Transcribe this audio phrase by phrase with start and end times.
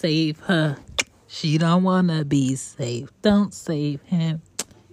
[0.00, 0.78] save her.
[1.28, 3.12] She don't wanna be saved.
[3.22, 4.42] Don't save him.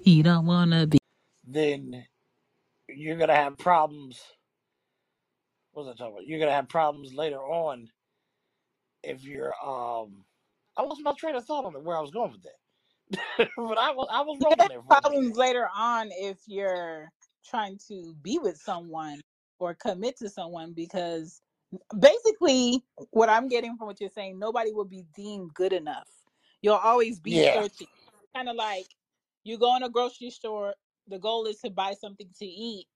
[0.04, 1.00] He don't wanna be.
[1.46, 2.06] then
[2.90, 4.22] you're gonna have problems.
[5.74, 6.28] What was I talking about?
[6.28, 7.90] You're gonna have problems later on
[9.04, 10.26] if you're um.
[10.78, 13.78] I lost my train of thought on it where I was going with that, but
[13.78, 15.26] I was I was You rolling have there for a minute.
[15.26, 17.10] problems later on if you're
[17.46, 19.22] trying to be with someone
[19.60, 21.42] or commit to someone because
[22.00, 26.10] basically what I'm getting from what you're saying, nobody will be deemed good enough.
[26.62, 27.88] You'll always be Yeah, searching.
[28.36, 28.88] Kind of like
[29.44, 30.76] you go in a grocery store,
[31.08, 32.88] the goal is to buy something to eat,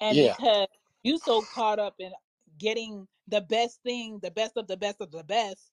[0.00, 0.68] and yeah, because
[1.04, 2.12] you so caught up in
[2.58, 5.72] getting the best thing, the best of the best of the best,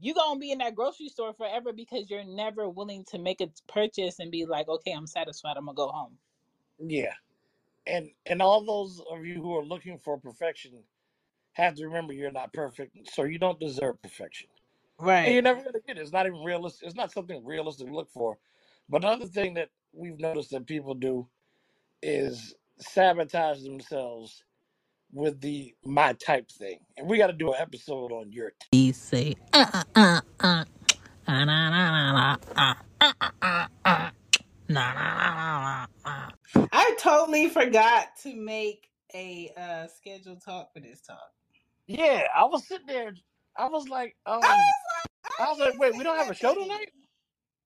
[0.00, 3.50] you're gonna be in that grocery store forever because you're never willing to make a
[3.68, 6.18] purchase and be like, okay, I'm satisfied, I'm gonna go home.
[6.78, 7.14] yeah.
[7.86, 10.84] And and all those of you who are looking for perfection
[11.64, 14.48] have to remember you're not perfect, so you don't deserve perfection,
[15.00, 15.26] Right.
[15.26, 16.02] and you're never gonna get it.
[16.02, 16.86] It's not even realistic.
[16.88, 18.38] It's not something realistic to look for.
[18.88, 21.28] But another thing that we've noticed that people do
[22.02, 24.44] is sabotage themselves
[25.12, 26.80] with the my type thing.
[26.96, 28.68] And we got to do an episode on your type.
[28.72, 30.64] He say, uh, uh, uh, uh,
[31.28, 31.44] uh, uh,
[32.56, 34.10] uh, uh, uh,
[34.70, 36.30] uh, uh.
[36.72, 41.32] I totally forgot to make a uh scheduled talk for this talk.
[41.88, 43.14] Yeah, I was sitting there.
[43.56, 46.28] I was like, I um, was like, I I was like, wait, we don't have
[46.28, 46.64] a show nothing.
[46.64, 46.92] tonight.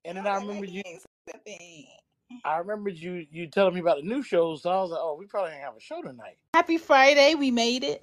[0.05, 0.83] And then I was remember you.
[0.85, 1.87] didn't say nothing.
[2.45, 3.27] I remembered you.
[3.31, 4.63] You telling me about the new shows.
[4.63, 6.39] So I was like, oh, we probably ain't have a show tonight.
[6.55, 8.01] Happy Friday, we made it.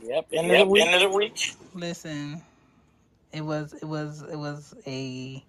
[0.00, 1.56] Yep, end of the end of the week.
[1.74, 2.40] Listen,
[3.32, 5.44] it was it was it was a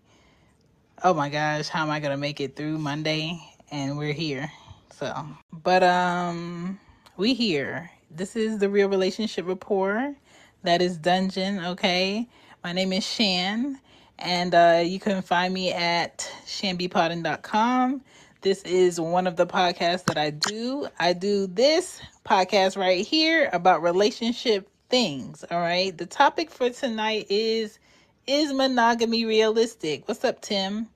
[1.03, 3.39] oh my gosh, how am I gonna make it through Monday?
[3.71, 4.51] And we're here.
[4.91, 6.79] So but um
[7.15, 7.91] we here.
[8.11, 10.15] This is the real relationship rapport.
[10.63, 12.27] That is Dungeon, okay?
[12.63, 13.79] My name is Shan,
[14.19, 18.01] and uh, you can find me at chanbepoddin.com.
[18.41, 20.87] This is one of the podcasts that I do.
[20.99, 25.97] I do this podcast right here about relationship things, all right?
[25.97, 27.79] The topic for tonight is
[28.27, 30.07] Is monogamy realistic?
[30.07, 30.89] What's up, Tim?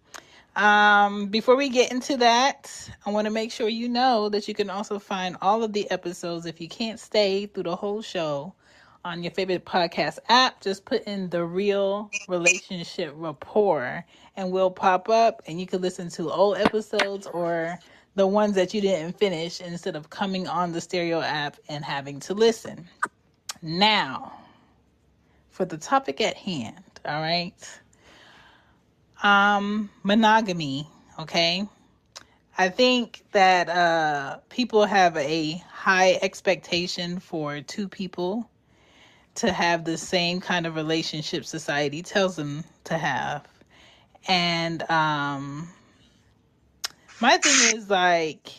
[0.55, 2.71] Um, before we get into that,
[3.05, 5.89] I want to make sure you know that you can also find all of the
[5.89, 8.53] episodes if you can't stay through the whole show
[9.03, 10.61] on your favorite podcast app.
[10.61, 14.05] Just put in the real relationship rapport
[14.37, 17.79] and we'll pop up and you can listen to old episodes or
[18.15, 22.19] the ones that you didn't finish instead of coming on the stereo app and having
[22.21, 22.87] to listen.
[23.63, 24.33] Now,
[25.49, 27.55] for the topic at hand, all right?
[29.23, 30.87] Um, monogamy,
[31.19, 31.65] okay?
[32.57, 38.49] I think that uh people have a high expectation for two people
[39.35, 43.47] to have the same kind of relationship society tells them to have.
[44.27, 45.69] And um
[47.19, 48.51] my thing is like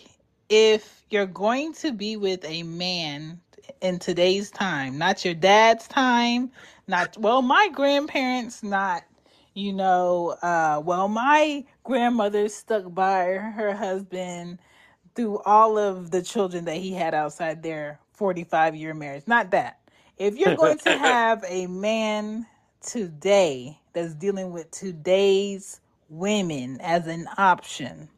[0.48, 3.40] if you're going to be with a man
[3.80, 6.50] in today's time, not your dad's time,
[6.88, 9.04] not well my grandparents, not
[9.54, 14.58] you know, uh well my grandmother stuck by her husband
[15.16, 19.24] through all of the children that he had outside their 45 year marriage.
[19.26, 19.80] Not that.
[20.18, 22.46] If you're going to have a man
[22.82, 28.08] today that's dealing with today's women as an option,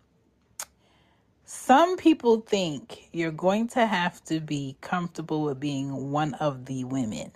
[1.44, 6.84] some people think you're going to have to be comfortable with being one of the
[6.84, 7.32] women.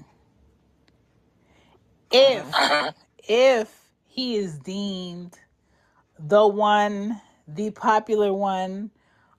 [2.13, 2.57] If
[3.29, 3.80] if
[4.11, 5.39] he is deemed
[6.19, 8.91] the one, the popular one,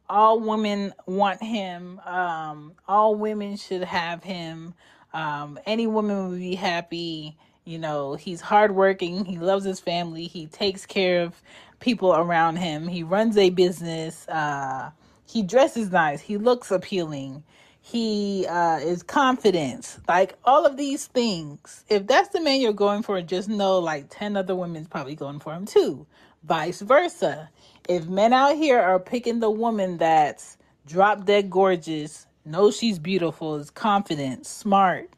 [0.10, 4.74] all women want him, um, all women should have him.
[5.14, 7.38] Um, any woman would be happy.
[7.66, 11.42] You know, he's hardworking, he loves his family, he takes care of
[11.80, 14.92] people around him, he runs a business, uh,
[15.28, 17.44] he dresses nice, he looks appealing,
[17.82, 19.98] he uh, is confident.
[20.08, 21.84] Like all of these things.
[21.90, 25.40] If that's the man you're going for, just know like 10 other women's probably going
[25.40, 26.06] for him too.
[26.44, 27.50] Vice versa.
[27.90, 33.56] If men out here are picking the woman that's drop dead gorgeous, knows she's beautiful,
[33.56, 35.10] is confident, smart,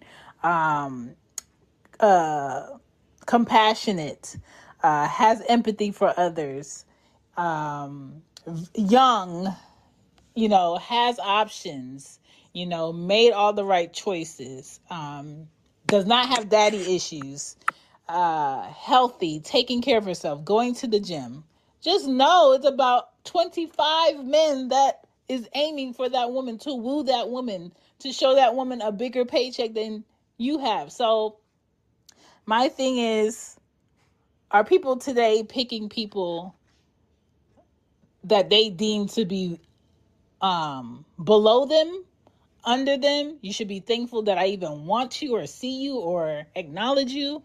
[0.42, 1.12] um,
[2.00, 2.68] uh,
[3.26, 4.38] compassionate,
[4.82, 6.86] uh, has empathy for others,
[7.38, 8.22] um,
[8.76, 9.56] young,
[10.36, 12.20] you know, has options,
[12.54, 15.48] you know, made all the right choices, um,
[15.88, 17.58] does not have daddy issues,
[18.10, 21.46] uh, healthy, taking care of herself, going to the gym.
[21.82, 27.30] Just know it's about 25 men that is aiming for that woman to woo that
[27.30, 30.06] woman, to show that woman a bigger paycheck than
[30.38, 30.92] you have.
[30.92, 31.38] So
[32.46, 33.58] My thing is,
[34.52, 36.56] are people today picking people
[38.26, 39.60] that they deem to be
[40.42, 42.06] um below them,
[42.66, 43.40] under them?
[43.42, 47.44] You should be thankful that I even want you or see you or acknowledge you.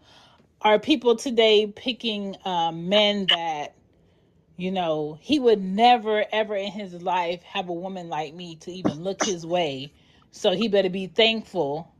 [0.61, 3.75] Are people today picking uh, men that
[4.57, 8.71] you know he would never ever in his life have a woman like me to
[8.71, 9.93] even look his way?
[10.31, 11.95] So he better be thankful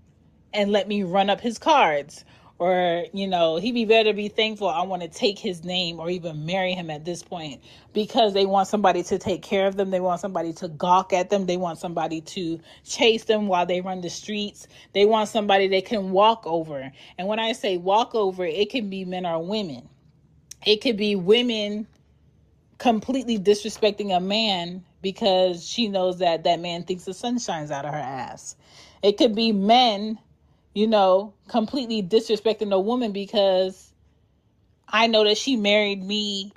[0.54, 2.26] and let me run up his cards.
[2.60, 6.10] Or, you know, he be better be thankful I want to take his name or
[6.10, 7.64] even marry him at this point
[7.94, 9.92] because they want somebody to take care of them.
[9.92, 11.46] They want somebody to gawk at them.
[11.46, 14.68] They want somebody to chase them while they run the streets.
[14.94, 16.92] They want somebody they can walk over.
[17.18, 19.88] And when I say walk over, it can be men or women.
[20.66, 21.88] It could be women
[22.78, 27.86] completely disrespecting a man because she knows that that man thinks the sun shines out
[27.86, 28.58] of her ass.
[29.02, 30.20] It could be men
[30.74, 33.92] you know, completely disrespecting a woman because
[34.88, 36.54] I know that she married me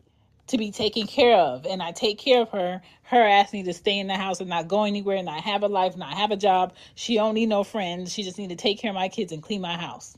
[0.48, 2.82] to be taken care of and I take care of her.
[3.02, 5.62] Her asking me to stay in the house and not go anywhere, and not have
[5.62, 6.74] a life, not have a job.
[6.94, 8.12] She don't need no friends.
[8.12, 10.16] She just need to take care of my kids and clean my house.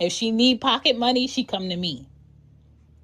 [0.00, 2.08] If she need pocket money, she come to me.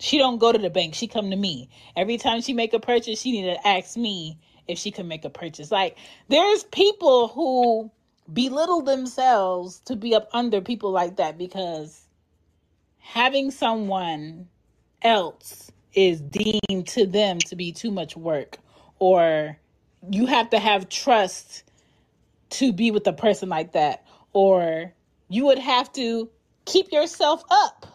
[0.00, 0.94] She don't go to the bank.
[0.94, 1.68] She come to me.
[1.96, 5.24] Every time she make a purchase, she need to ask me if she can make
[5.24, 5.70] a purchase.
[5.70, 5.96] Like
[6.28, 7.90] there's people who
[8.32, 12.06] belittle themselves to be up under people like that because
[12.98, 14.48] having someone
[15.02, 18.58] else is deemed to them to be too much work
[18.98, 19.56] or
[20.10, 21.64] you have to have trust
[22.50, 24.92] to be with a person like that or
[25.28, 26.28] you would have to
[26.66, 27.86] keep yourself up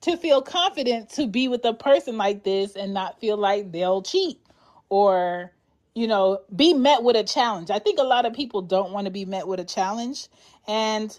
[0.00, 4.02] to feel confident to be with a person like this and not feel like they'll
[4.02, 4.40] cheat
[4.88, 5.52] or
[5.94, 9.06] you know be met with a challenge i think a lot of people don't want
[9.06, 10.28] to be met with a challenge
[10.68, 11.18] and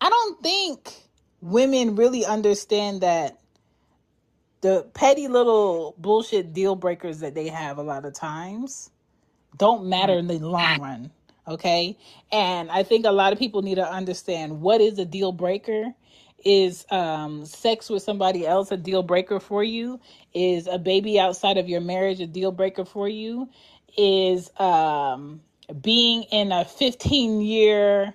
[0.00, 0.92] i don't think
[1.40, 3.38] women really understand that
[4.60, 8.90] the petty little bullshit deal breakers that they have a lot of times
[9.56, 11.10] don't matter in the long run.
[11.48, 11.96] Okay.
[12.30, 15.94] And I think a lot of people need to understand what is a deal breaker.
[16.44, 20.00] Is um, sex with somebody else a deal breaker for you?
[20.34, 23.48] Is a baby outside of your marriage a deal breaker for you?
[23.96, 25.42] Is um,
[25.80, 28.14] being in a 15 year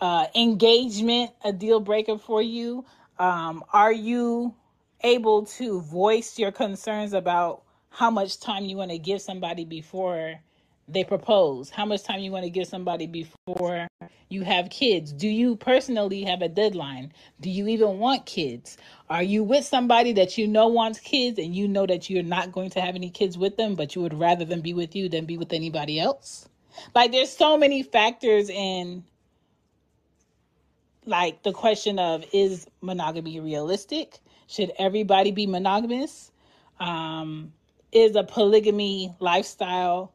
[0.00, 2.84] uh, engagement a deal breaker for you?
[3.18, 4.54] Um, are you
[5.02, 10.40] able to voice your concerns about how much time you want to give somebody before
[10.88, 11.70] they propose?
[11.70, 13.88] How much time you want to give somebody before
[14.28, 15.12] you have kids?
[15.12, 17.12] Do you personally have a deadline?
[17.40, 18.76] Do you even want kids?
[19.10, 22.52] Are you with somebody that you know wants kids and you know that you're not
[22.52, 25.08] going to have any kids with them, but you would rather them be with you
[25.08, 26.48] than be with anybody else?
[26.94, 29.04] Like there's so many factors in
[31.04, 34.18] like the question of is monogamy realistic?
[34.48, 36.30] Should everybody be monogamous?
[36.78, 37.52] Um,
[37.92, 40.12] is a polygamy lifestyle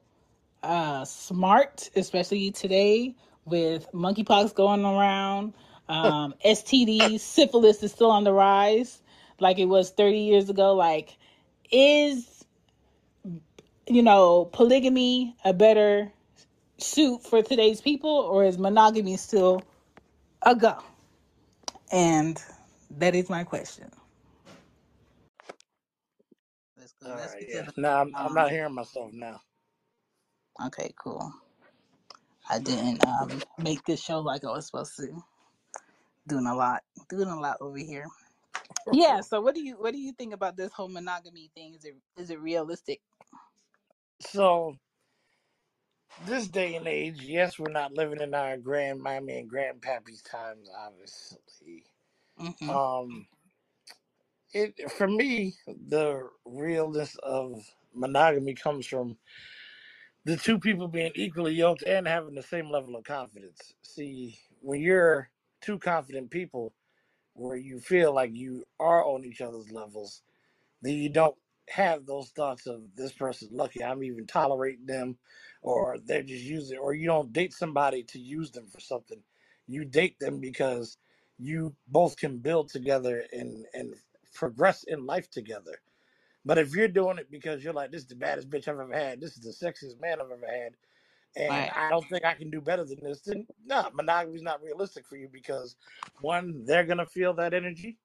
[0.64, 3.16] uh, smart, especially today
[3.46, 5.54] with monkeypox going around?
[5.90, 9.02] Um, STDs, syphilis is still on the rise,
[9.40, 10.76] like it was 30 years ago.
[10.76, 11.18] Like,
[11.72, 12.46] is
[13.88, 16.12] you know polygamy a better
[16.80, 19.62] suit for today's people, or is monogamy still
[20.44, 20.78] a go?
[21.92, 22.42] And
[22.92, 23.92] that is my question.
[26.78, 27.10] Let's go.
[27.10, 27.68] All That's right, yeah.
[27.78, 29.42] No, I'm, I'm um not hearing myself now.
[30.68, 31.34] Okay, cool.
[32.50, 35.24] I didn't um make this show like I was supposed to.
[36.28, 36.84] Doing a lot.
[37.10, 38.06] Doing a lot over here.
[38.92, 41.74] Yeah, so what do you what do you think about this whole monogamy thing?
[41.76, 43.02] Is it is it realistic?
[44.22, 44.76] So,
[46.28, 51.86] this day and age, yes, we're not living in our grandmammy and grandpappy's times, obviously.
[52.40, 52.70] Mm-hmm.
[52.70, 53.28] Um,
[54.54, 59.18] it for me, the realness of monogamy comes from
[60.26, 63.74] the two people being equally yoked and having the same level of confidence.
[63.84, 65.30] See, when you're
[65.62, 66.74] two confident people
[67.34, 70.22] where you feel like you are on each other's levels,
[70.84, 71.36] then you don't
[71.70, 75.18] have those thoughts of this person's lucky, I'm even tolerating them,
[75.62, 79.20] or they're just using, or you don't date somebody to use them for something.
[79.68, 80.98] You date them because
[81.40, 83.96] you both can build together and and
[84.36, 85.82] progress in life together.
[86.46, 88.94] But if you're doing it because you're like, this is the baddest bitch I've ever
[88.94, 90.74] had, this is the sexiest man I've ever had,
[91.36, 91.74] and Right.
[91.76, 95.08] I don't think I can do better than this, then no, monogamy is not realistic
[95.08, 95.76] for you because
[96.22, 98.00] one, they're gonna feel that energy.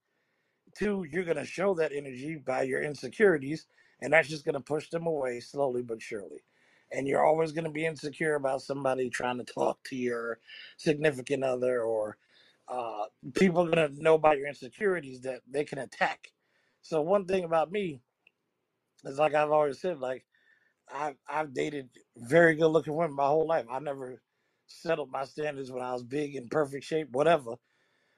[0.76, 3.66] Two, you're gonna show that energy by your insecurities,
[4.00, 6.42] and that's just gonna push them away slowly but surely.
[6.92, 10.40] And you're always gonna be insecure about somebody trying to talk to your
[10.76, 12.18] significant other or
[12.68, 16.32] uh, people are gonna know about your insecurities that they can attack.
[16.82, 18.00] So one thing about me
[19.04, 20.24] is like I've always said, like
[20.92, 23.66] I've I've dated very good looking women my whole life.
[23.70, 24.22] I never
[24.68, 27.54] settled my standards when I was big in perfect shape, whatever.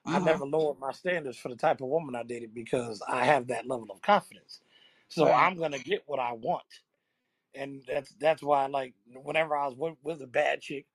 [0.07, 3.25] I hmm never lowered my standards for the type of woman I dated because I
[3.27, 4.61] have that level of confidence.
[5.09, 5.35] So Right.
[5.35, 6.65] I'm gonna get what I want,
[7.55, 8.95] and that's that's why like
[9.25, 10.87] whenever I was with, with a bad chick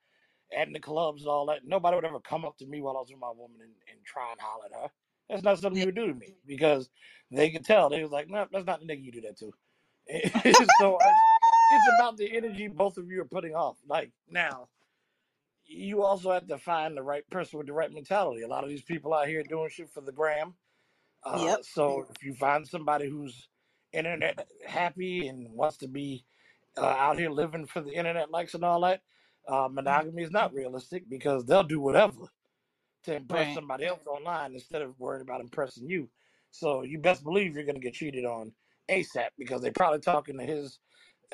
[0.57, 3.01] at the clubs and all that, nobody would ever come up to me while I
[3.01, 4.91] was with my woman and, and try and holler at her.
[5.29, 5.81] That's not something Yeah.
[5.81, 6.89] you would do to me because
[7.31, 7.89] they could tell.
[7.89, 9.53] They was like, no, that's not the nigga you do that to.
[10.67, 11.15] so I,
[11.69, 13.79] it's about the energy both of you are putting off.
[13.85, 14.69] Like now,
[15.65, 18.43] you also have to find the right person with the right mentality.
[18.43, 20.57] A lot of these people out here doing shit for the gram.
[21.23, 21.61] Uh, Yep.
[21.61, 23.49] so if you find somebody who's
[23.93, 26.25] internet happy and wants to be
[26.77, 29.03] uh, out here living for the internet likes and all that,
[29.47, 32.27] uh, monogamy is not realistic because they'll do whatever
[33.03, 33.53] to impress Right.
[33.53, 36.11] somebody else online instead of worrying about impressing you.
[36.51, 38.55] So you best believe you're gonna get cheated on
[38.89, 40.79] ASAP because they're probably talking to his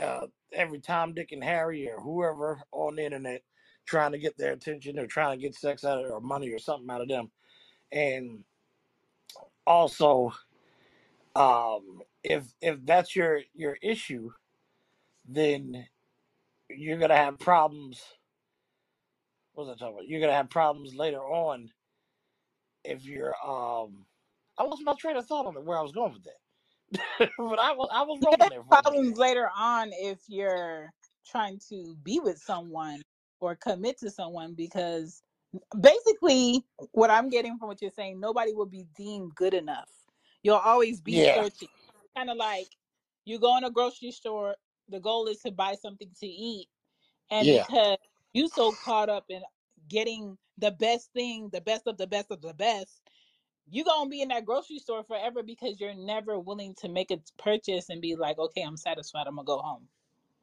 [0.02, 3.42] uh, every Tom, Dick, and Harry or whoever on the internet
[3.86, 6.60] trying to get their attention or trying to get sex out of or money or
[6.60, 7.32] something out of them.
[7.92, 8.44] And
[9.66, 10.32] also,
[11.36, 14.32] um, if if that's your your issue,
[15.28, 15.88] then
[16.70, 18.02] you're gonna have problems.
[19.54, 20.08] What was I talking about?
[20.08, 21.72] You're gonna have problems later on
[22.84, 24.06] if you're um.
[24.58, 26.39] I lost my train of thought on where I was going with that,
[27.20, 30.92] but I was I was rolling there for problems later on if you're
[31.28, 33.02] trying to be with someone
[33.42, 35.24] or commit to someone because
[35.82, 39.90] basically what I'm getting from what you're saying, nobody will be deemed good enough.
[40.44, 41.70] You'll always be Yeah, searching.
[42.18, 42.68] Kind of like
[43.26, 44.56] you go in a grocery store,
[44.90, 46.68] the goal is to buy something to eat.
[47.32, 47.98] And yeah, because
[48.34, 49.42] you so caught up in
[49.90, 53.02] getting the best thing, the best of the best of the best,
[53.72, 57.20] you gonna be in that grocery store forever because you're never willing to make a
[57.38, 59.28] purchase and be like, okay, I'm satisfied.
[59.28, 59.90] I'm gonna go home.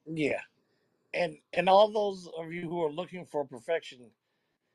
[0.06, 0.42] yeah.
[1.14, 4.12] And and all those of you who are looking for perfection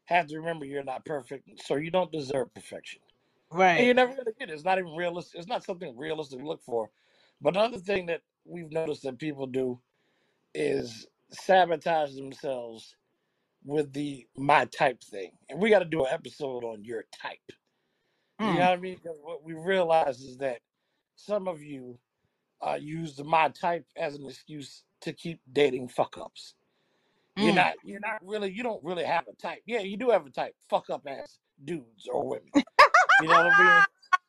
[0.05, 3.01] have to remember you're not perfect, so you don't deserve perfection.
[3.75, 3.87] And Right.
[3.87, 4.53] you're never gonna get it.
[4.53, 5.39] It's not even realistic.
[5.39, 6.91] It's not something realistic to look for.
[7.41, 9.81] But another thing that we've noticed that people do
[10.53, 12.95] is sabotage themselves
[13.63, 15.33] with the my type thing.
[15.49, 17.39] And we got to do an episode on your type.
[18.45, 18.71] You know Mm.
[18.71, 18.99] what I mean?
[19.03, 20.61] Because what we realize is that
[21.15, 21.99] some of you
[22.61, 26.55] uh, use the my type as an excuse to keep dating fuck ups.
[27.37, 27.55] You're Mm.
[27.55, 27.75] not.
[27.83, 28.51] You're not really.
[28.51, 29.61] You don't really have a type.
[29.65, 30.55] Yeah, you do have a type.
[30.69, 32.53] Fuck up ass dudes or women.
[33.17, 33.85] You know what I mean?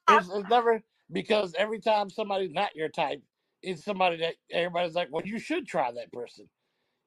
[0.09, 3.23] It's, it's never because every time somebody's not your type,
[3.63, 6.49] it's somebody that everybody's like, well, you should try that person.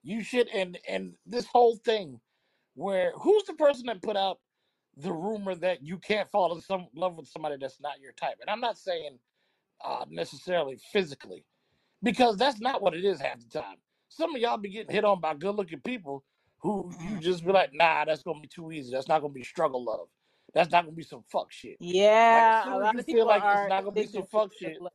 [0.03, 0.49] You should.
[0.49, 2.21] And and this whole thing
[2.75, 4.39] where who's the person that put out
[4.97, 8.37] the rumor that you can't fall in some love with somebody that's not your type?
[8.41, 9.19] And I'm not saying
[9.83, 11.45] uh, necessarily physically
[12.03, 13.77] because that's not what it is half the time.
[14.09, 16.25] Some of y'all be getting hit on by good looking people
[16.59, 17.19] who you Mm.
[17.19, 18.91] just be like, nah, that's gonna be too easy.
[18.91, 20.09] That's not gonna be struggle love.
[20.53, 21.79] That's not gonna be some fuck shit.
[22.29, 24.81] Like as Yeah, soon as you feel like it's not gonna be some fuck shit,
[24.81, 24.93] love.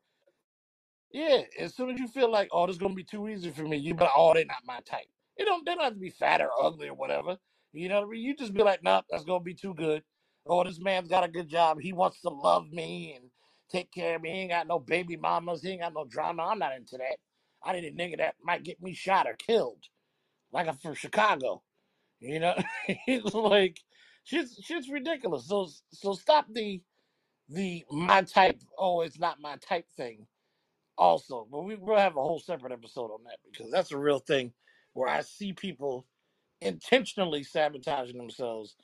[1.13, 3.65] yeah, as soon as you feel like, oh, this is gonna be too easy for
[3.65, 5.09] me, you be like, oh, they're not my type.
[5.37, 7.39] It don't they don't have to be fat or ugly or whatever.
[7.73, 8.11] You know?
[8.13, 10.03] You just be like, nah, that's gonna be too good.
[10.47, 11.81] Oh, this man's got a good job.
[11.81, 13.31] He wants to love me and
[13.71, 14.31] take care of me.
[14.33, 15.63] He ain't got no baby mamas.
[15.63, 16.45] He ain't got no drama.
[16.45, 17.17] I'm not into that.
[17.65, 19.85] I need a nigga that might get me shot or killed,
[20.53, 21.63] like I'm from Chicago.
[22.21, 22.55] You know,
[23.07, 23.79] it's like
[24.25, 25.49] shit's shit's ridiculous.
[25.49, 26.83] So so stop the
[27.49, 28.61] the my type.
[28.79, 30.27] Oh, it's not my type thing
[30.99, 31.47] also.
[31.51, 34.53] But we, we'll have a whole separate episode on that because that's a real thing
[34.95, 36.07] where I see people
[36.63, 38.77] intentionally sabotaging themselves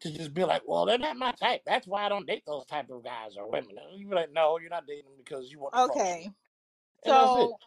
[0.00, 1.62] to just be like, well, they're not my type.
[1.66, 3.78] That's why I don't date those type of guys or women.
[3.78, 6.20] And you be like, no, you're not dating them because you want to cross me.
[6.20, 6.30] Okay,
[7.04, 7.50] And that's it.
[7.50, 7.58] so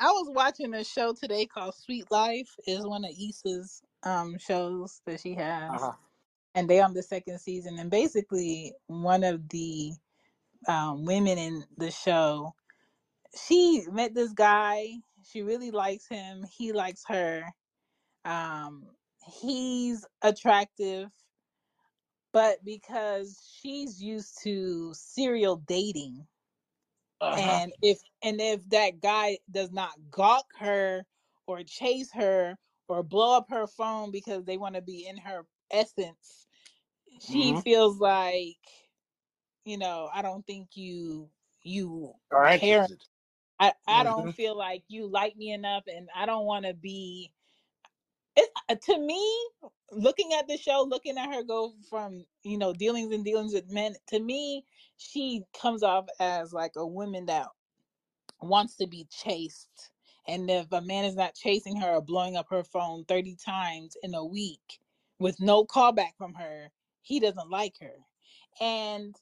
[0.00, 2.56] I was watching a show today called Sweet Life.
[2.66, 5.92] is one of Issa's um shows that she has, Uh huh.
[6.54, 7.78] and they on the second season.
[7.78, 9.92] And basically, one of the
[10.68, 12.54] um, women in the show,
[13.36, 14.88] she met this guy.
[15.24, 16.44] She really likes him.
[16.44, 17.44] He likes her.
[18.24, 18.88] Um,
[19.42, 21.10] he's attractive,
[22.32, 26.26] but because she's used to serial dating,
[27.20, 27.60] Uh huh.
[27.60, 31.04] and if and if that guy does not gawk her
[31.46, 32.56] or chase her
[32.88, 36.46] or blow up her phone because they want to be in her essence,
[37.20, 38.58] she hmm feels like
[39.64, 41.30] you know I don't think you
[41.62, 42.88] you Are care.
[43.60, 46.74] I, I hmm don't feel like you like me enough and I don't want to
[46.74, 47.32] be
[48.36, 49.48] it's uh, to me,
[49.92, 53.70] looking at the show, looking at her go from you know dealings and dealings with
[53.72, 54.64] men, to me,
[54.96, 57.48] she comes off as like a woman that
[58.40, 59.90] wants to be chased.
[60.26, 63.96] And if a man is not chasing her or blowing up her phone 30 times
[64.02, 64.80] in a week
[65.18, 66.70] with no callback from her,
[67.02, 67.96] he doesn't like her.
[68.60, 69.14] And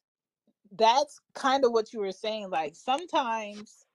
[0.73, 2.51] that's kind of what you were saying.
[2.51, 3.87] Like sometimes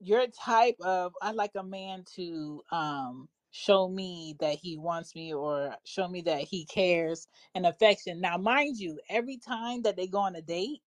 [0.00, 5.34] your type of I like a man to um show me that he wants me
[5.34, 8.20] or show me that he cares and affection.
[8.20, 10.80] Now mind you, every time that they go on a date,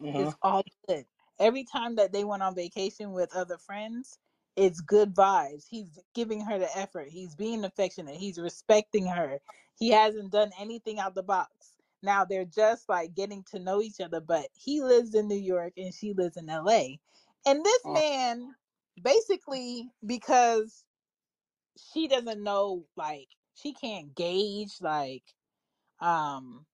[0.00, 1.06] hmm it's all good.
[1.38, 4.18] Every time that they went on vacation with other friends,
[4.56, 5.66] it's good vibes.
[5.68, 7.08] He's giving her the effort.
[7.08, 8.16] He's being affectionate.
[8.16, 9.40] He's respecting her.
[9.78, 11.52] He hasn't done anything out the box.
[12.02, 15.74] Now they're just like getting to know each other, but he lives in New York
[15.78, 16.96] and she lives in LA.
[17.46, 18.54] And this man
[19.02, 20.84] basically because
[21.78, 25.24] she doesn't know like she can't gauge like
[26.00, 26.66] um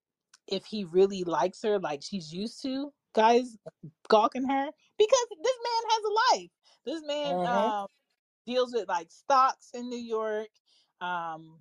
[0.48, 3.56] if he really likes her like she's used to guys
[4.08, 6.50] gawking her because this man has a life.
[6.86, 7.86] This man hmm um
[8.46, 10.48] deals with like stocks in new york
[11.00, 11.58] um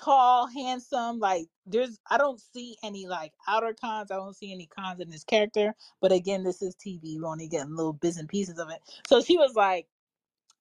[0.00, 4.66] tall handsome like there's i don't see any like outer cons i don't see any
[4.66, 8.28] cons in his character but again this is tv we're only getting little bits and
[8.28, 8.80] pieces of it.
[9.06, 9.88] So she was like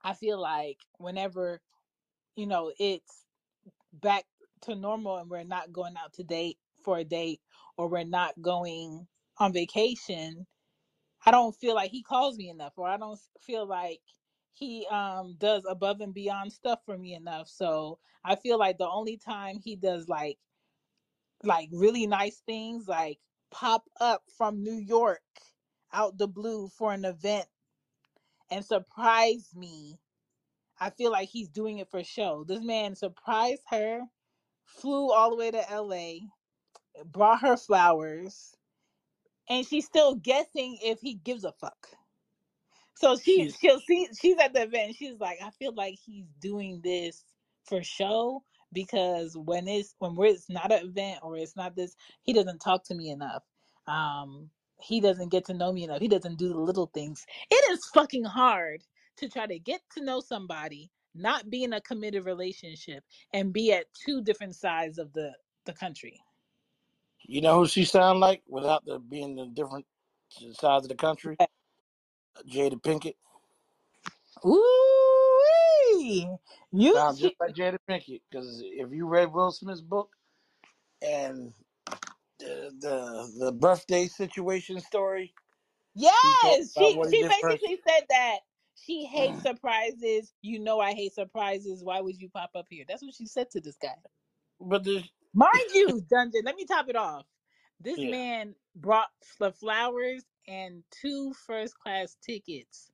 [0.03, 1.62] i feel like whenever
[2.35, 3.25] you know it's
[3.93, 4.25] back
[4.61, 7.41] to normal and we're not going out to date for a date
[7.77, 9.07] or we're not going
[9.39, 10.47] on vacation,
[11.25, 14.01] I don't feel like he calls me enough or I don't feel like
[14.53, 17.50] he um does above and beyond stuff for me enough.
[17.50, 20.38] So I feel like the only time he does like
[21.43, 23.19] like really nice things like
[23.51, 25.21] pop up from New York
[25.93, 27.47] out the blue for an event
[28.51, 30.00] and surprise me.
[30.81, 32.43] I feel like he's doing it for show.
[32.43, 34.01] This man surprised her,
[34.65, 36.27] flew all the way to LA,
[37.06, 38.56] brought her flowers,
[39.49, 41.88] and she's still guessing if he gives a fuck.
[42.95, 45.95] So she She's she'll see she's at the event and she's like, I feel like
[46.03, 47.25] he's doing this
[47.65, 51.95] for show because when it's when we're, it's not an event or it's not this,
[52.23, 53.43] he doesn't talk to me enough.
[53.88, 55.99] Um, he doesn't get to know me enough.
[56.01, 57.25] He doesn't do the little things.
[57.51, 58.84] It is fucking hard
[59.17, 63.74] to try to get to know somebody, not be in a committed relationship, and be
[63.74, 65.34] at two different sides of the
[65.65, 66.19] the country.
[67.24, 69.86] you know who she sound like without the being the different
[70.54, 71.39] sides of the country?
[72.50, 73.15] Jada Pinkett.
[74.45, 76.39] Ooh,
[76.71, 78.21] you Sound just like Jada Pinkett.
[78.32, 80.12] Because if you read Will Smith's book
[81.02, 81.54] and
[82.39, 85.34] the, the the birthday situation story,
[85.95, 88.39] yes, she she basically said that
[88.86, 90.34] she hates surprises.
[90.41, 91.84] You know I hate surprises.
[91.84, 92.86] Why would you pop up here?
[92.88, 93.96] That's what she said to this guy.
[94.60, 97.26] But the Mind you, Dungeon, let me top it off.
[97.80, 102.91] This yeah, man brought the flowers and two first class tickets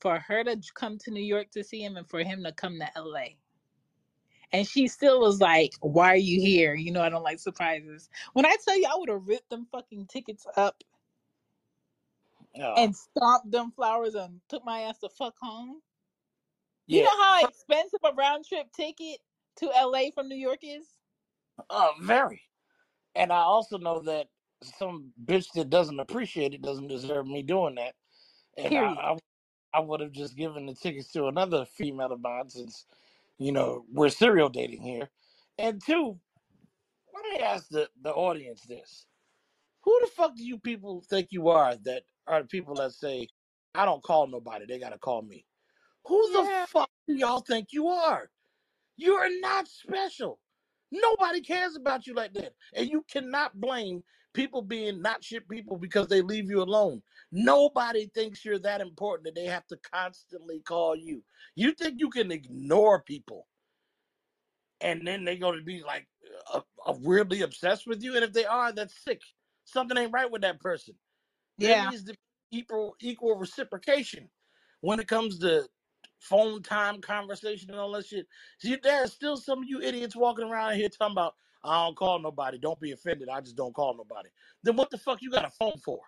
[0.00, 2.78] for her to come to New York to see him and for him to come
[2.78, 3.36] to LA.
[4.52, 6.74] And she still was like, Why are you here?
[6.74, 8.08] You know, I don't like surprises.
[8.32, 10.82] When I tell you, I would have ripped them fucking tickets up
[12.62, 15.80] oh, and stomped them flowers and took my ass the fuck home.
[16.88, 19.18] You know how expensive a round trip ticket
[19.58, 20.86] to LA from New York is?
[21.70, 22.42] uh, very.
[23.14, 24.28] And I also know that
[24.62, 27.94] some bitch that doesn't appreciate it doesn't deserve me doing that.
[28.58, 29.16] And I, I,
[29.74, 32.86] I would have just given the tickets to another female of mine since,
[33.38, 35.10] you know, we're serial dating here.
[35.58, 36.18] And two,
[37.14, 39.06] let me ask the, the audience this.
[39.82, 43.28] Who the fuck do you people think you are that are the people that say,
[43.74, 45.44] I don't call nobody, they gotta call me?
[46.06, 48.30] Who the fuck do y'all think you are?
[48.96, 50.38] You are not special.
[50.90, 52.54] Nobody cares about you like that.
[52.74, 57.02] And you cannot blame people being not shit people because they leave you alone.
[57.32, 61.22] Nobody thinks you're that important that they have to constantly call you.
[61.56, 63.46] You think you can ignore people
[64.80, 66.06] and then they're going to be like
[66.52, 68.14] uh, uh, weirdly obsessed with you?
[68.14, 69.20] And if they are, that's sick.
[69.64, 70.94] Something ain't right with that person.
[71.58, 71.90] There Yeah.
[71.90, 72.18] needs to be
[72.58, 74.30] equal, equal reciprocation
[74.80, 75.68] when it comes to
[76.18, 78.26] phone time conversation and all that shit.
[78.58, 82.18] See, there's still some of you idiots walking around here talking about, I don't call
[82.18, 82.58] nobody.
[82.58, 83.28] Don't be offended.
[83.28, 84.30] I just don't call nobody.
[84.62, 86.00] Then what the fuck you got a phone for?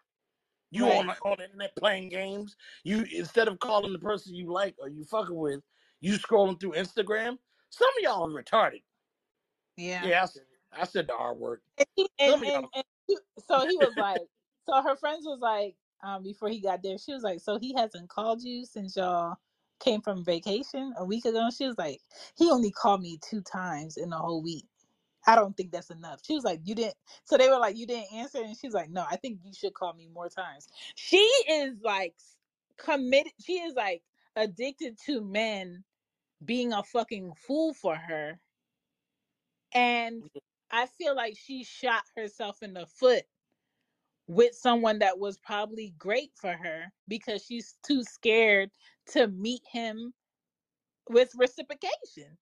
[0.71, 0.99] You Right.
[0.99, 2.57] on the, on the internet playing games?
[2.85, 5.63] You instead of calling the person you like or you fucking with,
[6.01, 7.39] you scrolling through Instagram.
[7.71, 8.83] Some of y'all are retarded.
[9.77, 10.07] Yeah.
[10.07, 11.63] Yeah, I said I said the R word.
[11.79, 12.67] And, he, and, and,
[13.47, 14.21] so he was like,
[14.69, 17.75] so her friends was like, um, before he got there, she was like, so he
[17.75, 19.37] hasn't called you since y'all
[19.81, 22.01] came from vacation a week ago she was like,
[22.37, 24.67] he only called me two times in the whole week.
[25.27, 26.21] I don't think that's enough.
[26.25, 28.43] She was like, You didn't so they were like, You didn't answer?
[28.43, 30.69] And she's like, No, I think you should call me more times.
[30.97, 32.15] She is like
[32.79, 34.03] committed she is like
[34.37, 35.85] addicted to men
[36.45, 38.41] being a fucking fool for her.
[39.75, 40.25] And
[40.71, 43.25] I feel like she shot herself in the foot
[44.29, 48.71] with someone that was probably great for her because she's too scared
[49.09, 50.15] to meet him
[51.11, 52.39] with reciprocation.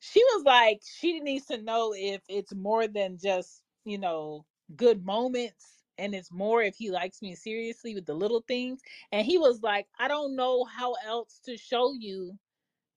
[0.00, 5.04] She was like, she needs to know if it's more than just, you know, good
[5.04, 8.80] moments and it's more if he likes me seriously with the little things.
[9.12, 12.38] And he was like, I don't know how else to show you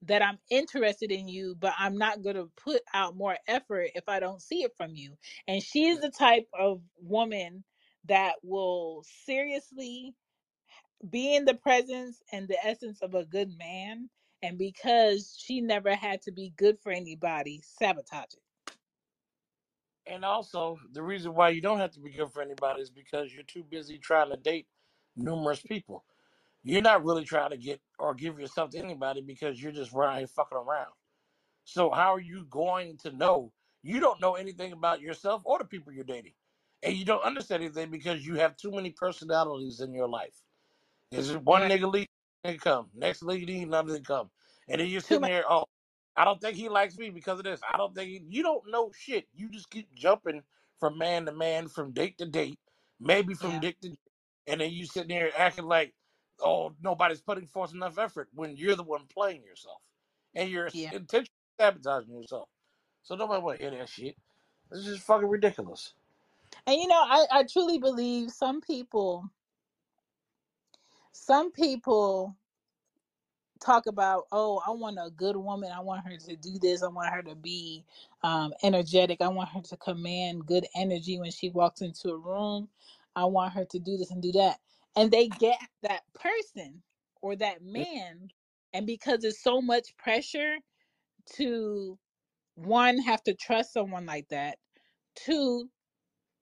[0.04, 4.10] that I'm interested in you, but I'm not going to put out more effort if
[4.10, 5.18] I don't see it from you.
[5.48, 7.66] And she is the type of woman
[8.08, 10.16] that will seriously
[11.10, 14.10] be in the presence and the essence of a good man.
[14.44, 18.42] And because she never had to be good for anybody, sabotage it.
[20.06, 23.34] And also, the reason why you don't have to be good for anybody is because
[23.34, 24.68] you're too busy trying to date
[25.16, 26.06] numerous people.
[26.64, 30.20] You're not really trying to get or give yourself to anybody because you're just running
[30.20, 30.92] here fucking around.
[31.66, 33.52] So how are you going to know?
[33.84, 36.34] You don't know anything about yourself or the people you're dating.
[36.88, 40.36] And you don't understand anything because you have too many personalities in your life.
[41.12, 41.72] Is it one Right.
[41.72, 42.08] nigga leave,
[42.46, 42.92] nigga come.
[42.96, 44.32] Next nigga leave, another nigga come.
[44.70, 45.66] And then you're sitting there, oh,
[46.18, 47.62] I don't think he likes me because of this.
[47.74, 49.28] I don't think he, you don't know shit.
[49.36, 50.44] You just keep jumping
[50.80, 52.60] from man to man, from date to date,
[53.02, 53.60] maybe from Yeah.
[53.60, 53.98] dick to
[54.48, 55.94] and then you sitting there acting like,
[56.42, 59.82] oh, nobody's putting forth enough effort when you're the one playing yourself.
[60.36, 60.92] And you're Yeah.
[60.94, 62.50] intentionally sabotaging yourself.
[63.04, 64.18] So nobody want to hear that shit.
[64.72, 65.94] This is just fucking ridiculous.
[66.68, 69.30] And you know, I, I truly believe some people,
[71.14, 72.36] some people
[73.62, 75.72] talk about, oh, I want a good woman.
[75.74, 76.84] I want her to do this.
[76.84, 77.86] I want her to be
[78.24, 79.22] um, energetic.
[79.22, 82.70] I want her to command good energy when she walks into a room.
[83.16, 84.60] I want her to do this and do that.
[84.96, 86.84] And they get that person
[87.22, 88.30] or that man.
[88.74, 90.58] And because there's so much pressure
[91.36, 92.00] to
[92.56, 94.58] one, have to trust someone like that,
[95.16, 95.70] two,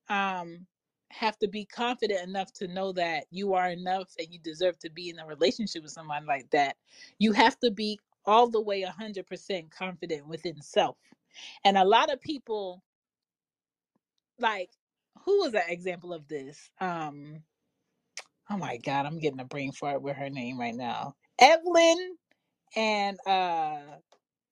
[0.08, 0.66] um
[1.10, 4.90] have to be confident enough to know that you are enough and you deserve to
[4.90, 6.76] be in a relationship with someone like that
[7.18, 10.98] you have to be all the way 100% confident within self.
[11.64, 12.82] And a lot of people
[14.38, 14.70] like
[15.24, 16.70] who was an example of this?
[16.80, 17.42] Um
[18.50, 21.14] oh my god i'm getting a brain fart with her name right now.
[21.40, 22.16] Evelyn
[22.76, 23.78] and uh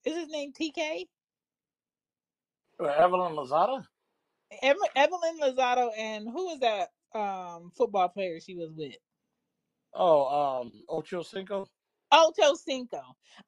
[0.05, 1.05] is his name tk
[2.81, 3.85] Evelyn Lozada?
[4.63, 8.95] Ev- evelyn lozado and who was that um football player she was with
[9.93, 11.67] Oh, um, Ocho Cinco?
[12.11, 13.01] Ocho Cinco.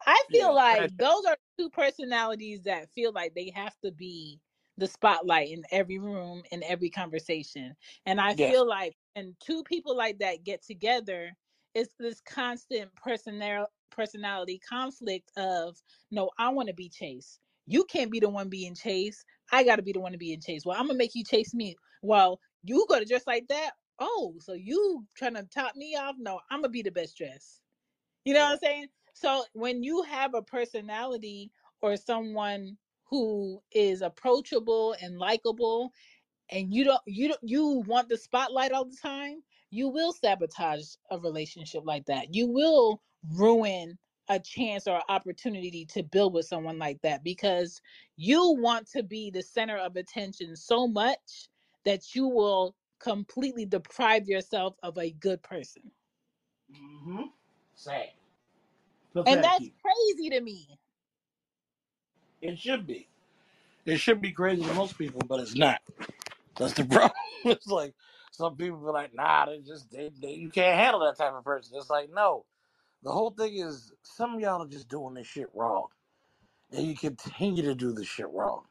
[0.07, 0.55] I feel Yeah.
[0.55, 4.41] like those are two personalities that feel like they have to be
[4.77, 7.75] the spotlight in every room, in every conversation.
[8.07, 8.47] And I Yes.
[8.47, 11.33] feel like when two people like that get together,
[11.75, 15.77] it's this constant personal personality conflict of
[16.11, 17.41] no, I want to be chased.
[17.67, 19.25] You can't be the one being chased.
[19.51, 20.65] I gotta be the one to be in chase.
[20.65, 21.75] Well, I'm gonna make you chase me.
[22.01, 23.71] Well, you gotta dress like that.
[23.99, 26.15] Oh, so you trying to top me off?
[26.19, 27.61] No, I'm gonna be the best dressed.
[28.25, 28.87] You know what I'm saying?
[29.13, 32.77] So when you have a personality or someone
[33.09, 35.91] who is approachable and likable
[36.49, 40.85] and you don't you don't you want the spotlight all the time, you will sabotage
[41.11, 42.33] a relationship like that.
[42.33, 43.01] You will
[43.33, 43.97] ruin
[44.29, 47.81] a chance or opportunity to build with someone like that because
[48.15, 51.49] you want to be the center of attention so much
[51.85, 55.83] that you will completely deprive yourself of a good person.
[56.71, 57.23] Mm-hmm.
[57.75, 58.07] Sad.
[59.15, 60.77] And that's crazy to me.
[62.41, 63.07] It should be.
[63.85, 65.81] It should be crazy to most people, but it's not.
[66.57, 67.11] That's the problem.
[67.45, 67.93] it's like
[68.31, 71.43] some people be like, nah, they just they, they you can't handle that type of
[71.43, 71.77] person.
[71.77, 72.45] It's like, no.
[73.03, 75.87] The whole thing is some of y'all are just doing this shit wrong.
[76.71, 78.63] And you continue to do this shit wrong.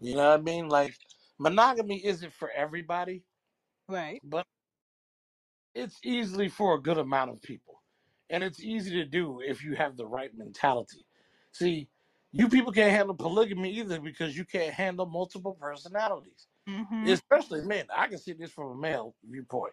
[0.00, 0.68] You know what I mean?
[0.68, 0.94] Like
[1.38, 3.22] monogamy isn't for everybody,
[3.88, 4.20] Right.
[4.24, 4.46] but
[5.74, 7.82] it's easily for a good amount of people.
[8.30, 11.04] And it's easy to do if you have the right mentality.
[11.52, 11.88] See,
[12.32, 16.46] you people can't handle polygamy either because you can't handle multiple personalities.
[16.68, 17.08] Mm-hmm.
[17.08, 17.86] Especially men.
[17.94, 19.72] I can see this from a male viewpoint.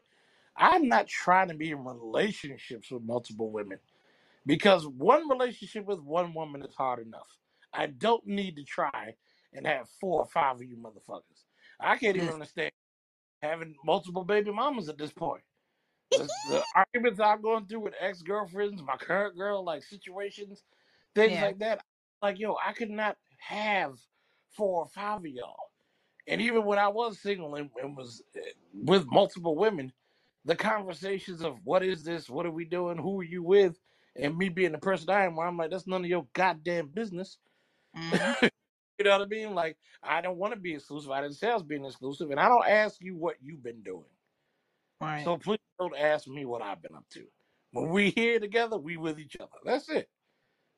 [0.58, 3.80] I'm not trying to be in relationships with multiple women
[4.46, 7.28] because one relationship with one woman is hard enough.
[7.74, 9.16] I don't need to try
[9.54, 11.44] and have four or five of you motherfuckers.
[11.80, 12.72] I can't even understand
[13.42, 15.44] having multiple baby mamas at this point.
[16.14, 20.64] The, the arguments I'm going through with ex girlfriends, my current girl, like situations,
[21.16, 21.42] things Yeah.
[21.42, 21.82] like that.
[22.22, 24.00] Like, yo, I could not have
[24.52, 25.72] four or five of y'all.
[26.28, 28.40] And even when I was single and, and was eh,
[28.74, 29.92] with multiple women,
[30.46, 33.80] the conversations of what is this, what are we doing, who are you with,
[34.16, 36.88] and me being the person I am, where I'm like, that's none of your goddamn
[36.88, 37.38] business.
[37.94, 38.16] hmm
[38.98, 39.54] You know what I mean?
[39.54, 41.12] Like, I don't want to be exclusive.
[41.12, 43.82] I didn't say I was being exclusive, and I don't ask you what you've been
[43.82, 44.06] doing.
[45.02, 45.26] Right.
[45.26, 47.26] So please don't ask me what I've been up to.
[47.74, 49.50] When we here together, we with each other.
[49.66, 50.08] That's it.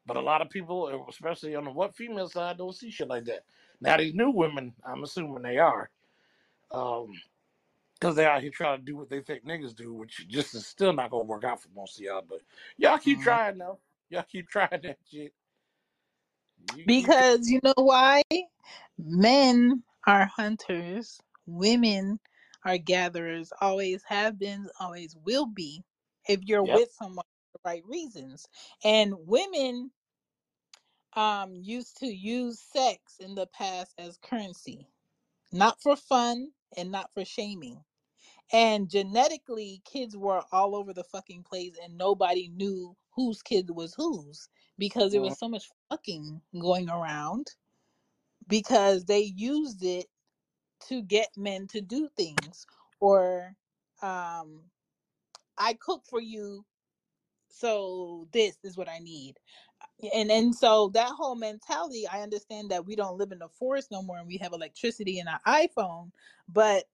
[0.07, 3.25] But a lot of people, especially on the what female side, don't see shit like
[3.25, 3.43] that.
[3.81, 5.91] Now these new women, I'm assuming they are,
[6.71, 7.11] um,
[7.99, 10.67] because they out here trying to do what they think niggas do, which just is
[10.67, 12.23] still not gonna work out for most of y'all.
[12.27, 12.41] But
[12.77, 13.21] y'all keep Mhm.
[13.21, 13.79] trying though.
[14.09, 15.33] Y'all keep trying that shit.
[16.73, 16.87] You.
[16.87, 18.23] Because you know why?
[18.97, 22.19] Men are hunters, women
[22.65, 25.83] are gatherers, always have been, always will be,
[26.27, 26.73] if you're Yep.
[26.73, 28.47] with someone for the right reasons.
[28.83, 29.91] And women
[31.15, 34.87] um used to use sex in the past as currency,
[35.53, 37.83] not for fun and not for shaming.
[38.53, 43.95] And genetically, kids were all over the fucking place and nobody knew whose kid was
[43.95, 47.47] whose because there was so much fucking going around
[48.47, 50.07] because they used it
[50.87, 52.67] to get men to do things
[53.01, 53.55] or
[54.03, 54.63] um
[55.57, 56.65] i cook for you
[57.49, 59.35] so this is what i need
[60.13, 63.91] and and so that whole mentality i understand that we don't live in the forest
[63.91, 66.11] no more and we have electricity and our iphone
[66.49, 66.85] but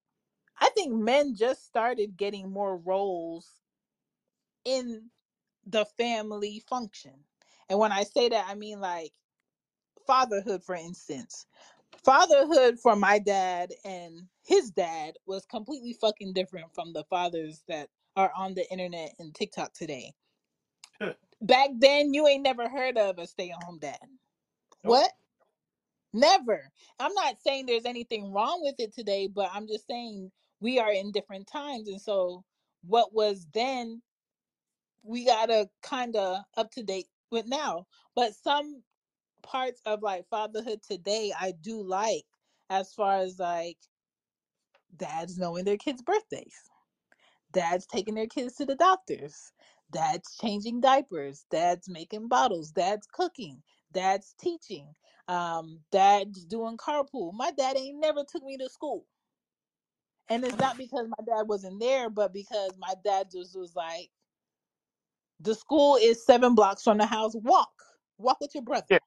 [0.60, 3.50] i think men just started getting more roles
[4.66, 5.10] in
[5.68, 7.14] the family function.
[7.70, 9.14] And when i say that i mean like
[10.08, 11.46] fatherhood for instance.
[12.04, 17.90] Fatherhood for my dad and his dad was completely fucking different from the fathers that
[18.16, 20.14] are on the internet and TikTok today.
[21.44, 24.00] Back then, you ain't never heard of a stay at home dad.
[24.84, 24.92] Nope.
[24.92, 25.12] What?
[26.14, 26.72] Never.
[27.00, 30.92] I'm not saying there's anything wrong with it today, but I'm just saying we are
[30.92, 31.88] in different times.
[31.88, 32.44] And so,
[32.84, 34.02] what was then,
[35.04, 37.88] we gotta kind of up to date with now.
[38.16, 38.84] But some
[39.44, 42.26] parts of like fatherhood today, I do like
[42.70, 43.78] as far as like
[44.96, 46.56] dads knowing their kids' birthdays,
[47.54, 49.54] dads taking their kids to the doctors,
[49.94, 53.62] dads changing diapers, dads making bottles, dads cooking,
[53.94, 54.88] dads teaching,
[55.28, 57.34] um, dads doing carpool.
[57.34, 59.06] My dad ain't never took me to school.
[60.30, 64.10] And it's not because my dad wasn't there, but because my dad just was like,
[65.40, 67.36] the school is seven blocks from the house.
[67.36, 67.72] Walk.
[68.18, 68.86] Walk with your brother.
[68.90, 69.00] Yeah.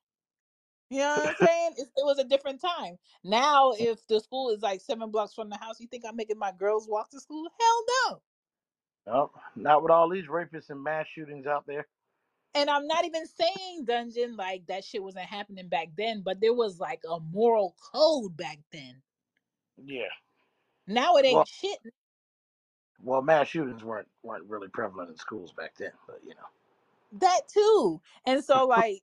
[0.90, 1.72] You know what I'm saying?
[1.78, 2.96] It, it was a different time.
[3.24, 6.38] Now, if the school is like seven blocks from the house, you think I'm making
[6.38, 7.46] my girls walk to school?
[7.58, 8.22] Hell no.
[9.06, 9.32] Nope.
[9.54, 11.86] Not with all these rapists and mass shootings out there.
[12.54, 16.54] And I'm not even saying dungeon like that shit wasn't happening back then, but there
[16.54, 19.02] was like a moral code back then.
[19.84, 20.08] Yeah.
[20.86, 21.78] Now it Well, ain't shit.
[23.02, 26.48] well, mass shootings weren't weren't really prevalent in schools back then, but you know.
[27.12, 28.00] That too.
[28.26, 29.02] And so like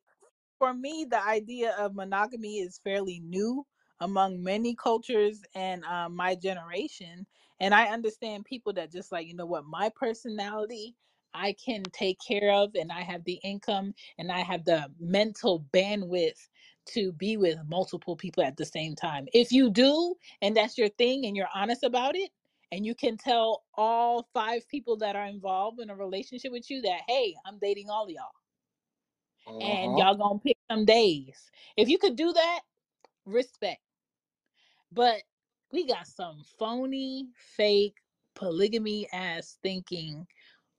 [0.60, 3.66] for me, the idea of monogamy is fairly new
[4.00, 7.26] among many cultures and um, my generation.
[7.60, 10.96] And I understand people that just like, you know what, my personality
[11.34, 15.66] I can take care of, and I have the income and I have the mental
[15.74, 16.48] bandwidth
[16.88, 19.28] to be with multiple people at the same time.
[19.34, 22.32] If you do, and that's your thing, and you're honest about it,
[22.72, 26.82] and you can tell all five people that are involved in a relationship with you
[26.84, 28.32] that, hey, I'm dating all y'all
[29.62, 29.98] and Uh-huh.
[29.98, 31.52] y'all gonna pick some days.
[31.78, 32.62] If you could do that,
[33.26, 33.82] respect.
[34.92, 35.24] But
[35.74, 37.98] we got some phony, fake,
[38.36, 40.28] polygamy ass thinking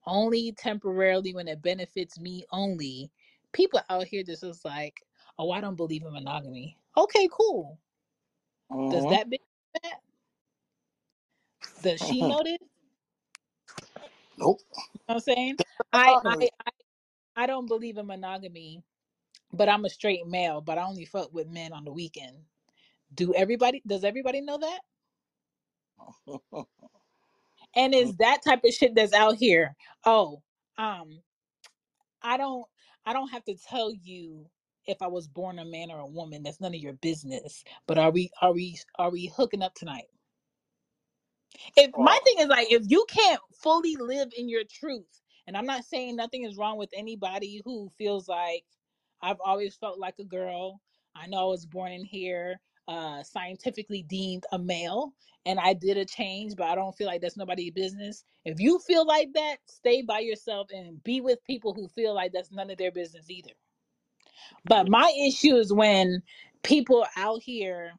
[0.06, 3.10] only temporarily when it benefits me only.
[3.52, 5.02] People out here just is like,
[5.38, 6.78] oh, I don't believe in monogamy.
[6.96, 7.80] Okay, cool.
[8.90, 9.08] Does Uh-huh.
[9.08, 9.38] that know
[9.82, 10.00] that?
[11.82, 12.58] Does she know this?
[14.38, 14.60] Nope.
[14.94, 15.58] You know what I'm saying?
[15.92, 16.70] I I I,
[17.36, 18.82] I don't believe in monogamy,
[19.52, 22.38] but I'm a straight male, but I only fuck with men on the weekend.
[23.14, 24.80] Do everybody does everybody know that?
[27.76, 29.74] and it's that type of shit that's out here
[30.06, 30.42] oh
[30.78, 31.20] um
[32.22, 32.66] i don't
[33.06, 34.46] i don't have to tell you
[34.86, 37.98] if i was born a man or a woman that's none of your business but
[37.98, 40.06] are we are we are we hooking up tonight
[41.76, 45.66] if my thing is like if you can't fully live in your truth and i'm
[45.66, 48.64] not saying nothing is wrong with anybody who feels like
[49.22, 50.80] i've always felt like a girl
[51.16, 55.14] i know i was born in here uh scientifically deemed a male
[55.46, 58.24] and I did a change, but I don't feel like that's nobody's business.
[58.44, 62.32] If you feel like that, stay by yourself and be with people who feel like
[62.32, 63.50] that's none of their business either.
[64.66, 66.22] But my issue is when
[66.62, 67.92] people out here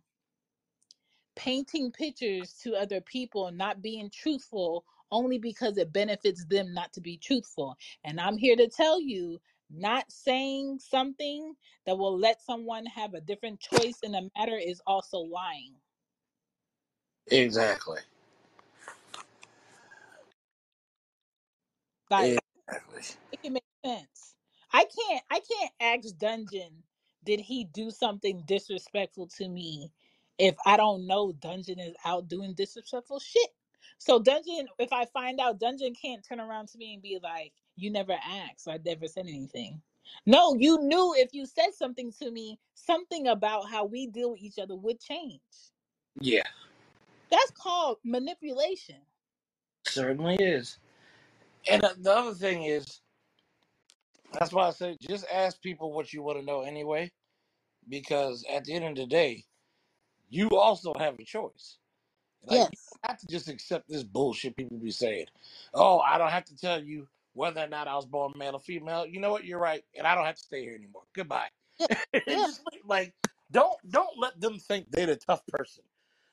[1.36, 7.02] painting pictures to other people not being truthful only because it benefits them not to
[7.02, 7.78] be truthful.
[8.06, 9.40] And I'm here to tell you
[9.70, 14.82] not saying something that will let someone have a different choice in a matter is
[14.88, 15.76] also lying.
[17.28, 18.02] Exactly.
[22.10, 23.02] Like Exactly.
[23.32, 24.36] make it make sense.
[24.74, 25.72] I can't I can't
[26.06, 26.84] ask Dungeon
[27.24, 29.92] did he do something disrespectful to me
[30.38, 33.50] if I don't know Dungeon is out doing disrespectful shit.
[33.98, 37.54] So Dungeon, if I find out Dungeon can't turn around to me and be like,
[37.78, 39.82] You never asked, so I never said anything.
[40.26, 44.42] No, you knew if you said something to me, something about how we deal with
[44.42, 45.42] each other would change.
[46.22, 46.44] Yeah,
[47.32, 49.02] That's called manipulation.
[49.86, 50.80] certainly is.
[51.70, 53.02] And the other thing is,
[54.34, 57.12] that's why I say just ask people what you want to know anyway,
[57.90, 59.46] because at the end of the day,
[60.30, 61.78] you also have a choice.
[62.46, 63.00] Like you Yes.
[63.04, 65.28] don't have to just accept this bullshit people be saying.
[65.74, 68.60] Oh, I don't have to tell you whether or not I was born male or
[68.60, 69.06] female.
[69.06, 69.46] You know what?
[69.46, 71.04] You're right, and I don't have to stay here anymore.
[71.14, 71.50] Goodbye.
[71.80, 71.88] Yeah.
[72.28, 72.48] Yeah.
[72.48, 73.14] like, like,
[73.52, 75.84] don't don't let them think they're the tough person.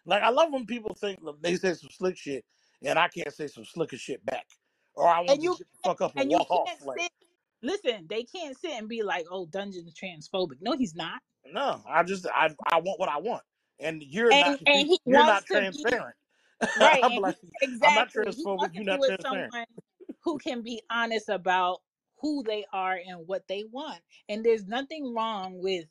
[0.06, 2.44] Like I love when people think they say some slick shit,
[2.82, 4.46] and I can't say some slicker shit back,
[4.94, 6.68] or I want to you get the fuck up and and you walk off.
[6.68, 7.10] can't Like sit
[7.62, 12.02] listen they can't sit and be like oh dungeon's transphobic no he's not no, I
[12.02, 13.42] just I I want what I want,
[13.80, 16.16] and you're and not and you're not to be transparent.
[16.80, 18.70] right I'm and he I'm not transphobic.
[18.74, 19.52] You're not transparent.
[19.52, 19.66] someone
[20.24, 21.80] who can be honest about
[22.20, 25.86] who they are and what they want and there's nothing wrong with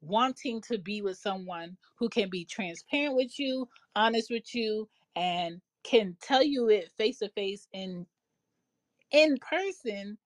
[0.00, 5.60] wanting to be with someone who can be transparent with you honest with you and
[5.84, 8.06] can tell you it face to face in
[9.12, 10.18] in person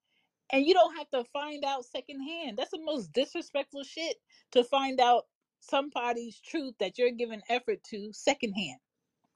[0.51, 2.59] and you don't have to find out secondhand.
[2.59, 4.17] That's the most disrespectful shit
[4.53, 5.25] to find out
[5.61, 8.79] somebody's truth that you're giving effort to secondhand.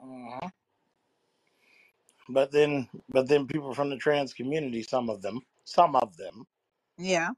[0.00, 0.48] uh
[2.28, 6.46] But then, but then people from the trans community, some of them, some of them,
[6.98, 7.30] Yeah.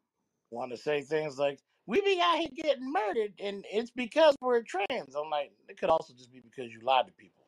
[0.51, 4.63] want to say things like, "We be out here getting murdered, and it's because we're
[4.63, 7.45] trans." I'm like, it could also just be because you lied to people.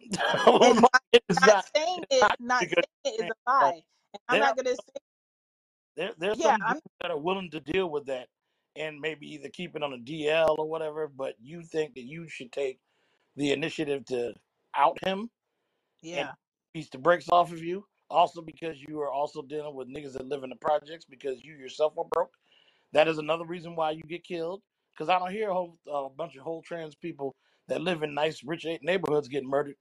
[0.62, 1.66] And not, it's not not.
[1.76, 3.34] saying It's it, not not because saying it you're trans.
[3.48, 3.82] a lie.
[4.14, 5.00] And I'm there, not gonna say,
[5.96, 8.28] there, there's yeah, some I'm dudes that are willing to deal with that,
[8.76, 11.08] and maybe either keep it on a DL or whatever.
[11.08, 12.80] But you think that you should take
[13.36, 14.34] the initiative to
[14.76, 15.30] out him
[16.02, 16.32] yeah.
[16.74, 17.84] piece the brakes off of you.
[18.08, 21.54] Also, because you are also dealing with niggas that live in the projects because you
[21.54, 22.32] yourself were broke.
[22.92, 24.62] That is another reason why you get killed.
[24.92, 27.34] Because I don't hear a whole a bunch of whole trans people
[27.68, 29.76] that live in nice, rich neighborhoods getting murdered.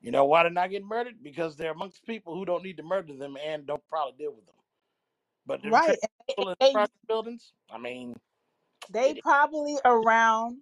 [0.00, 1.14] You know why they're not getting murdered?
[1.22, 4.46] Because they're amongst people who don't need to murder them and don't probably deal with
[4.46, 4.54] them.
[5.46, 5.98] But Right.
[6.28, 8.14] People in they, private buildings, I mean,
[8.90, 10.58] They it, probably around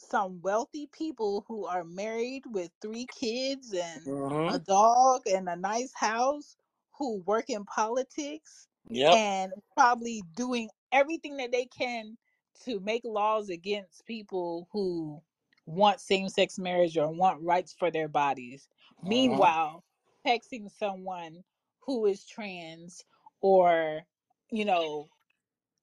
[0.00, 4.08] some wealthy people who are married with three kids and
[4.48, 6.56] a dog and a nice house
[6.98, 12.16] who work in politics yep, and probably doing everything that they can
[12.64, 15.20] to make laws against people who
[15.66, 18.68] want same-sex marriage or want rights for their bodies.
[19.02, 19.84] hmm Meanwhile,
[20.26, 21.44] texting someone
[21.80, 23.04] who is trans
[23.40, 24.02] or
[24.50, 25.08] you know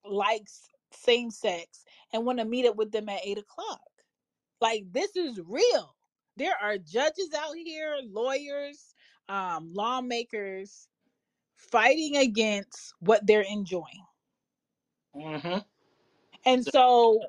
[0.06, 3.82] likes same sex and want to meet up with them at eight o'clock.
[4.62, 5.96] Like this is real.
[6.38, 8.94] There are judges out here, lawyers,
[9.30, 10.88] um, lawmakers
[11.58, 14.06] fighting against what they're enjoying.
[15.16, 15.60] hmm
[16.46, 17.20] And so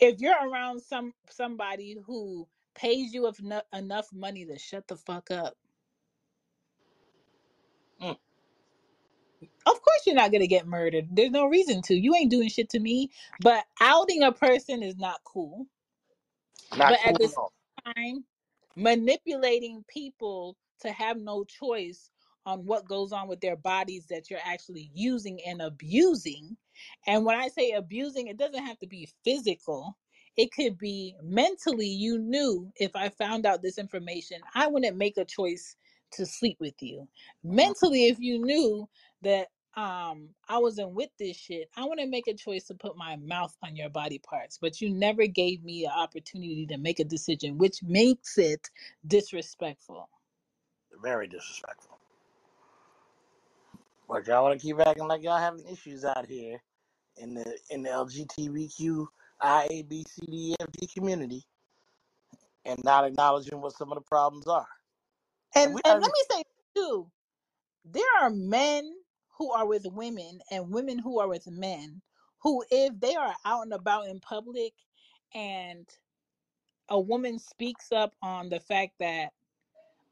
[0.00, 5.30] if you're around some somebody who pays you enough enough money to shut the fuck
[5.30, 5.56] up,
[9.66, 11.08] of course you're not gonna get murdered.
[11.12, 11.94] There's no reason to.
[11.94, 13.10] You ain't doing shit to me.
[13.40, 15.66] But outing a person is not cool
[16.76, 18.24] not but cool at the at same time
[18.76, 22.10] manipulating people to have no choice
[22.46, 26.56] on what goes on with their bodies that you're actually using and abusing.
[27.06, 29.96] And when i say abusing it doesn't have to be physical.
[30.36, 35.16] It could be mentally you knew if i found out this information i wouldn't make
[35.16, 35.76] a choice
[36.12, 37.06] to sleep with you.
[37.46, 37.56] Mm-hmm.
[37.56, 38.88] Mentally if you knew
[39.22, 42.96] that um I wasn't with this shit, I want to make a choice to put
[42.96, 47.00] my mouth on your body parts, but you never gave me an opportunity to make
[47.00, 48.70] a decision, which makes it
[49.06, 50.08] disrespectful.
[51.02, 51.98] Very disrespectful.
[54.08, 56.62] But y'all want to keep acting like y'all having issues out here
[57.16, 59.06] in the in the LGBTQ
[59.40, 61.44] I A B C D E F G community
[62.64, 64.66] and not acknowledging what some of the problems are.
[65.54, 66.42] And And we and let me say
[66.76, 67.10] too,
[67.84, 68.92] there are men
[69.38, 72.00] who are with women and women who are with men
[72.42, 74.72] who if they are out and about in public
[75.34, 75.88] and
[76.88, 79.30] a woman speaks up on the fact that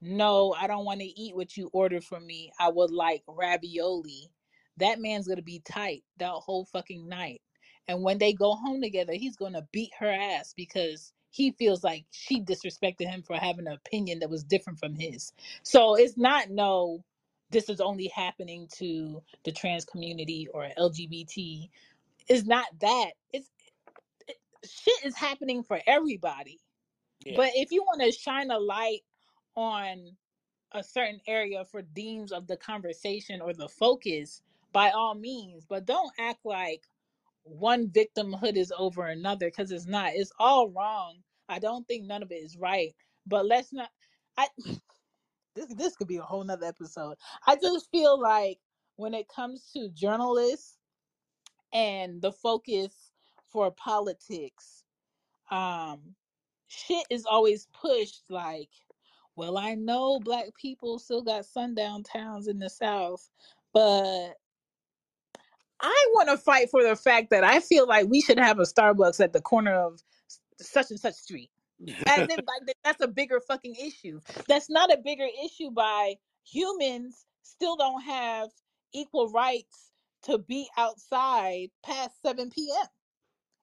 [0.00, 2.52] no, I don't want to eat what you ordered for me.
[2.58, 4.30] I would like ravioli.
[4.78, 7.40] That man's to be tight that whole fucking night.
[7.86, 12.04] And when they go home together, he's to beat her ass because he feels like
[12.10, 15.32] she disrespected him for having an opinion that was different from his.
[15.62, 17.04] So it's not no,
[17.52, 21.70] this is only happening to the trans community or LGBT.
[22.28, 23.12] It's not that.
[23.32, 23.50] It's
[24.28, 26.60] it, shit is happening for everybody.
[27.26, 29.02] yeah, But if you want to shine a light
[29.56, 30.12] on
[30.72, 34.42] a certain area for themes of the conversation or the focus
[34.72, 36.82] by all means but don't act like
[37.44, 42.22] one victimhood is over another because it's not it's all wrong i don't think none
[42.22, 42.94] of it is right
[43.26, 43.90] but let's not
[44.38, 44.48] i
[45.54, 47.16] this this could be a whole nother episode.
[47.46, 48.58] I just feel like
[48.96, 50.76] when it comes to journalists
[51.72, 53.12] and the focus
[53.50, 54.84] for politics
[55.50, 56.00] um
[56.68, 58.70] shit is always pushed like
[59.36, 63.28] well i know black people still got sundown towns in the south
[63.72, 64.34] but
[65.80, 68.62] i want to fight for the fact that i feel like we should have a
[68.62, 70.00] starbucks at the corner of
[70.60, 71.50] such and such street
[72.06, 76.16] as if like that- that's a bigger fucking issue that's not a bigger issue by
[76.44, 78.50] humans still don't have
[78.92, 82.86] equal rights to be outside past 7 p.m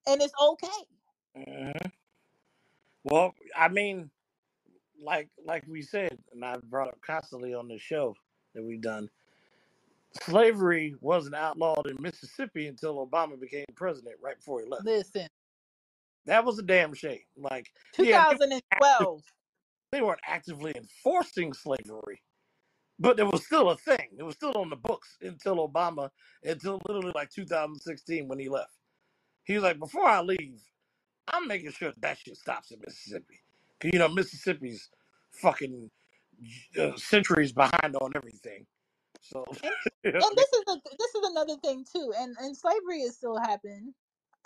[0.08, 0.86] and it's okay
[1.38, 1.92] Mhm.
[3.04, 4.12] Well, I mean,
[5.02, 8.16] like like we said, and I've brought up constantly on the show
[8.54, 9.10] that we've done.
[10.24, 14.86] Slavery wasn't outlawed in Mississippi until Obama became president, right before he left.
[14.86, 15.28] listen
[16.26, 17.20] That was a damn shame.
[17.38, 17.68] Like,
[17.98, 19.22] yeah, they, 2012
[19.92, 22.22] they weren't actively enforcing slavery,
[23.00, 24.10] but it was still a thing.
[24.18, 26.10] It was still on the books until Obama,
[26.44, 28.74] until literally like 2016 when he left.
[29.46, 30.62] He was like, before I leave,
[31.28, 33.42] I'm making sure that shit stops in Mississippi.
[33.80, 34.90] Because, you know, Mississippi's
[35.32, 35.90] fucking
[36.80, 38.66] uh, centuries behind on everything.
[39.22, 43.18] So, and and this is the this is another thing too and and slavery is
[43.18, 43.94] still happen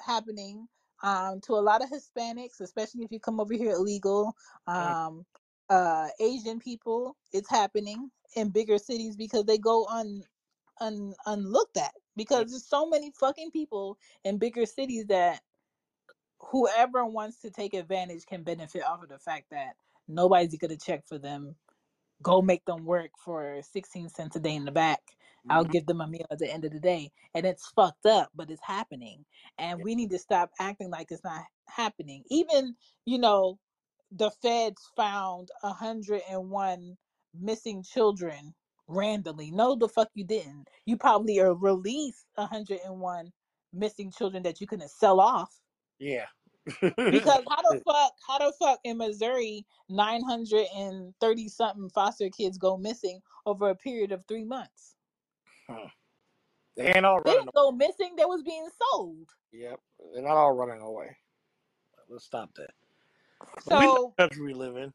[0.03, 0.67] happening
[1.03, 4.35] um to a lot of hispanics especially if you come over here illegal
[4.67, 5.25] um
[5.71, 10.23] uh asian people it's happening in bigger cities because they go un,
[10.81, 15.41] un unlooked at because there's so many fucking people in bigger cities that
[16.51, 19.75] whoever wants to take advantage can benefit off of the fact that
[20.07, 21.55] nobody's gonna check for them
[22.23, 25.01] go make them work for 16 cents a day in the back.
[25.49, 27.11] I'll mhm, give them a meal at the end of the day.
[27.35, 29.25] And it's fucked up, but it's happening.
[29.57, 32.23] And we need to stop acting like it's not happening.
[32.29, 32.75] Even,
[33.05, 33.59] you know,
[34.11, 36.97] the feds found 101
[37.33, 38.55] missing children
[38.87, 39.51] randomly.
[39.51, 40.67] No, the fuck you didn't.
[40.85, 43.31] You probably uh, released 101
[43.73, 45.59] missing children that you couldn't sell off
[45.99, 46.27] yeah.
[47.09, 52.29] because how the fuck, how the fuck in Missouri, nine hundred and thirty something foster
[52.29, 54.92] kids go missing over a period of three months?
[55.73, 55.87] Huh.
[56.77, 59.29] they ain't all They running didn't go missing; they was being sold.
[59.51, 59.79] Yep,
[60.13, 61.15] they're not all running away.
[62.09, 62.71] Let's stop that.
[63.67, 64.93] But we know So the country we live in.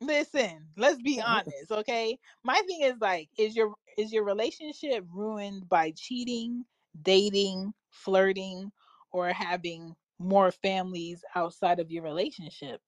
[0.00, 1.28] listen, let's be mm-hmm.
[1.30, 2.18] honest, okay?
[2.44, 6.64] My thing is like, is your is your relationship ruined by cheating,
[7.02, 8.70] dating, flirting,
[9.12, 12.80] or having more families outside of your relationship?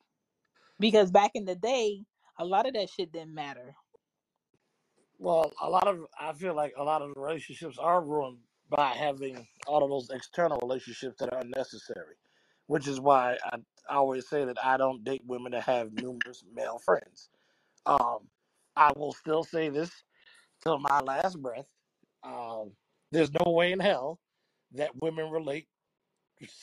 [0.81, 2.03] Because back in the day,
[2.39, 3.75] a lot of that shit didn't matter.
[5.19, 8.39] Well, a lot of I feel like a lot of the relationships are ruined
[8.71, 12.17] by having all of those external relationships that are unnecessary,
[12.67, 13.59] which is why I,
[13.89, 17.31] I always say that I don't date women that have numerous male friends.
[17.87, 18.29] Um,
[18.77, 19.93] I will still say this
[20.63, 21.69] till my last breath.
[22.25, 22.73] Um,
[23.13, 24.21] there's no way in hell
[24.75, 25.69] that women relate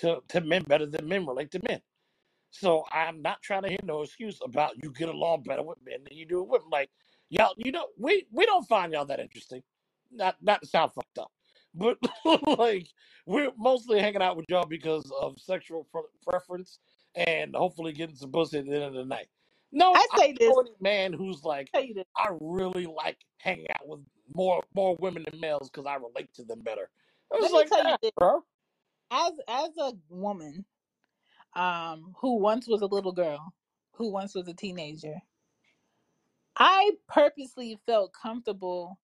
[0.01, 1.81] to, to men better than men relate to men.
[2.51, 6.03] So I'm not trying to hear no excuse about you get along better with men
[6.07, 6.69] than you do with women.
[6.71, 6.89] Like
[7.31, 9.63] y'all, you know, we we don't find y'all that interesting.
[10.11, 11.31] Not not to sound fucked up,
[11.75, 11.99] but
[12.59, 12.87] like
[13.27, 16.79] we're mostly hanging out with y'all because of sexual pre- preference
[17.15, 19.29] and hopefully getting some pussy at the end of the night.
[19.73, 22.05] No, I I say don't this, man who's like, this.
[22.17, 24.01] I really like hanging out with
[24.35, 26.89] more more women than males because I relate to them better.
[27.33, 28.11] I was Let like, tell you this.
[28.17, 28.43] bro.
[29.11, 30.65] As as a woman,
[31.55, 33.53] um, who once was a little girl,
[33.93, 35.21] who once was a teenager,
[36.57, 38.99] I purposely felt comfortable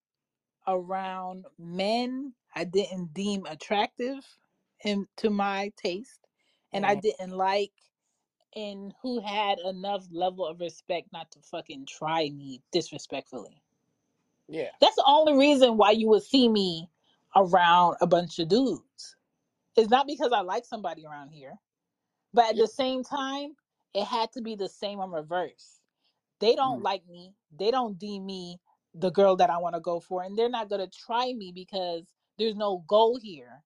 [0.66, 4.24] around men I didn't deem attractive
[4.84, 6.20] and to my taste
[6.72, 7.72] and I didn't like
[8.56, 13.62] and who had enough level of respect not to fucking try me disrespectfully.
[14.48, 14.70] Yeah.
[14.80, 16.90] That's the only reason why you would see me
[17.36, 19.16] around a bunch of dudes.
[19.76, 21.54] It's not because I like somebody around here,
[22.34, 22.58] but at Yeah.
[22.58, 23.56] the same time,
[23.94, 25.77] it had to be the same on reverse.
[26.40, 26.84] They don't Mm.
[26.84, 27.34] like me.
[27.58, 28.60] They don't deem me
[28.94, 32.04] the girl that I want to go for, and they're not gonna try me because
[32.38, 33.64] there's no goal here.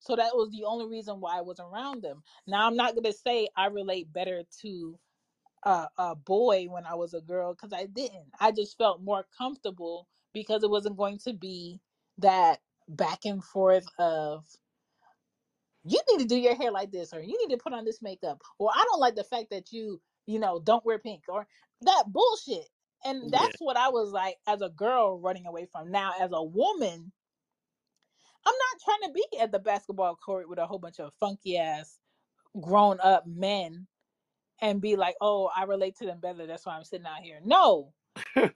[0.00, 2.22] So that was the only reason why I was around them.
[2.46, 4.98] Now I'm not gonna say I relate better to
[5.64, 8.30] a, a boy when I was a girl because I didn't.
[8.40, 11.80] I just felt more comfortable because it wasn't going to be
[12.18, 14.44] that back and forth of
[15.84, 18.02] you need to do your hair like this or you need to put on this
[18.02, 21.46] makeup or I don't like the fact that you you know don't wear pink or
[21.82, 22.68] that bullshit.
[23.04, 23.32] And Yeah.
[23.32, 25.90] that's what I was like as a girl running away from.
[25.90, 27.12] Now as a woman,
[28.46, 31.58] I'm not trying to be at the basketball court with a whole bunch of funky
[31.58, 31.98] ass
[32.60, 33.86] grown up men
[34.60, 36.46] and be like, "Oh, I relate to them better.
[36.46, 37.92] That's why I'm sitting out here." No,
[38.36, 38.54] and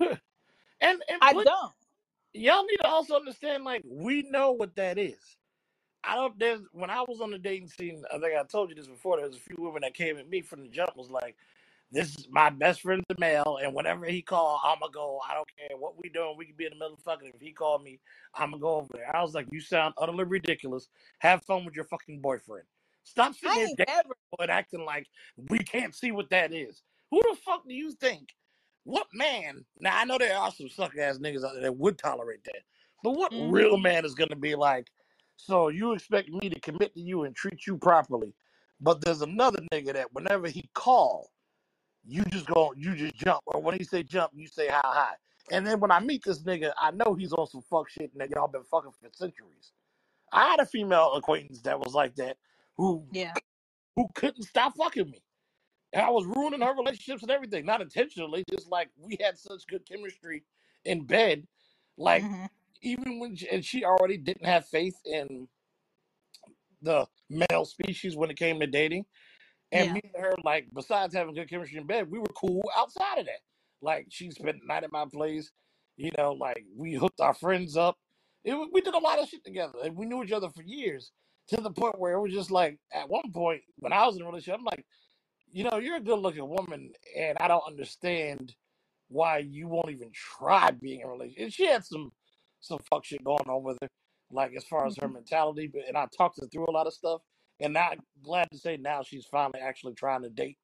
[0.81, 1.73] and I put don't.
[2.35, 5.37] y'all need to also understand like we know what that is.
[6.05, 6.39] I don't.
[6.39, 8.05] There's when I was on the dating scene.
[8.13, 9.17] I think I told you this before.
[9.19, 10.97] There was a few women that came at me from the jump.
[10.97, 11.37] Was like,
[11.93, 15.21] "This is my best friend's a male, and whenever he call, I'ma go.
[15.29, 16.37] I don't care what we doing.
[16.37, 17.33] We can be in the middle of fucking.
[17.35, 18.01] If he called me,
[18.35, 20.89] I'ma go over there." I was like, "You sound utterly ridiculous.
[21.21, 22.67] Have fun with your fucking boyfriend.
[23.05, 24.03] Stop sitting there
[24.39, 26.83] and acting like we can't see what that is.
[27.11, 28.35] Who the fuck do you think?
[28.85, 29.65] What man?
[29.81, 32.63] Now I know there are some suck ass niggas out there that would tolerate that,
[33.03, 34.89] but what hmm real man is gonna be like?
[35.37, 38.35] So you expect me to commit to you and treat you properly,
[38.81, 41.31] but there's another nigga that whenever he call,
[42.07, 45.15] you just go, you just jump, or when he say jump, you say how high.
[45.53, 48.21] And then when I meet this nigga, I know he's on some fuck shit and
[48.21, 49.73] that y'all been fucking for centuries.
[50.33, 52.37] I had a female acquaintance that was like that,
[52.77, 53.35] who Yeah.
[53.97, 55.23] who couldn't stop fucking me.
[55.93, 59.67] And I was ruining her relationships and everything, not intentionally, just like we had such
[59.69, 60.45] good chemistry
[60.85, 61.47] in bed.
[61.99, 62.47] Like hmm
[62.83, 65.49] even when she, and she already didn't have faith in
[66.83, 69.05] the male species when it came to dating.
[69.73, 69.95] And Yeah.
[69.95, 73.27] me and her, like, besides having good chemistry in bed, we were cool outside of
[73.27, 73.41] that.
[73.83, 75.51] Like, she spent the night at my place.
[75.97, 77.97] You know, like, we hooked our friends up.
[78.45, 79.75] It, we did a lot of shit together.
[79.85, 81.13] And we knew each other for years
[81.49, 84.23] to the point where it was just like, at one point, when I was in
[84.23, 84.85] a relationship, I'm like,
[85.53, 88.55] you know, you're a good looking woman, and I don't understand
[89.09, 91.45] why you won't even try being in a relationship.
[91.45, 92.13] And she had some
[92.61, 93.89] some fuck shit going on with her,
[94.33, 95.69] like as far as her hmm mentality.
[95.73, 97.23] But and I talked her through a lot of stuff,
[97.61, 97.91] and now
[98.23, 100.59] glad to say now she's finally actually trying to date.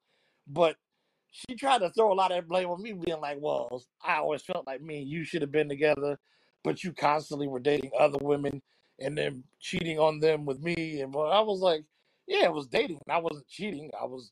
[0.47, 0.75] But
[1.31, 4.17] she tried to throw a lot of that blame on me, being like, "Well, I
[4.17, 6.19] always felt like me and you should have been together,
[6.63, 8.61] but you constantly were dating other women
[8.99, 11.83] and then cheating on them with me." And well, I was like,
[12.27, 13.01] "Yeah, it was dating.
[13.09, 13.91] I wasn't cheating.
[13.99, 14.31] I was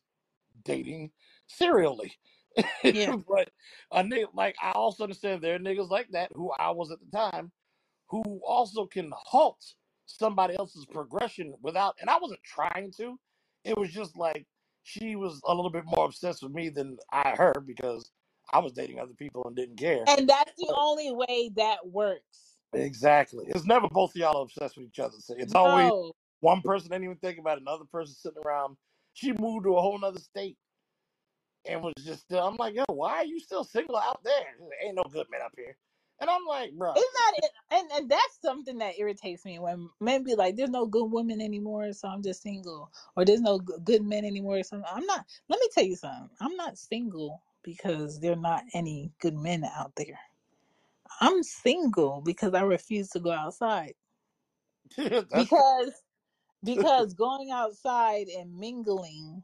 [0.64, 1.12] dating
[1.48, 2.18] serially."
[2.84, 3.16] Yeah.
[3.28, 3.50] but
[3.92, 7.00] a nigga like I also understand there are niggas like that who I was at
[7.00, 7.52] the time
[8.08, 9.76] who also can halt
[10.08, 13.20] somebody else's progression without and I wasn't trying to.
[13.66, 14.46] It was just like
[14.84, 18.12] she was a little bit more obsessed with me than I her because
[18.54, 20.10] I was dating other people and didn't care.
[20.10, 22.58] And that's the But only way that works.
[22.74, 23.46] exactly.
[23.50, 25.18] It's never both of y'all obsessed with each other.
[25.20, 28.78] So it's always No, one person didn't even think about it, another person sitting around.
[29.14, 30.58] She moved to a whole nother state
[31.68, 32.46] and was just still.
[32.48, 34.34] I'm like, yo, why are you still single out there?
[34.86, 35.78] Ain't no good men up here.
[36.22, 37.36] And I'm like, bro, it's not.
[37.46, 41.12] it- And and that's something that irritates me when men be like, "There's no good
[41.12, 45.26] women anymore, so I'm just single," or "There's no good men anymore." So I'm not.
[45.50, 46.30] Let me tell you something.
[46.42, 50.20] I'm not single because there are not any good men out there.
[51.22, 53.96] I'm single because I refuse to go outside.
[55.34, 55.94] Because
[56.64, 59.44] because going outside and mingling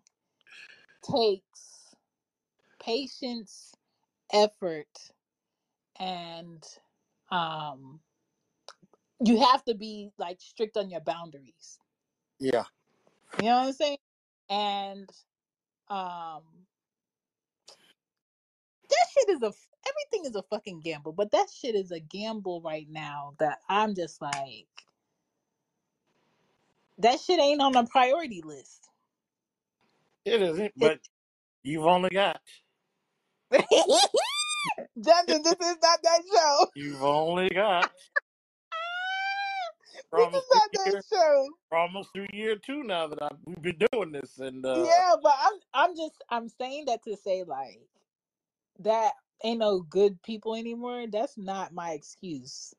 [1.03, 1.95] takes
[2.81, 3.73] patience,
[4.33, 4.87] effort,
[6.01, 6.65] and
[7.31, 8.01] um
[9.25, 11.79] you have to be like strict on your boundaries.
[12.39, 12.65] yeah,
[13.39, 13.97] You know what I'm saying?
[14.49, 15.09] And
[15.89, 16.43] um
[18.89, 19.53] that shit is a
[19.87, 23.95] everything is a fucking gamble, but that shit is a gamble right now that I'm
[23.95, 24.67] just like
[26.99, 28.89] that shit ain't on the priority list.
[30.25, 30.73] it isn't.
[30.79, 30.99] It, But
[31.63, 32.41] you've only got
[35.03, 36.67] Johnson, this is not that show.
[36.75, 37.91] you've only got
[40.13, 41.49] This almost is three not that years, show.
[41.71, 45.33] almost three year two now that I've we've been doing this, and uh, Yeah, but
[45.37, 47.87] I'm I'm just I'm saying that to say like
[48.79, 51.07] that ain't no good people anymore.
[51.07, 52.73] That's not my excuse.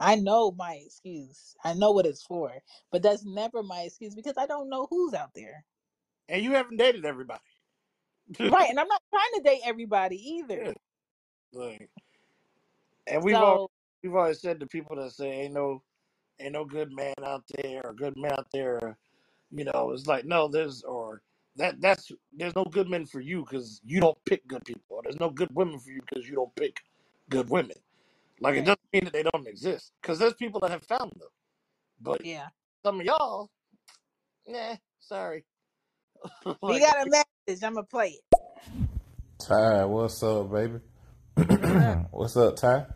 [0.00, 1.56] I know my excuse.
[1.64, 2.52] I know what it's for,
[2.92, 5.64] but that's never my excuse because I don't know who's out there.
[6.28, 7.40] and you haven't dated everybody.
[8.44, 10.74] Right, and I'm not trying to date everybody either.
[11.56, 11.90] Yeah, like,
[13.06, 13.70] and we've all So
[14.02, 15.82] we've always said to people that say ain't no
[16.38, 18.96] ain't no good man out there or good man out there.
[19.50, 21.22] You know, it's like no, there's or
[21.56, 24.82] that that's there's no good men for you because you don't pick good people.
[24.88, 26.80] Or there's no good women for you because you don't pick
[27.30, 27.76] good women.
[28.40, 31.12] Like it right, doesn't mean that they don't exist because there's people that have found
[31.12, 31.28] them,
[32.00, 32.48] but yeah.
[32.84, 33.50] some of y'all,
[34.46, 35.44] nah, sorry.
[36.44, 37.64] We like got a message.
[37.64, 38.88] I'm gonna play it.
[39.38, 40.80] Ty, what's up, baby?
[42.12, 42.56] What's up?
[42.56, 42.86] Ty?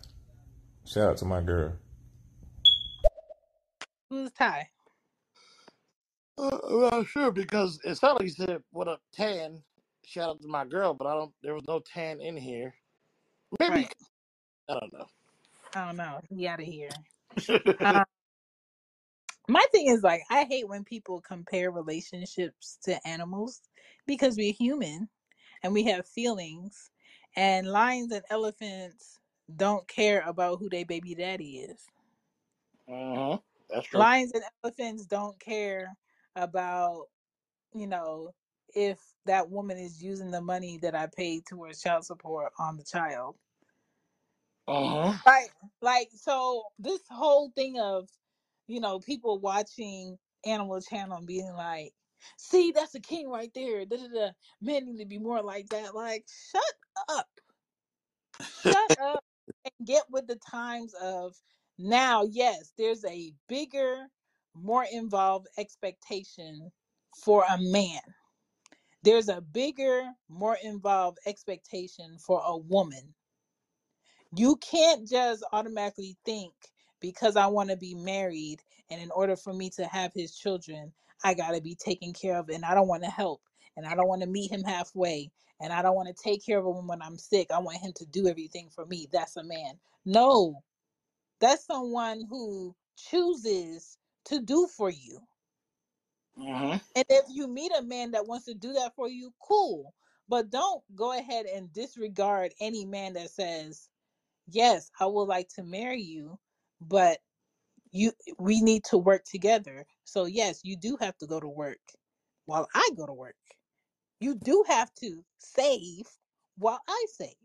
[0.87, 1.75] Shout out to my girl.
[4.11, 4.69] Who's Ty?
[6.39, 9.63] Uh, I'm sure because it sounded like you said what up tan.
[10.05, 11.33] Shout out to my girl, but I don't.
[11.43, 12.75] There was no tan in here.
[13.61, 13.95] Maybe Right.
[14.69, 15.07] I don't know.
[15.75, 16.21] I don't know.
[16.29, 16.91] He out of here.
[17.85, 18.05] Um,
[19.49, 23.63] my thing is like I hate when people compare relationships to animals
[24.07, 25.09] because we're human
[25.63, 26.91] and we have feelings,
[27.37, 29.21] and lions and elephants
[29.57, 31.87] don't care about who their baby daddy is.
[32.89, 33.39] uh-huh.
[33.71, 34.09] That's true.
[34.09, 35.97] Lions and elephants don't care
[36.37, 37.07] about
[37.75, 38.33] you know
[38.75, 42.85] if that woman is using the money that I paid towards child support on the
[42.85, 43.37] child
[44.69, 45.15] Uh huh.
[45.27, 45.51] Right.
[45.81, 48.09] Like so this whole thing of,
[48.69, 51.93] you know, people watching Animal Channel and being like,
[52.37, 53.85] see, that's a king right there.
[53.87, 54.31] Da, da, da.
[54.61, 55.95] Men need to be more like that.
[55.95, 56.63] Like, shut
[57.09, 57.29] up.
[58.49, 59.25] Shut up
[59.65, 61.37] and get with the times of
[61.79, 64.07] now, yes, there's a bigger,
[64.55, 66.73] more involved expectation
[67.25, 68.01] for a man.
[69.03, 73.13] There's a bigger, more involved expectation for a woman
[74.37, 76.55] you can't just automatically think
[77.01, 80.93] because I want to be married and in order for me to have his children,
[81.25, 83.43] I got to be taken care of and I don't want to help
[83.77, 86.59] and I don't want to meet him halfway and I don't want to take care
[86.59, 87.51] of him when I'm sick.
[87.51, 89.09] I want him to do everything for me.
[89.13, 89.79] That's a man.
[90.05, 90.63] No,
[91.41, 95.21] that's someone who chooses to do for you.
[96.39, 96.79] Huh.
[96.97, 99.95] And if you meet a man that wants to do that for you, cool.
[100.29, 103.89] But don't go ahead and disregard any man that says,
[104.49, 106.39] yes, I would like to marry you,
[106.81, 107.19] but
[107.91, 109.85] you we need to work together.
[110.11, 111.79] So yes, you do have to go to work
[112.47, 113.37] while I go to work.
[114.19, 116.09] You do have to save
[116.59, 117.37] while I save.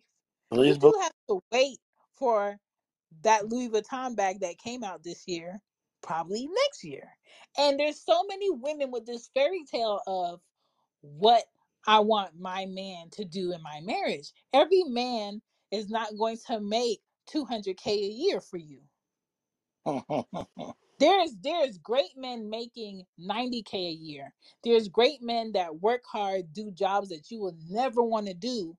[0.52, 1.78] You Please, but do have to wait
[2.16, 2.58] for
[3.22, 5.62] that Louis Vuitton bag that came out this year,
[6.02, 7.08] probably next year.
[7.56, 10.42] And there's so many women with this fairy tale of
[11.02, 11.44] what
[11.86, 14.32] I want my man to do in my marriage.
[14.54, 15.40] Every man
[15.72, 17.00] is not going to make
[17.32, 18.82] 200k a year for you.
[21.00, 24.34] There's there's great men making 90k a year.
[24.64, 28.78] There's great men that work hard, do jobs that you will never want to do,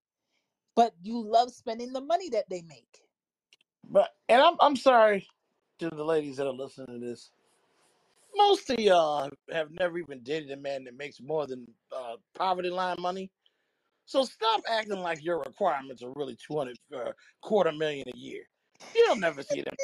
[0.75, 3.01] but you love spending the money that they make.
[3.91, 5.27] but and I'm I'm sorry
[5.81, 7.31] to the ladies that are listening to this.
[8.35, 12.71] Most of y'all have never even dated a man that makes more than uh, poverty
[12.71, 13.31] line money.
[14.07, 17.12] So stop acting like your requirements are really two hundred uh,
[17.43, 18.43] quarter million a year.
[18.95, 19.75] You'll never see them.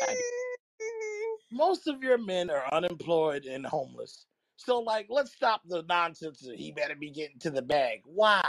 [1.52, 4.26] Most of your men are unemployed and homeless.
[4.56, 6.40] So like, let's stop the nonsense.
[6.40, 8.00] That he better be getting to the bag.
[8.04, 8.44] Why?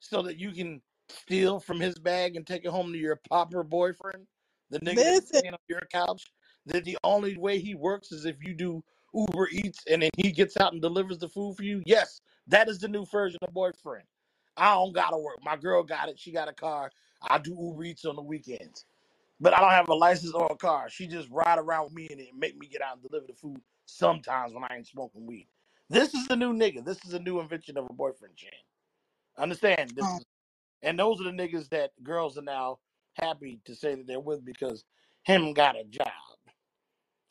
[0.00, 3.62] So that you can steal from his bag and take it home to your pauper
[3.62, 4.26] boyfriend,
[4.70, 6.24] the nigga that's Listen, staying on your couch.
[6.66, 10.32] That the only way he works is if you do Uber Eats and then he
[10.32, 11.82] gets out and delivers the food for you.
[11.86, 14.04] Yes, that is the new version of boyfriend.
[14.56, 15.38] I don't gotta work.
[15.42, 16.18] My girl got it.
[16.18, 16.90] She got a car.
[17.22, 18.84] I do Uber Eats on the weekends.
[19.40, 20.88] But I don't have a license or a car.
[20.90, 23.34] She just ride around with me and it make me get out and deliver the
[23.34, 25.48] food sometimes when I ain't smoking weed.
[25.90, 26.84] This is the new nigga.
[26.84, 28.50] This is a new invention of a boyfriend chain.
[29.38, 30.24] Understand this oh is
[30.82, 32.78] and those are the niggas that girls are now
[33.14, 34.84] happy to say that they're with because
[35.24, 36.08] him got a job.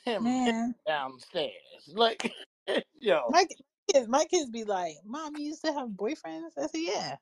[0.05, 0.53] Him, him
[0.87, 1.53] downstairs.
[1.93, 2.33] Like
[2.99, 3.21] yo.
[3.29, 3.45] my
[3.93, 7.17] kids, my kids be like, "Mom, you used to have boyfriends." I said, "Yeah."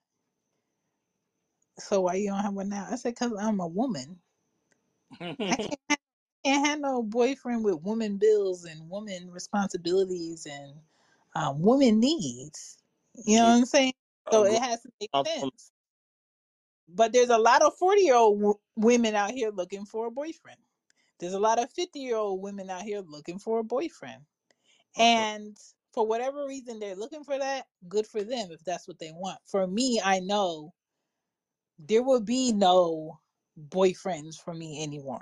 [1.79, 2.87] So why you don't have one now?
[2.91, 4.19] I said, "Cause I'm a woman.
[5.51, 5.57] I
[5.89, 6.01] can't,
[6.45, 10.73] can't have no boyfriend with woman bills and woman responsibilities and
[11.35, 12.77] um, woman needs."
[13.25, 13.93] You know what I'm saying?
[14.31, 15.71] So it has to make sense.
[16.89, 20.11] But there's a lot of 40 year old w- women out here looking for a
[20.11, 20.59] boyfriend.
[21.19, 24.23] There's a lot of 50 year old women out here looking for a boyfriend.
[24.97, 25.57] And
[25.93, 29.39] for whatever reason they're looking for that, good for them if that's what they want.
[29.45, 30.73] For me, I know
[31.79, 33.19] there will be no
[33.59, 35.21] boyfriends for me anymore.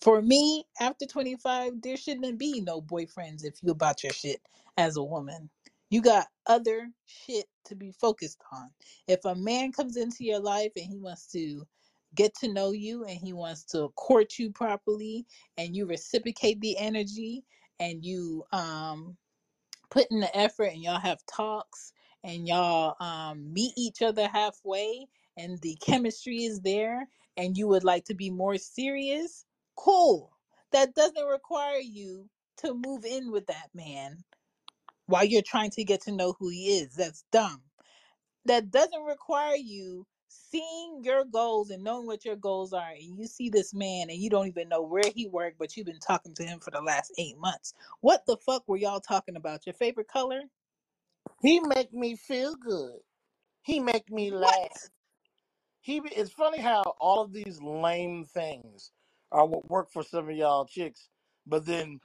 [0.00, 4.40] For me, after 25, there shouldn't be no boyfriends if you about your shit
[4.78, 5.50] as a woman.
[5.90, 8.70] You got other shit to be focused on.
[9.08, 11.66] If a man comes into your life and he wants to
[12.14, 15.26] get to know you and he wants to court you properly
[15.58, 17.44] and you reciprocate the energy
[17.78, 19.16] and you um
[19.90, 21.92] put in the effort and y'all have talks
[22.24, 25.06] and y'all um meet each other halfway
[25.36, 27.06] and the chemistry is there
[27.40, 30.30] and you would like to be more serious, cool.
[30.72, 32.28] That doesn't require you
[32.58, 34.24] to move in with that man
[35.06, 36.94] while you're trying to get to know who he is.
[36.94, 37.62] That's dumb.
[38.46, 42.90] That doesn't require you seeing your goals and knowing what your goals are.
[42.90, 45.86] And you see this man and you don't even know where he worked, but you've
[45.86, 47.74] been talking to him for the last eight months.
[48.00, 49.66] What the fuck were y'all talking about?
[49.66, 50.42] Your favorite color?
[51.42, 52.98] He make me feel good.
[53.62, 54.72] He make me What?
[55.86, 56.04] Laugh.
[56.12, 58.92] He it's funny how all of these lame things
[59.32, 61.10] uh, are what work for some of y'all chicks,
[61.46, 62.00] but then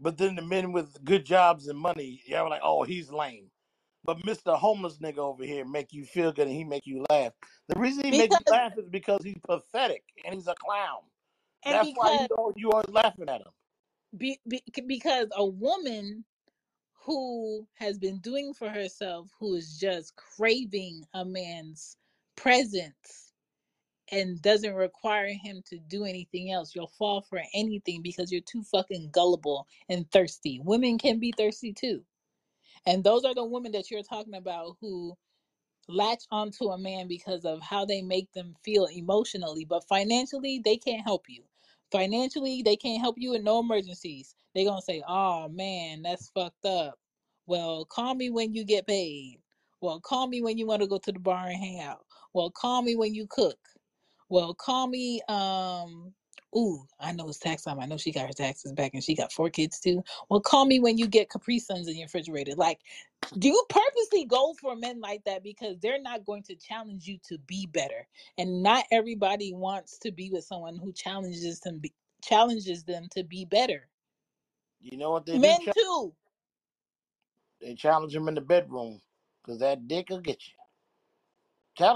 [0.00, 3.50] but then the men with good jobs and money, y'all are like, oh, he's lame.
[4.04, 4.56] But Mr.
[4.58, 7.34] Homeless nigga over here make you feel good and he make you laugh.
[7.68, 11.02] The reason he make you laugh is because he's pathetic and he's a clown.
[11.64, 13.52] and That's why because you don't you always laughing at him.
[14.16, 16.24] be, be, because a woman
[16.94, 21.96] who has been doing for herself, who is just craving a man's
[22.36, 23.32] presence
[24.12, 26.74] and doesn't require him to do anything else.
[26.74, 30.60] You'll fall for anything because you're too fucking gullible and thirsty.
[30.64, 32.04] Women can be thirsty too.
[32.86, 35.16] And those are the women that you're talking about who
[35.88, 40.76] latch onto a man because of how they make them feel emotionally, but financially they
[40.76, 41.42] can't help you.
[41.92, 44.34] Financially, they can't help you in no emergencies.
[44.54, 46.98] They're gonna say, "Oh man, that's fucked up."
[47.46, 49.40] Well, call me when you get paid.
[49.80, 52.06] Well, call me when you want to go to the bar and hang out.
[52.36, 53.58] Well, call me when you cook.
[54.30, 55.22] Well, call me.
[55.28, 56.14] Um,
[56.56, 57.80] ooh, I know it's tax time.
[57.80, 60.04] I know she got her taxes back, and she got four kids too.
[60.30, 62.54] Well, call me when you get Capri Suns in your refrigerator.
[62.56, 62.80] Like
[63.38, 67.18] do you purposely go for men like that because they're not going to challenge you
[67.28, 68.08] to be better
[68.38, 71.92] and not everybody wants to be with someone who challenges them be,
[72.24, 73.88] challenges them to be better
[74.80, 75.54] You know what they do?
[75.54, 76.14] men Ch- too
[77.60, 79.00] they challenge them in the bedroom
[79.42, 80.54] because that dick will get you.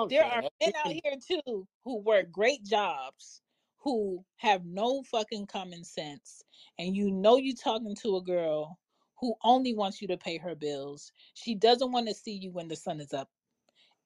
[0.08, 3.42] There are men out here too who work great jobs
[3.78, 6.42] who have no fucking common sense
[6.78, 8.78] and you know you're talking to a girl
[9.20, 12.68] who only wants you to pay her bills she doesn't want to see you when
[12.68, 13.28] the sun is up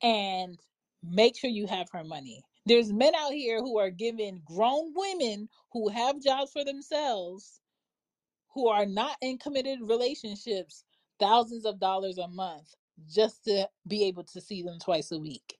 [0.02, 0.58] and
[1.02, 2.42] make sure you have her money.
[2.66, 7.60] There's men out here who are giving grown women who have jobs for themselves,
[8.54, 10.84] who are not in committed relationships,
[11.20, 12.74] thousands of dollars a month
[13.08, 15.58] just to be able to see them twice a week.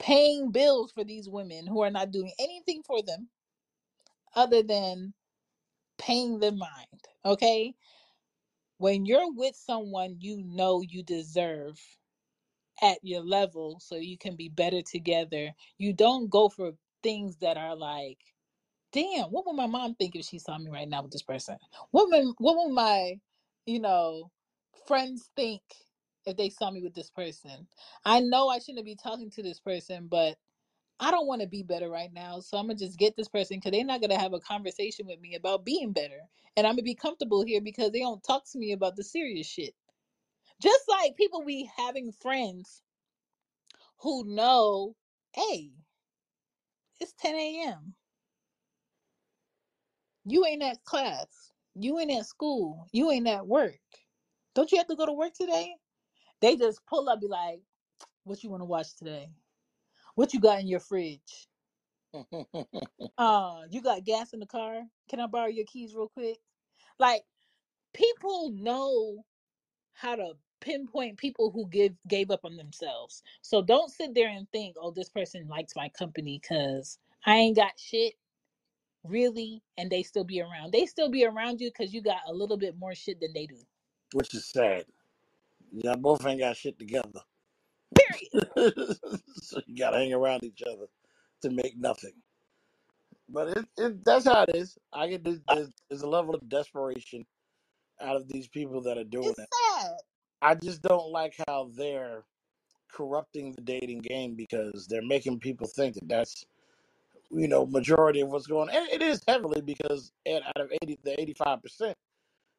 [0.00, 3.30] Paying bills for these women who are not doing anything for them
[4.36, 5.14] other than
[5.98, 7.08] paying their mind.
[7.24, 7.74] Okay?
[8.78, 11.80] When you're with someone you know you deserve
[12.82, 15.52] at your level so you can be better together.
[15.78, 16.72] You don't go for
[17.02, 18.18] things that are like,
[18.92, 21.58] damn, what would my mom think if she saw me right now with this person?
[21.90, 23.20] What would what would my,
[23.66, 24.30] you know,
[24.86, 25.62] friends think
[26.30, 27.66] if they saw me with this person?
[28.04, 30.36] I know I shouldn't be talking to this person, but
[31.00, 32.40] I don't want to be better right now.
[32.40, 35.20] So I'm gonna just get this person because they're not gonna have a conversation with
[35.20, 36.20] me about being better.
[36.56, 39.46] And I'm gonna be comfortable here because they don't talk to me about the serious
[39.46, 39.74] shit.
[40.62, 42.82] Just like people be having friends
[44.00, 44.94] who know,
[45.34, 45.70] hey,
[47.00, 47.94] it's 10 a.m.
[50.26, 51.52] You ain't at class.
[51.74, 52.86] You ain't at school.
[52.92, 53.80] You ain't at work.
[54.54, 55.76] Don't you have to go to work today?
[56.40, 57.62] They just pull up, be like,
[58.24, 59.30] what you want to watch today?
[60.14, 61.48] What you got in your fridge?
[63.18, 64.82] Uh, you got gas in the car?
[65.10, 66.38] Can I borrow your keys real quick?
[66.98, 67.22] Like,
[67.94, 69.24] people know
[69.92, 73.22] how to pinpoint people who give gave up on themselves.
[73.42, 77.56] So don't sit there and think, oh, this person likes my company because I ain't
[77.56, 78.14] got shit
[79.04, 82.32] really and they still be around they still be around you because you got a
[82.32, 83.56] little bit more shit than they do
[84.12, 84.84] which is sad.
[85.72, 87.20] Y'all both ain't got shit together.
[87.94, 88.46] period
[89.34, 90.86] so you gotta hang around each other
[91.42, 92.12] to make nothing.
[93.28, 94.76] But it, it that's how it is.
[94.92, 97.24] I get this, there's, there's a level of desperation
[98.00, 99.48] out of these people that are doing it's it.
[99.78, 99.92] sad
[100.42, 102.24] I just don't like how they're
[102.92, 106.44] corrupting the dating game because they're making people think that that's
[107.30, 108.74] you know majority of what's going on.
[108.74, 111.96] And it is heavily because at, out of eighty the eighty five percent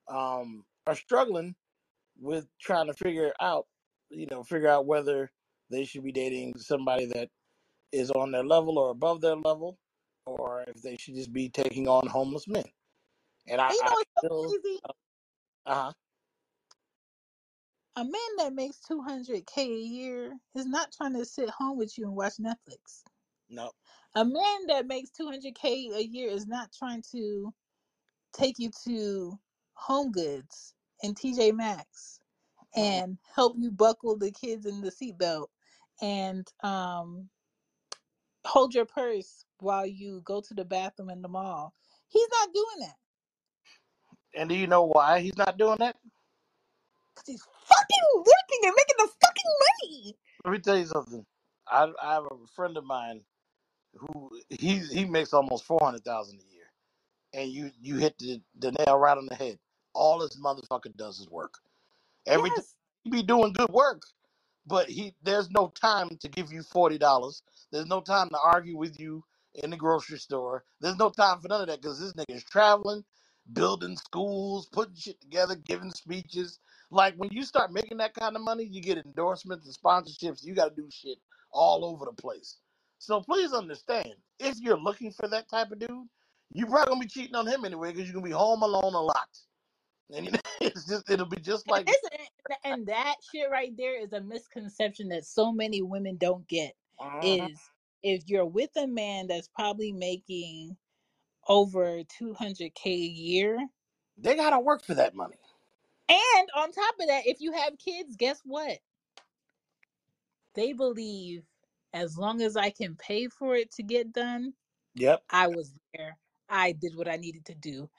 [0.07, 1.55] um are struggling
[2.21, 3.67] with trying to figure out
[4.09, 5.31] you know figure out whether
[5.71, 7.29] they should be dating somebody that
[7.91, 9.79] is on their level or above their level,
[10.25, 12.65] or if they should just be taking on homeless men.
[13.47, 14.79] And I, and you know I what's so still, crazy
[15.65, 15.93] uh huh,
[17.97, 22.05] A man that makes 200K a year is not trying to sit home with you
[22.05, 23.03] and watch Netflix.
[23.49, 23.71] No.
[24.15, 27.53] A man that makes 200K a year is not trying to
[28.33, 29.39] take you to
[29.73, 32.19] Home Goods and TJ Maxx
[32.75, 35.47] and help you buckle the kids in the seatbelt
[36.01, 37.29] and um,
[38.45, 41.73] hold your purse while you go to the bathroom in the mall.
[42.09, 42.95] He's not doing that
[44.35, 45.97] And do you know why he's not doing that?
[47.15, 50.17] because he's fucking working and making the fucking money.
[50.45, 51.25] Let me tell you something.
[51.67, 53.23] I, I have a friend of mine
[53.95, 56.65] who he he makes almost four hundred thousand a year,
[57.33, 59.59] and you you hit the, the nail right on the head.
[59.93, 61.55] All this motherfucker does is work.
[62.27, 62.75] Every day Yes.
[63.03, 64.03] he be doing good work,
[64.67, 67.43] but he there's no time to give you forty dollars.
[67.71, 69.23] There's no time to argue with you
[69.55, 70.63] in the grocery store.
[70.79, 73.03] There's no time for none of that because this nigga is traveling,
[73.53, 76.59] building schools, putting shit together, giving speeches.
[76.91, 80.45] Like when you start making that kind of money, you get endorsements and sponsorships.
[80.45, 81.17] You got to do shit
[81.51, 82.57] all over the place.
[82.99, 86.07] So please understand, if you're looking for that type of dude,
[86.53, 89.01] you probably gonna be cheating on him anyway because you're gonna be home alone a
[89.01, 89.29] lot,
[90.15, 91.89] and you know, it's just it'll be just like
[92.65, 96.73] and that shit right there is a misconception that so many women don't get.
[97.01, 97.49] Mhm.
[97.51, 97.59] Is
[98.03, 100.77] if you're with a man that's probably making
[101.47, 103.57] over 200k a year,
[104.17, 105.37] they gotta work for that money.
[106.09, 108.79] and on top of that, if you have kids, guess what?
[110.55, 111.43] They believe
[111.93, 114.53] as long as I can pay for it to get done,
[114.95, 115.23] Yep.
[115.29, 116.17] I was there.
[116.49, 117.89] I did what I needed to do.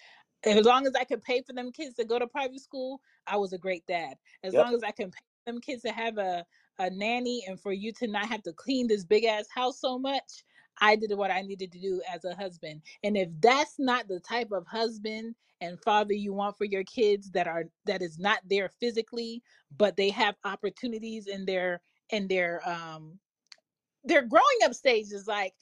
[0.44, 3.36] As long as I could pay for them kids to go to private school, I
[3.36, 4.16] was a great dad.
[4.42, 4.58] As Yep.
[4.58, 6.46] long as I can pay them kids to have a,
[6.78, 9.98] a nanny and for you to not have to clean this big ass house so
[9.98, 10.44] much,
[10.80, 12.82] I did what I needed to do as a husband.
[13.04, 17.32] And if that's not the type of husband and father you want for your kids
[17.32, 19.42] that are that is not there physically,
[19.76, 23.20] but they have opportunities in their in their um
[24.04, 25.54] their growing up stages like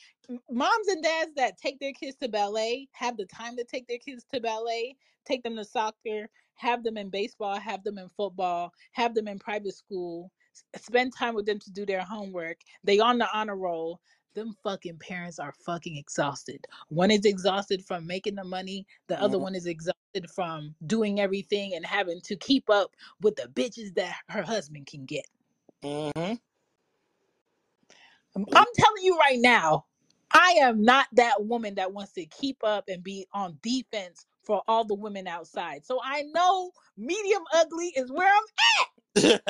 [0.50, 3.98] moms and dads that take their kids to ballet have the time to take their
[3.98, 8.72] kids to ballet take them to soccer have them in baseball have them in football
[8.92, 10.30] have them in private school
[10.76, 14.00] spend time with them to do their homework they on the honor roll
[14.34, 16.64] them fucking parents are fucking exhausted.
[16.88, 21.74] One is exhausted from making the money the other one is exhausted from doing everything
[21.74, 25.26] and having to keep up with the bitches that her husband can get.
[25.82, 26.34] Mm-hmm.
[28.36, 29.86] I'm telling you right now,
[30.32, 34.62] I am not that woman that wants to keep up and be on defense for
[34.68, 35.84] all the women outside.
[35.86, 38.42] So I know medium ugly is where I'm.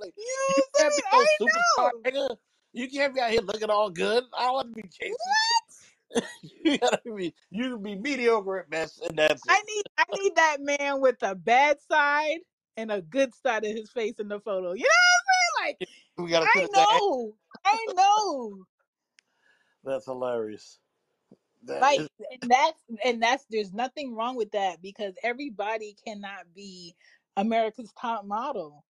[0.00, 1.38] like, You can't be I'm no saying?
[1.40, 2.28] superstar, know.
[2.28, 2.36] nigga.
[2.72, 4.24] You can't be out here looking all good.
[4.36, 5.16] I don't want to be chasing.
[6.64, 7.34] you gotta be.
[7.50, 9.52] You can be mediocre at best, and that's it.
[9.52, 12.38] I need I need that man with a bad side
[12.76, 14.72] and a good side of his face in the photo.
[14.74, 14.88] You know
[15.66, 15.74] I'm?
[16.18, 16.88] We gotta I sit at that.
[17.00, 17.34] know,
[17.66, 18.64] I know.
[19.84, 20.78] That's hilarious.
[21.66, 22.08] That like is,
[22.42, 26.94] and that's and that's there's nothing wrong with that because everybody cannot be
[27.36, 28.84] america's top model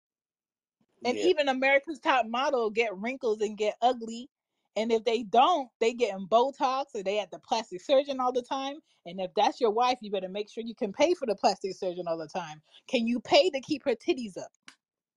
[1.06, 1.26] and yeah.
[1.26, 4.30] even america's top model get wrinkles and get ugly
[4.76, 8.32] and if they don't they get in botox or they at the plastic surgeon all
[8.32, 11.28] the time and if that's your wife you better make sure you can pay for
[11.28, 14.52] the plastic surgeon all the time can you pay to keep her titties up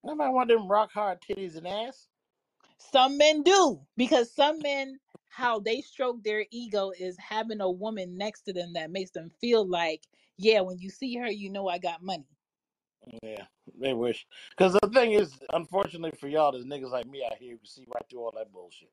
[0.03, 2.07] Nobody want them rock hard titties and ass.
[2.79, 8.17] some men do because some men how they stroke their ego is having a woman
[8.17, 10.03] next to them that makes them feel like
[10.37, 12.27] yeah when you see her you know i got money
[13.23, 13.45] Yeah,
[13.79, 14.25] they wish.
[14.57, 17.85] Because the thing is, unfortunately for y'all, there's niggas like me out here who see
[17.93, 18.91] right through all that bullshit.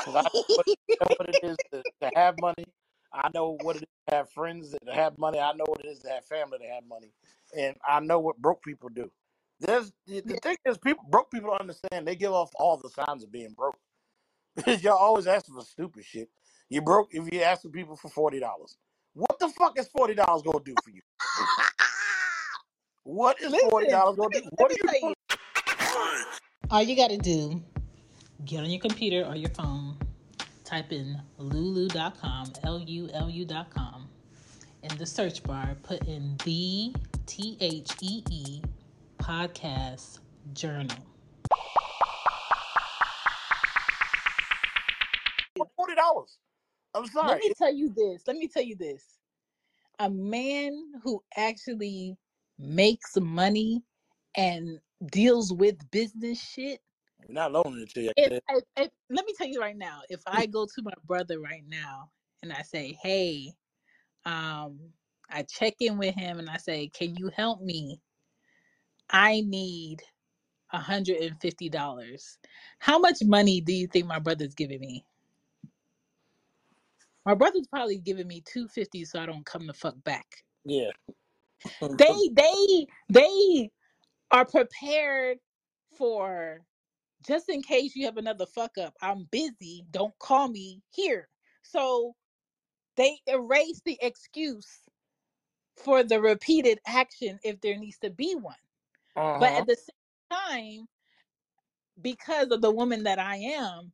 [0.00, 0.66] Because I know what,
[1.00, 2.66] I know what it is to, to have money.
[3.12, 5.40] I know what it is to have friends that have money.
[5.40, 7.12] I know what it is to have family that have money.
[7.56, 9.10] And I know what broke people do.
[9.60, 12.06] There's the, the thing is, people broke people don't understand.
[12.06, 13.78] They give off all the signs of being broke.
[14.56, 16.30] Because y'all always asking for stupid shit.
[16.70, 18.76] You broke if you asking people for forty dollars.
[19.14, 21.02] What the fuck is forty dollars gonna do for you?
[23.04, 24.50] What is forty listen dollars let gonna me, do?
[24.58, 25.14] let What me are you tell doing?
[26.70, 27.62] all you gotta do
[28.44, 29.96] get on your computer or your phone
[30.64, 34.08] type in lulu.com l-u-l-u.com
[34.82, 36.94] in the search bar put in the
[37.26, 38.62] t-h-e-e
[39.20, 40.20] podcast
[40.54, 40.96] journal
[45.76, 46.38] forty dollars.
[46.94, 47.28] I'm sorry.
[47.28, 49.18] let me tell you this let me tell you this
[50.00, 50.72] a man
[51.04, 52.16] who actually
[52.58, 53.82] makes money
[54.36, 54.78] and
[55.10, 56.80] deals with business shit
[57.28, 58.12] You're not loaning it to you.
[58.16, 61.40] if, if, if let me tell you right now if i go to my brother
[61.40, 62.10] right now
[62.42, 63.52] and i say hey
[64.24, 64.78] um
[65.30, 68.00] i check in with him and i say can you help me
[69.10, 70.02] I need
[70.74, 72.38] $150.
[72.80, 75.06] How much money do you think my brother's giving me?
[77.26, 80.44] My brother's probably giving me 250 so I don't come the fuck back.
[80.64, 80.90] Yeah.
[81.88, 83.70] They they they
[84.30, 85.38] are prepared
[85.96, 86.60] for
[87.26, 88.94] just in case you have another fuck up.
[89.02, 89.84] I'm busy.
[89.90, 91.28] Don't call me here.
[91.62, 92.14] So
[92.96, 94.68] they erase the excuse
[95.76, 98.56] for the repeated action if there needs to be one.
[99.20, 99.54] Uh But huh.
[99.54, 100.88] at the same time,
[102.00, 103.92] because of the woman that I am,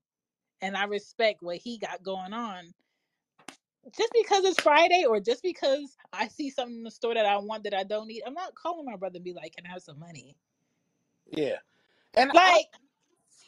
[0.62, 2.74] and I respect what he got going on,
[3.96, 7.38] just because it's Friday or just because I see something in the store that I
[7.38, 9.70] want that I don't need, I'm not calling my brother and be like, Can I
[9.70, 10.36] have some money?
[11.26, 11.56] Yeah.
[12.16, 12.66] And I Like,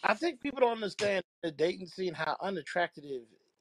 [0.05, 3.05] I think people don't understand the dating scene how unattractive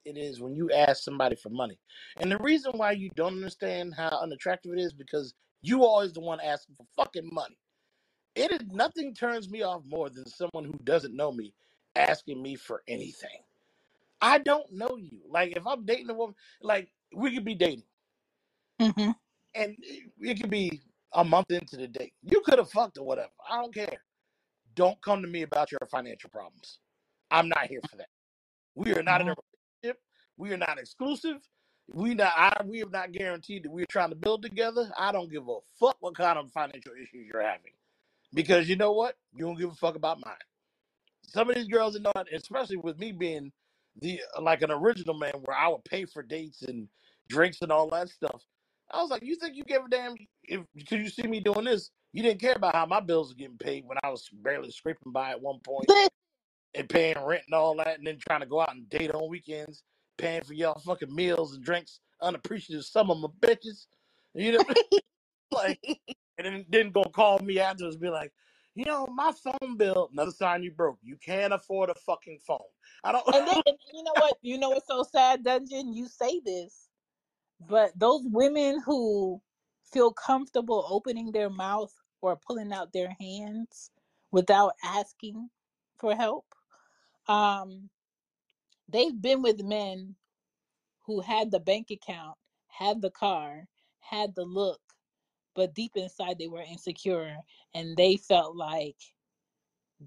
[0.06, 1.80] it is when you ask somebody for money.
[2.18, 6.22] And the reason why you don't understand how unattractive it is because you always the
[6.22, 7.58] one asking for fucking money.
[8.38, 11.54] It is nothing turns me off more than someone who doesn't know me
[11.98, 13.42] asking me for anything.
[14.22, 15.22] I don't know you.
[15.30, 17.84] Like if I'm dating a woman, like we could be dating
[18.82, 19.12] hmm
[19.56, 19.76] and
[20.20, 20.82] it could be
[21.14, 22.14] a month into the date.
[22.24, 23.32] You could have fucked or whatever.
[23.50, 24.02] I don't care.
[24.76, 26.80] Don't come to me about your financial problems.
[27.32, 28.10] I'm not here for that.
[28.76, 29.36] We are not in a
[29.84, 30.02] relationship.
[30.38, 31.38] We are not exclusive.
[31.94, 34.92] We not I, we have not guaranteed that we're trying to build together.
[34.98, 37.74] I don't give a fuck what kind of financial issues you're having.
[38.38, 39.16] Because you know what?
[39.36, 40.36] You don't give a fuck about mine.
[41.24, 43.52] Some of these girls are not, especially with me being
[44.00, 46.88] the like an original man, where I would pay for dates and
[47.30, 48.44] drinks and all that stuff.
[48.92, 51.66] I was like, you think you give a damn if because you see me doing
[51.66, 51.90] this?
[52.14, 55.12] You didn't care about how my bills were getting paid when I was barely scraping
[55.12, 55.88] by at one point
[56.76, 59.30] and paying rent and all that, and then trying to go out and date on
[59.32, 59.82] weekends,
[60.20, 63.88] paying for y'all fucking meals and drinks, unappreciative some of my bitches.
[64.36, 64.66] You know,
[65.52, 65.80] like,
[66.38, 68.32] and then then gonna call me afterwards and be like,
[68.76, 71.00] you know, my phone bill, another sign you broke.
[71.02, 72.60] You can't afford a fucking phone.
[73.04, 73.36] I don't.
[73.36, 73.62] And then
[73.94, 74.38] you know what?
[74.42, 75.94] You know what's so sad, Dungeon?
[75.94, 76.90] You say this,
[77.68, 79.42] but those women who
[79.92, 83.90] feel comfortable opening their mouth or pulling out their hands
[84.32, 85.50] without asking
[85.98, 86.46] for help,
[87.28, 87.90] um,
[88.88, 90.16] they've been with men
[91.06, 93.68] who had the bank account, had the car,
[94.02, 94.82] had the look,
[95.58, 97.36] but deep inside they were insecure
[97.76, 98.98] and they felt like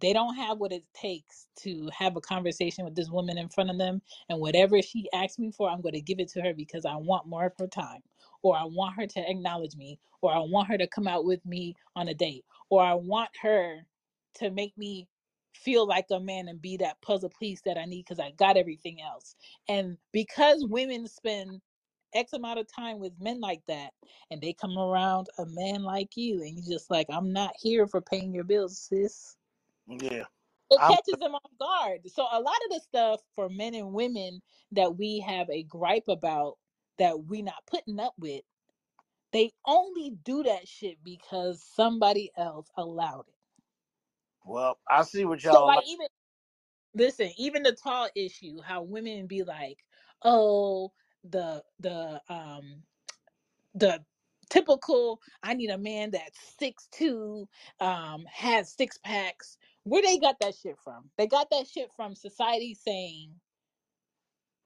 [0.01, 3.71] they don't have what it takes to have a conversation with this woman in front
[3.71, 6.55] of them and whatever she asks me for i'm going to give it to her
[6.55, 8.01] because i want more of her time
[8.43, 11.45] or i want her to acknowledge me or i want her to come out with
[11.45, 13.81] me on a date or i want her
[14.35, 15.09] to make me
[15.55, 18.57] feel like a man and be that puzzle piece that i need because i got
[18.57, 19.35] everything else.
[19.69, 21.61] And because women spend
[22.15, 23.91] x amount of time with men like that
[24.31, 27.87] and they come around a man like you and you're just like i'm not here
[27.87, 29.37] for paying your bills sis
[29.89, 30.25] yeah,
[30.71, 30.91] it I'm.
[30.91, 32.01] catches them off guard.
[32.09, 34.41] So a lot of the stuff for men and women
[34.73, 36.57] that we have a gripe about
[36.99, 38.43] that we not putting up with,
[39.33, 43.35] they only do that shit because somebody else allowed it.
[44.45, 45.85] Well, I see what y'all like like.
[45.87, 46.07] even
[46.95, 49.79] listen, even the tall issue, how women be like,
[50.23, 50.93] oh,
[51.25, 52.83] the the um
[53.75, 54.05] the
[54.51, 57.49] typical I need a man that's six two,
[57.81, 59.59] um, has six packs.
[59.85, 61.11] Where they got that shit from?
[61.19, 63.33] They got that shit from society saying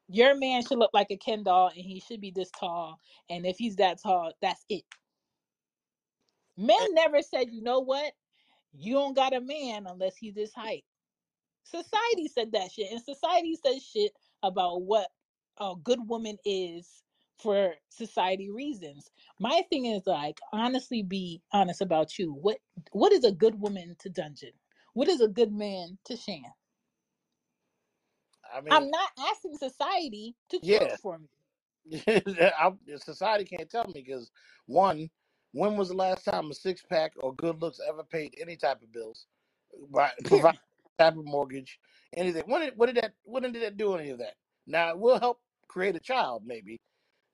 [0.08, 3.00] Your man should look like a Ken doll and he should be this tall.
[3.30, 4.84] And if he's that tall, that's it.
[6.56, 8.12] Men eh, never said, you know what?
[8.74, 10.84] You don't got a man unless he's this height.
[11.64, 12.92] Society said that shit.
[12.92, 15.08] And society says shit about what
[15.58, 17.02] a good woman is
[17.38, 19.10] for society reasons.
[19.38, 22.32] My thing is like honestly be honest about you.
[22.32, 22.58] What
[22.92, 24.52] what is a good woman to Dungeon?
[24.94, 26.42] What is a good man to Shan?
[28.54, 30.96] I mean, I'm not asking society to yeah.
[31.02, 32.02] for me.
[32.06, 34.30] I, society can't tell me because
[34.66, 35.10] one,
[35.52, 38.80] when was the last time a six pack or good looks ever paid any type
[38.82, 39.26] of bills,
[39.74, 40.12] uh, right?
[40.24, 40.60] Provide Period.
[40.98, 41.78] type of mortgage,
[42.16, 42.44] anything.
[42.46, 43.14] When did, what did that?
[43.24, 44.34] When did that do any of that?
[44.66, 46.80] Now it will help create a child, maybe,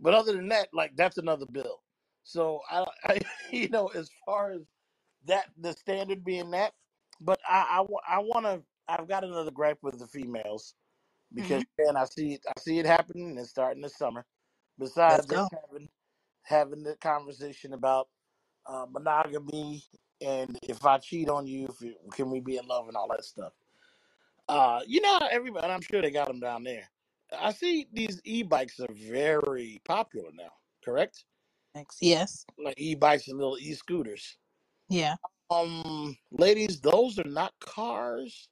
[0.00, 1.82] but other than that, like that's another bill.
[2.24, 3.20] So I, I
[3.52, 4.62] you know, as far as
[5.26, 6.74] that, the standard being that,
[7.20, 8.62] but I, I, want to.
[8.88, 10.74] I've got another gripe with the females
[11.34, 12.42] because hmm man, I see it.
[12.48, 14.26] I see it happening and starting this summer
[14.78, 15.88] besides having
[16.44, 18.08] having the conversation about
[18.66, 19.82] uh, monogamy
[20.20, 23.08] and if I cheat on you, if you, can we be in love and all
[23.08, 23.54] that stuff.
[24.48, 25.68] Uh, you know, everybody.
[25.68, 26.88] I'm sure they got them down there.
[27.38, 30.50] I see these e-bikes are very popular now.
[30.84, 31.24] Correct?
[31.74, 31.98] Next.
[32.00, 32.44] Yes.
[32.62, 34.36] Like e-bikes and little e-scooters.
[34.88, 35.14] Yeah.
[35.50, 38.48] Um, ladies, those are not cars.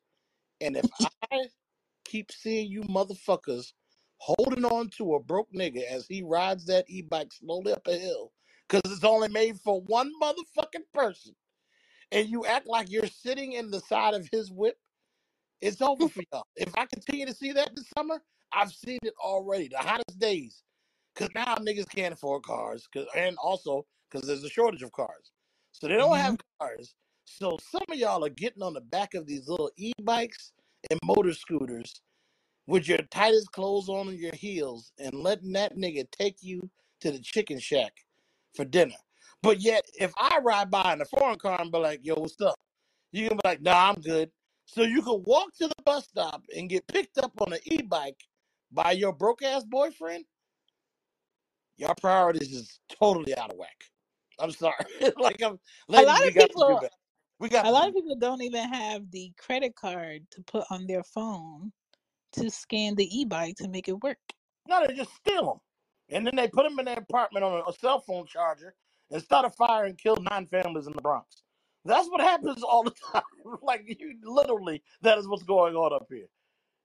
[0.60, 0.86] And if
[1.32, 1.46] I
[2.04, 3.72] keep seeing you motherfuckers
[4.18, 8.32] holding on to a broke nigga as he rides that e-bike slowly up a hill,
[8.68, 11.34] because it's only made for one motherfucking person,
[12.12, 14.76] and you act like you're sitting in the side of his whip,
[15.60, 16.46] it's over for y'all.
[16.56, 18.20] If I continue to see that this summer,
[18.52, 19.68] I've seen it already.
[19.68, 20.62] The hottest days.
[21.14, 25.32] Because now niggas can't afford cars, cause, and also because there's a shortage of cars.
[25.72, 26.94] So they don't hmm have cars.
[27.24, 30.52] So some of y'all are getting on the back of these little e-bikes
[30.90, 32.00] and motor scooters
[32.66, 36.70] with your tightest clothes on and your heels and letting that nigga take you
[37.00, 37.92] to the chicken shack
[38.54, 38.94] for dinner.
[39.42, 42.40] But yet, if I ride by in a foreign car and be like, yo, what's
[42.40, 42.56] up?
[43.12, 44.30] You can be like, nah, I'm good.
[44.66, 48.20] So you can walk to the bus stop and get picked up on an e-bike
[48.72, 50.24] by your broke ass boyfriend
[51.78, 53.84] your priorities is totally out of whack.
[54.40, 54.74] I'm sorry.
[55.18, 55.58] like I'm
[55.88, 56.88] A lot of got to do people.
[57.38, 60.86] We got a lot of people don't even have the credit card to put on
[60.86, 61.72] their phone
[62.32, 64.18] to scan the e-bike to make it work.
[64.68, 65.60] no, they just steal them.
[66.10, 68.74] And then they put them in their apartment on a, a cell phone charger
[69.10, 71.42] and start a fire and kill nine families in the Bronx.
[71.84, 73.22] That's what happens all the time.
[73.62, 76.26] like you literally, that is what's going on up here.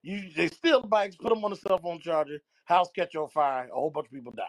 [0.04, 3.30] You they steal the bikes, put them on the cell phone charger, house catch on
[3.30, 4.48] fire, a whole bunch of people die.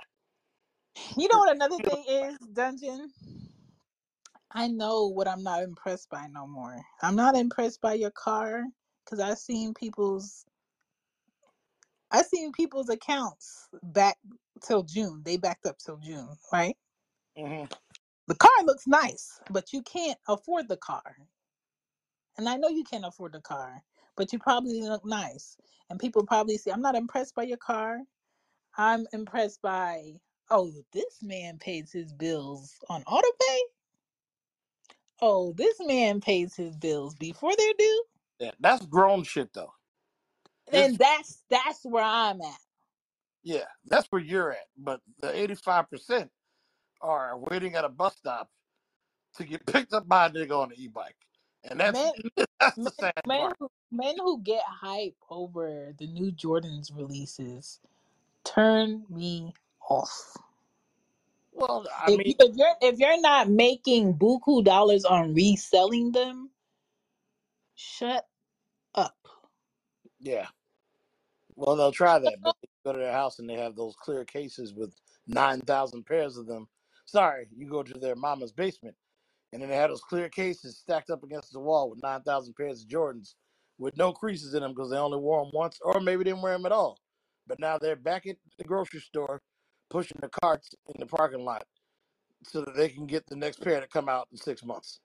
[1.16, 3.12] You know what another thing is, Dungeon?
[4.52, 6.82] I know what I'm not impressed by no more.
[7.02, 8.64] I'm not impressed by your car
[9.04, 10.46] because I've seen people's
[12.10, 14.18] I've seen people's accounts back
[14.62, 15.22] till June.
[15.24, 16.76] They backed up till June, right?
[17.36, 17.64] hmm
[18.28, 21.16] The car looks nice, but you can't afford the car.
[22.38, 23.84] And I know you can't afford the car,
[24.16, 25.56] but you probably look nice.
[25.90, 28.00] And people probably say, I'm not impressed by your car.
[28.78, 30.14] I'm impressed by,
[30.50, 33.58] oh, this man pays his bills on autopay.
[35.22, 38.04] Oh, this man pays his bills before they're due.
[38.40, 39.72] Yeah, that's grown shit though.
[40.72, 42.58] And that's that's where I'm at.
[43.44, 44.66] yeah, that's where you're at.
[44.78, 46.30] But the eighty five percent
[47.02, 48.50] are waiting at a bus stop
[49.36, 51.16] to get picked up by a nigga on an e-bike,
[51.64, 52.12] and that's Men,
[52.60, 53.56] that's men, the sad men, part.
[53.94, 57.80] Men who get hype over the new Jordans releases
[58.44, 59.54] turn me
[59.88, 60.36] off.
[61.52, 66.12] Well, I If mean, you if you're if you're not making buku dollars on reselling
[66.12, 66.50] them,
[67.76, 68.26] shut
[68.94, 69.16] up.
[70.20, 70.48] yeah.
[71.56, 74.24] Well, they'll try that, but you go to their house and they have those clear
[74.24, 74.94] cases with
[75.26, 76.68] nine thousand pairs of them.
[77.06, 78.96] Sorry, you go to their mama's basement,
[79.52, 82.54] and then they have those clear cases stacked up against the wall with nine thousand
[82.54, 83.34] pairs of Jordans
[83.78, 86.54] with no creases in them because they only wore them once, or maybe didn't wear
[86.54, 86.98] them at all.
[87.46, 89.42] But now they're back at the grocery store,
[89.90, 91.66] pushing the carts in the parking lot
[92.44, 95.00] so that they can get the next pair to come out in six months.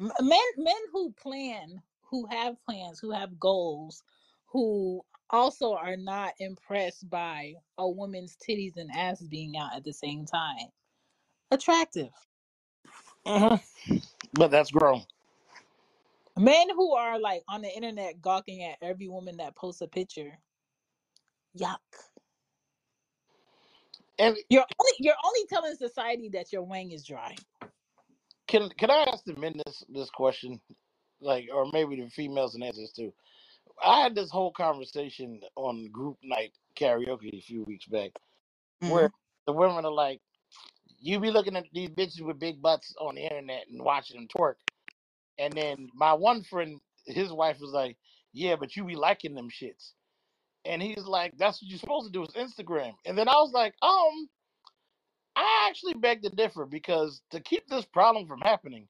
[0.00, 4.02] M- Men men who plan, who have plans, who have goals,
[4.46, 9.92] who also are not impressed by a woman's titties and ass being out at the
[9.94, 10.68] same time.
[11.50, 12.10] Attractive.
[13.26, 13.56] hmm
[14.34, 15.04] But that's grown.
[16.38, 20.38] Men who are like on the internet gawking at every woman that posts a picture.
[21.58, 21.78] Yuck.
[24.18, 27.36] And You're only you're only telling society that your wang is dry.
[28.48, 30.60] can can I ask the men this this question,
[31.20, 33.12] like, or maybe the females and answer this too?
[33.84, 38.12] I had this whole conversation on group night karaoke a few weeks back,
[38.84, 39.12] where Mm.
[39.46, 40.20] the women are like,
[41.00, 44.28] "You be looking at these bitches with big butts on the internet and watching them
[44.28, 44.56] twerk,"
[45.38, 47.96] and then my one friend, his wife was like,
[48.32, 49.92] "Yeah, but you be liking them shits,"
[50.64, 53.52] and he's like, "That's what you're supposed to do is Instagram," and then I was
[53.52, 54.28] like, um.
[55.34, 58.86] I actually beg to differ because to keep this problem from happening,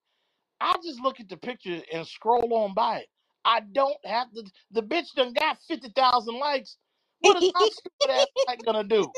[0.60, 3.06] I just look at the picture and scroll on by it.
[3.44, 4.44] I don't have to.
[4.72, 6.78] The bitch done got fifty thousand likes.
[7.20, 9.12] What is my stupid ass like gonna do?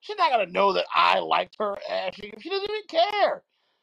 [0.00, 2.14] She's not gonna know that I liked her ass.
[2.16, 3.42] She, she doesn't even care.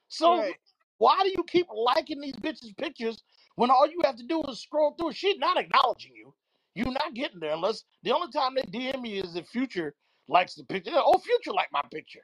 [0.09, 0.55] So right.
[0.97, 3.23] Why do you keep liking these bitches' pictures
[3.55, 5.13] when all you have to do is scroll through?
[5.13, 6.33] She's not acknowledging you.
[6.75, 9.95] You're not getting there unless the only time they DM me is if Future
[10.27, 10.91] likes the picture.
[10.95, 12.21] Oh, Future like my picture.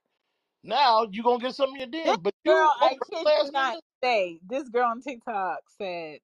[0.64, 3.27] Now you're gonna get some of your This DMs, but girl, you old I kid
[3.38, 3.81] you ass not nigga.
[4.03, 6.19] say, this girl on TikTok said,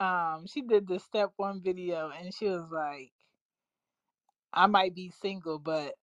[0.00, 3.12] um, she did the step one video and she was like,
[4.52, 5.94] I might be single, but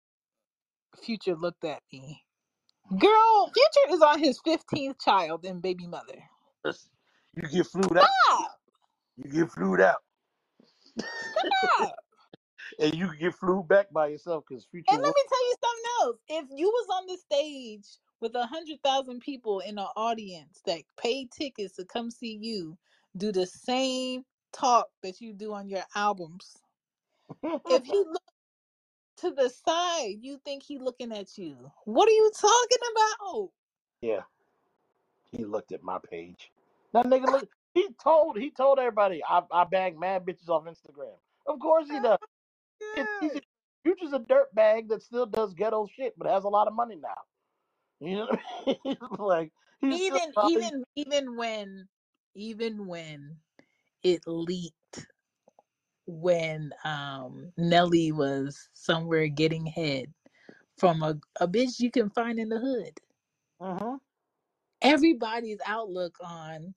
[1.03, 2.23] Future looked at me.
[2.97, 6.23] Girl, Future is on his 15th child and baby mother.
[7.35, 8.07] You get flued out.
[8.25, 8.61] Stop!
[9.17, 9.99] You get flued out,
[10.99, 11.95] Stop!
[12.81, 14.87] and you can get flued back by yourself because future.
[14.91, 16.17] And let me tell you something else.
[16.29, 17.87] If you was on the stage
[18.21, 22.79] with a hundred thousand people in an audience that paid tickets to come see you
[23.17, 26.57] do the same talk that you do on your albums.
[27.69, 28.28] If he looked
[29.21, 31.57] to the side, you think he looking at you.
[31.85, 33.51] What are you talking about?
[34.01, 34.23] yeah,
[35.33, 36.51] he looked at my page.
[36.93, 37.49] That nigga look.
[37.75, 41.15] He told he told everybody I I bag mad bitches off Instagram.
[41.47, 42.19] Of course he does.
[43.21, 43.41] He's a, Oh,
[43.83, 46.97] Future's a dirt bag that still does ghetto shit, but has a lot of money
[46.97, 47.09] now.
[48.01, 48.97] You know what I mean?
[49.19, 50.55] like he's Even probably.
[50.57, 51.89] even even when
[52.35, 53.37] even when
[54.03, 55.07] it leaked
[56.09, 60.13] when um Nelly was somewhere getting head
[60.79, 62.99] from a, a bitch you can find in the hood.
[63.61, 63.97] hmm
[64.83, 66.75] Everybody's outlook on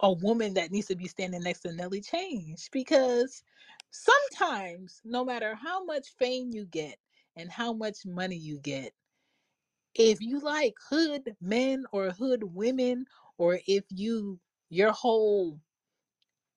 [0.00, 3.42] a woman that needs to be standing next to Nelly changed because
[3.90, 6.96] sometimes no matter how much fame you get
[7.36, 8.92] and how much money you get,
[9.94, 13.06] if you like hood men or hood women,
[13.38, 15.60] or if you your whole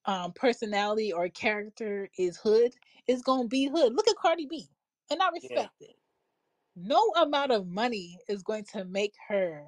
[0.06, 2.76] um personality or character is hood,
[3.08, 3.94] it's gonna be hood.
[3.96, 4.68] Look at Cardi B.
[5.12, 5.68] And I Yeah.
[5.70, 5.96] respect it.
[6.76, 9.68] No amount of money is going to make her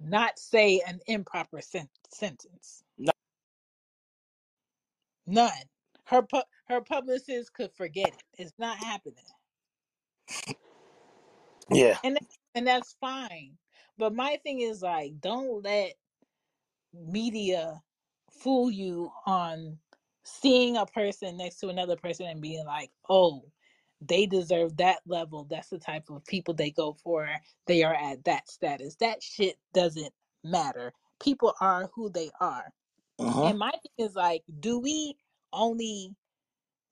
[0.00, 2.84] not say an improper sen- sentence.
[2.98, 3.12] No.
[5.26, 5.52] None.
[6.06, 8.24] Her pu- her publicist could forget it.
[8.38, 9.24] It's not happening,
[11.72, 11.98] Yeah.
[12.04, 13.58] and that- and that's fine.
[13.98, 15.94] But my thing is like, don't let
[16.94, 17.82] media
[18.40, 19.78] fool you on
[20.24, 23.44] seeing a person next to another person and being like, oh,
[24.02, 25.46] they deserve that level.
[25.50, 27.28] That's the type of people they go for.
[27.66, 28.96] They are at that status.
[28.96, 30.12] That shit doesn't
[30.44, 30.92] matter.
[31.22, 32.72] People are who they are.
[33.20, 35.16] hmm And my thing is like, do we
[35.52, 36.16] only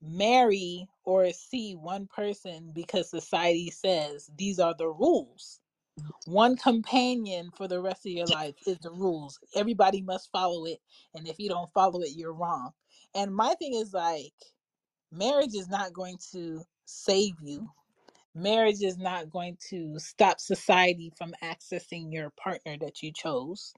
[0.01, 5.61] marry or see one person because society says these are the rules?
[6.25, 9.39] One companion for the rest of your life is the rules.
[9.55, 10.79] Everybody must follow it.
[11.15, 12.71] And if you don't follow it, you're wrong.
[13.15, 14.33] And my thing is like,
[15.11, 17.69] marriage is not going to save you.
[18.35, 23.73] Marriage is not going to stop society from accessing your partner that you chose.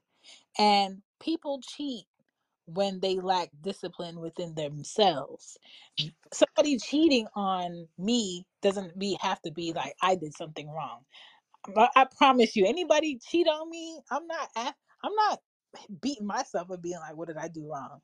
[0.58, 2.04] And people cheat
[2.66, 5.58] when they lack discipline within themselves.
[6.32, 11.00] Somebody cheating on me doesn't be have to be like I did something wrong.
[11.68, 14.74] But I promise you, anybody cheat on me, I'm not a-
[15.04, 15.40] I'm not
[16.02, 18.00] beating myself up being like, what did I do wrong?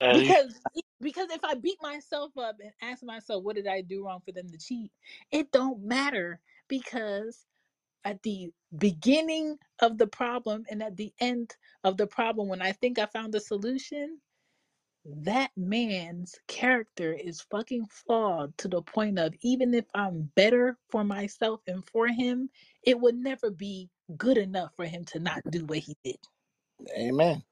[0.00, 0.60] And Because
[1.00, 4.32] because if I beat myself up and ask myself, what did I do wrong for
[4.32, 4.92] them to cheat?
[5.32, 7.46] It don't matter because
[8.04, 12.72] at the beginning of the problem and at the end of the problem, when I
[12.72, 14.20] think I found the solution,
[15.04, 21.04] that man's character is fucking flawed to the point of even if I'm better for
[21.04, 22.50] myself and for him,
[22.84, 26.18] it would never be good enough for him to not do what he did.
[26.98, 27.42] amen.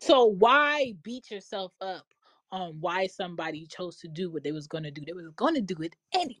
[0.00, 2.06] So why beat yourself up
[2.52, 5.02] on why somebody chose to do what they was going to do?
[5.06, 6.38] They was going to do it anyway.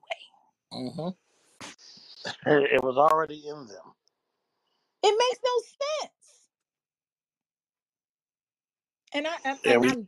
[0.72, 1.08] hmm
[2.46, 3.94] It was already in them.
[5.02, 5.62] It makes no
[6.02, 6.12] sense.
[9.14, 9.92] And I and, Yeah, and we.
[9.92, 10.06] I'm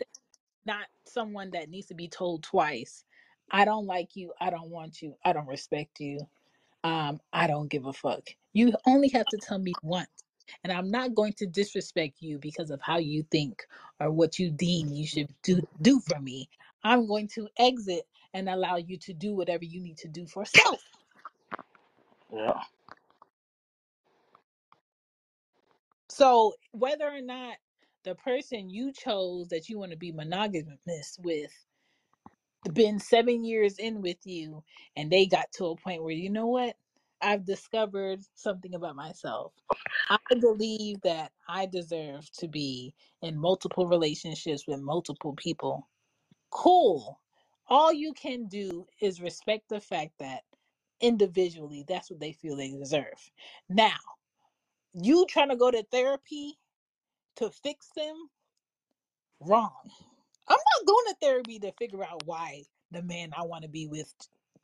[0.66, 3.04] not someone that needs to be told twice.
[3.50, 4.32] I don't like you.
[4.40, 5.16] I don't want you.
[5.24, 6.20] I don't respect you.
[6.84, 8.28] um, I don't give a fuck.
[8.52, 10.08] You only have to tell me once.
[10.64, 13.62] And I'm not going to disrespect you because of how you think
[14.00, 16.48] or what you deem you should do do for me.
[16.84, 18.02] I'm going to exit
[18.34, 20.80] and allow you to do whatever you need to do for self.
[22.34, 22.60] Yeah.
[26.08, 27.56] So whether or not
[28.04, 31.52] the person you chose that you want to be monogamous with
[32.72, 34.62] been seven years in with you
[34.96, 36.76] and they got to a point where you know what?
[37.20, 39.52] I've discovered something about myself.
[40.10, 45.88] I believe that i deserve to be in multiple relationships with multiple people.
[46.50, 47.20] Cool.
[47.68, 50.42] All you can do is respect the fact that
[51.00, 53.30] individually that's what they feel they deserve.
[53.68, 53.96] Now
[54.94, 56.58] you trying to go to therapy
[57.36, 58.16] to fix them
[59.40, 59.72] wrong
[60.48, 63.86] I'm not going to therapy to figure out why the man I want to be
[63.86, 64.12] with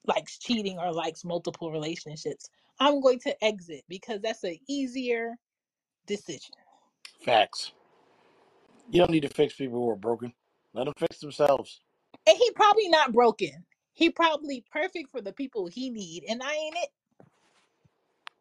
[0.07, 2.49] likes cheating or likes multiple relationships.
[2.79, 5.35] I'm going to exit because that's an easier
[6.07, 6.55] decision.
[7.25, 7.73] Facts.
[8.91, 10.33] You don't need to fix people who are broken.
[10.75, 11.81] Let them fix themselves.
[12.27, 13.65] And he probably not broken.
[13.93, 16.91] He probably perfect for the people he need, and I ain't it.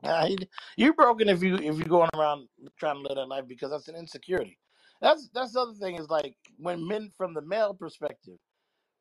[0.04, 0.38] Nah, you-
[0.78, 2.48] You're broken if you if you're going around
[2.78, 4.58] trying to live that life because that's an insecurity.
[5.02, 8.40] That's that's the other thing is like when men from the male perspective,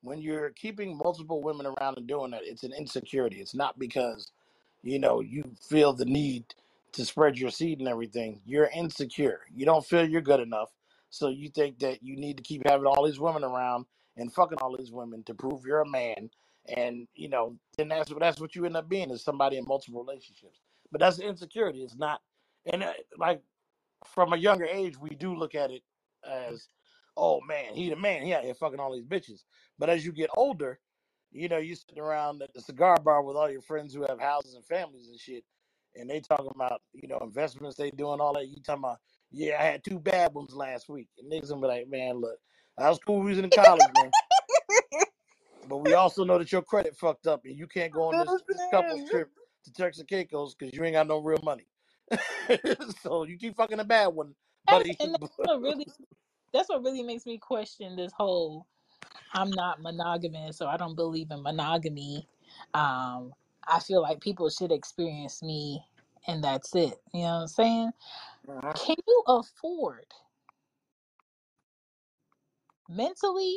[0.03, 3.39] when you're keeping multiple women around and doing that, it's an insecurity.
[3.41, 4.33] It's not because
[4.83, 6.47] you know you feel the need
[6.95, 9.43] to spread your seed and everything, you're insecure.
[9.55, 10.71] You don't feel you're good enough.
[11.11, 14.59] So you think that you need to keep having all these women around and fucking
[14.61, 16.31] all these women to prove you're a man.
[16.77, 20.05] And you know, then that's that's what you end up being is somebody in multiple
[20.05, 20.61] relationships.
[20.91, 21.83] But that's insecurity.
[21.83, 22.21] It's not,
[22.73, 23.43] and uh, like
[24.07, 25.83] from a younger age, we do look at it
[26.29, 26.69] as,
[27.17, 28.23] oh man, he the man.
[28.23, 29.43] He out here fucking all these bitches.
[29.79, 30.79] But as you get older,
[31.31, 34.21] you know, you sit around at the cigar bar with all your friends who have
[34.21, 35.45] houses and families and shit,
[35.95, 38.49] and they talking about, you know, investments they doing all that.
[38.49, 38.99] You talking about,
[39.31, 41.09] yeah, I had two bad ones last week.
[41.19, 42.39] And niggas gonna be like, man, look,
[42.79, 43.21] that was cool.
[43.21, 44.11] We was in college, man.
[45.69, 48.43] But we also know that your credit fucked up and you can't go on this,
[48.49, 49.29] this couple's trip
[49.65, 51.67] to Turks and Caicos because you ain't got no real money.
[53.03, 54.35] so you keep fucking a bad one,
[54.67, 54.97] That's, buddy.
[55.01, 55.87] and that's what really
[56.53, 58.67] that's what really makes me question this whole
[59.33, 62.27] I'm not monogamous so I don't believe in monogamy.
[62.75, 63.33] Um,
[63.67, 65.85] I feel like people should experience me
[66.27, 66.95] and that's it.
[67.13, 67.91] You know what I'm saying?
[68.47, 68.87] Mhm.
[68.87, 70.07] Can you afford
[72.89, 73.57] mentally,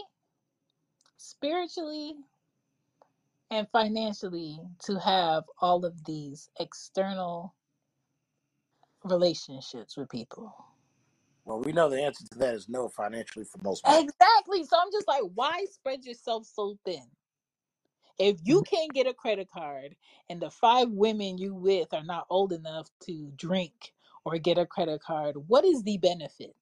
[1.18, 2.16] spiritually,
[3.52, 7.54] and financially to have all of these external
[9.04, 10.54] relationships with people?
[11.46, 14.00] Well, we know the answer to that is no financially for most people.
[14.00, 14.64] Exactly.
[14.64, 17.04] So I'm just like, why spread yourself so thin?
[18.18, 19.96] If you can't get a credit card
[20.30, 24.66] and the five women you with are not old enough to drink or get a
[24.66, 26.56] credit card, what is the benefit?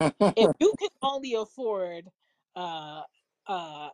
[0.00, 2.06] If you can only afford
[2.56, 3.02] uh,
[3.46, 3.90] uh,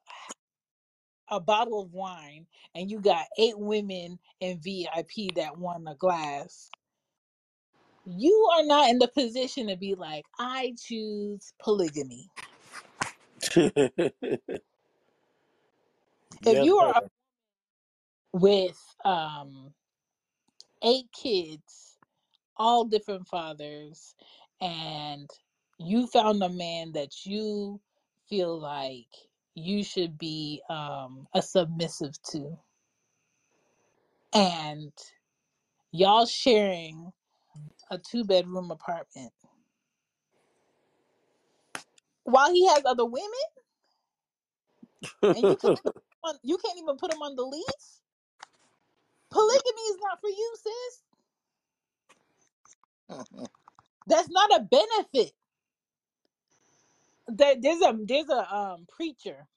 [1.33, 2.47] a bottle of wine
[2.77, 6.71] and you got eight women in VIP that want a glass,
[8.07, 12.31] you are not in the position to be like, I choose polygamy.
[16.47, 17.03] If you are
[18.33, 19.75] with um,
[20.85, 21.99] eight kids,
[22.57, 24.15] all different fathers,
[24.61, 25.31] and
[25.79, 27.81] you found a man that you
[28.29, 29.09] feel like
[29.55, 32.59] you should be um, a submissive to,
[34.35, 34.93] and
[35.93, 37.13] y'all sharing
[37.91, 39.33] a two bedroom apartment
[42.25, 43.29] while he has other women,
[45.35, 45.93] and you can't even
[46.25, 48.01] on, you can't even put him on the lease.
[49.31, 51.03] Polygamy is not for you, sis.
[54.09, 55.33] That's not a benefit.
[57.29, 59.49] There, there's a there's a um preacher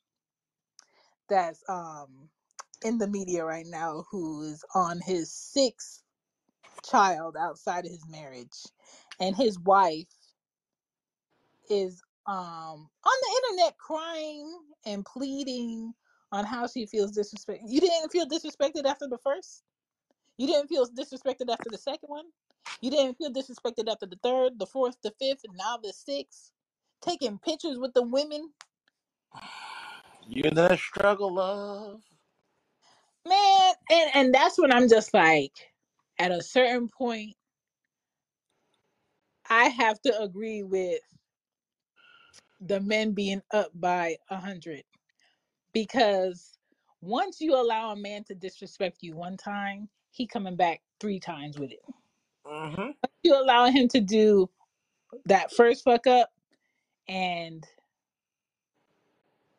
[1.29, 2.29] that's um
[2.83, 6.03] in the media right now who is on his sixth
[6.89, 8.63] child outside of his marriage
[9.19, 10.07] and his wife
[11.69, 15.93] is um on the internet crying and pleading
[16.31, 19.63] on how she feels disrespected you didn't feel disrespected after the first?
[20.37, 22.25] You didn't feel disrespected after the second one?
[22.81, 26.51] You didn't feel disrespected after the third the fourth the fifth and now the sixth
[27.05, 28.49] taking pictures with the women
[30.27, 32.01] you in that struggle, love.
[33.27, 35.53] man and and that's when i'm just like
[36.19, 37.35] at a certain point
[39.49, 41.01] I have to agree with
[42.61, 44.83] the men being up by a hundred
[45.73, 46.57] because
[47.01, 51.59] once you allow a man to disrespect you one time, he coming back three times
[51.59, 51.83] with it.
[52.45, 52.91] hmm
[53.23, 54.49] You allow him to do
[55.25, 56.29] that first fuck up
[57.07, 57.65] and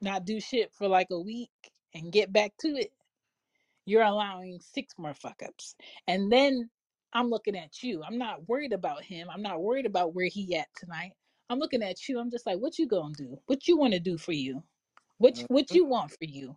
[0.00, 1.50] not do shit for like a week
[1.94, 2.92] and get back to it.
[3.84, 5.76] You're allowing six more fuck ups,
[6.08, 6.68] and then
[7.12, 8.02] I'm looking at you.
[8.02, 9.28] I'm not worried about him.
[9.32, 11.12] I'm not worried about where he at tonight.
[11.48, 12.18] I'm looking at you.
[12.18, 13.38] I'm just like, what you gonna do?
[13.46, 14.62] What you want to do for you?
[15.18, 15.54] What mm-hmm.
[15.54, 16.56] what you want for you?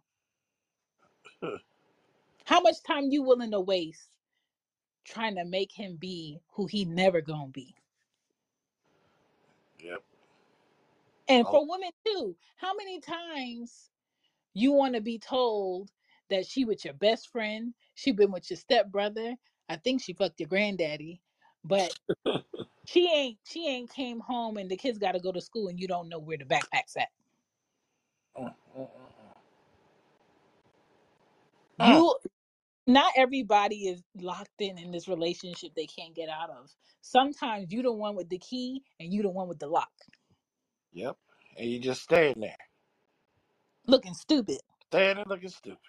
[2.46, 4.18] How much time you willing to waste
[5.06, 7.76] trying to make him be who he never gonna be?
[9.80, 10.04] Yep.
[11.30, 13.92] And Oh, for women too, how many times
[14.56, 15.92] you want to be told
[16.32, 19.36] that she with your best friend, she been with your stepbrother.
[19.70, 21.22] I think she fucked your granddaddy,
[21.64, 21.94] but
[22.86, 25.80] she ain't she ain't came home and the kids got to go to school and
[25.80, 27.10] you don't know where the backpack's at.
[28.40, 28.90] mm, mm,
[31.80, 31.80] mm.
[31.80, 32.16] You
[32.88, 36.72] not everybody is locked in in this relationship they can't get out of.
[37.02, 39.92] Sometimes you the one with the key and you the one with the lock,
[40.94, 41.18] Yep.
[41.58, 42.58] And you just staying there,
[43.88, 44.62] looking stupid.
[44.92, 45.80] standing there looking stupid.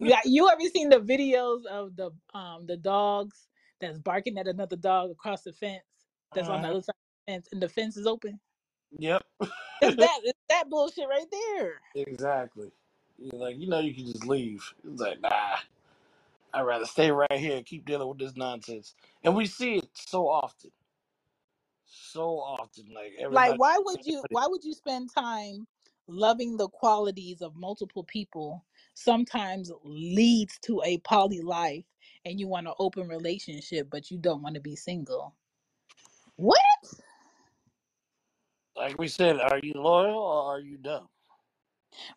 [0.00, 3.48] Yeah, you ever seen the videos of the um the dogs
[3.80, 5.84] that's barking at another dog across the fence
[6.34, 6.70] that's on the Mhm.
[6.70, 8.40] other side of the fence and the fence is open?
[8.98, 9.24] Yep.
[9.80, 11.82] It's that it's that bullshit right there.
[11.94, 12.72] exactly.
[13.18, 14.74] You're like, you know, you can just leave.
[14.84, 15.58] It's like, nah.
[16.52, 18.94] I'd rather stay right here and keep dealing with this nonsense.
[19.22, 20.72] And we see it so often,
[21.92, 22.86] so often.
[22.94, 24.24] Like Like, why would you?
[24.30, 25.66] Why would you spend time
[26.08, 28.64] loving the qualities of multiple people?
[28.94, 31.84] Sometimes leads to a poly life,
[32.24, 35.34] and you want an open relationship, but you don't want to be single.
[36.36, 36.60] What?
[38.76, 41.08] like we said, are you loyal or are you dumb?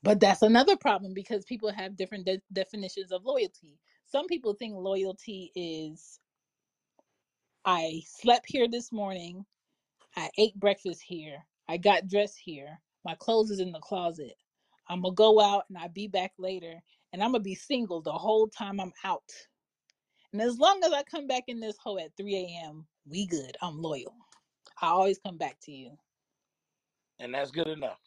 [0.03, 3.79] But that's another problem because people have different de- definitions of loyalty.
[4.05, 6.19] Some people think loyalty is
[7.65, 9.45] I slept here this morning
[10.17, 11.45] I ate breakfast here.
[11.67, 12.81] I got dressed here.
[13.05, 14.35] My clothes is in the closet.
[14.89, 16.81] I'm gonna go out and I'll be back later.
[17.13, 19.31] And I'm gonna be single the whole time I'm out.
[20.33, 23.57] And as long as I come back in this hole at 3 a.m., we good.
[23.61, 24.15] I'm loyal.
[24.81, 25.97] I always come back to you.
[27.19, 27.99] And that's good enough.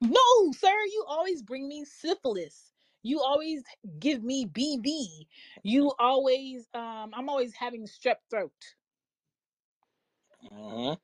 [0.00, 2.72] No, sir, you always bring me syphilis.
[3.02, 3.64] You always
[3.98, 5.26] give me BV.
[5.64, 8.52] You always, um, I'm always having strep throat.
[10.50, 10.94] hmm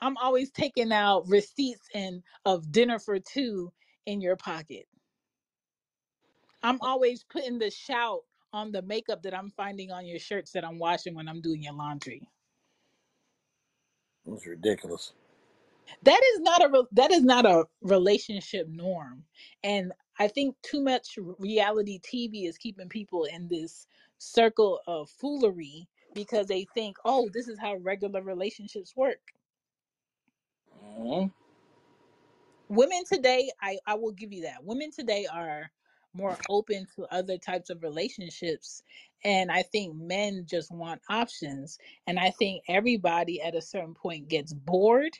[0.00, 3.72] I'm always taking out receipts and of dinner for two
[4.06, 4.86] in your pocket.
[6.62, 6.88] I'm oh.
[6.88, 8.20] always putting the shout
[8.52, 11.62] on the makeup that I'm finding on your shirts that I'm washing when I'm doing
[11.62, 12.28] your laundry.
[14.26, 15.12] It's ridiculous.
[16.02, 19.24] That is not a re- that is not a relationship norm.
[19.62, 23.86] And I think too much reality TV is keeping people in this
[24.18, 29.20] circle of foolery because they think, "Oh, this is how regular relationships work."
[30.84, 31.26] Hmm
[32.68, 34.64] women today i i will give you that.
[34.64, 35.70] Women today are
[36.14, 38.82] more open to other types of relationships
[39.24, 44.28] and i think men just want options and i think everybody at a certain point
[44.28, 45.12] gets bored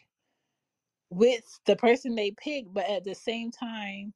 [1.11, 4.15] with the person they pick but at the same time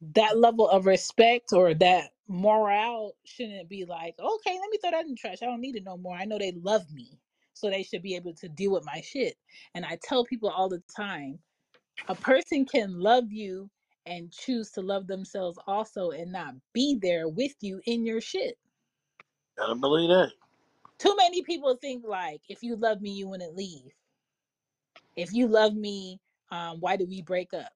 [0.00, 5.04] that level of respect or that morale shouldn't be like okay let me throw that
[5.04, 5.38] in the trash.
[5.42, 6.16] I don't need it no more.
[6.16, 7.18] I know they love me
[7.58, 9.36] so they should be able to deal with my shit
[9.74, 11.38] and i tell people all the time
[12.08, 13.68] a person can love you
[14.06, 18.56] and choose to love themselves also and not be there with you in your shit.
[19.58, 20.30] Gotta believe that.
[20.98, 23.92] Too many people think like if you love me you wouldn't leave.
[25.16, 26.20] If you love me,
[26.50, 27.72] um, why did we break up?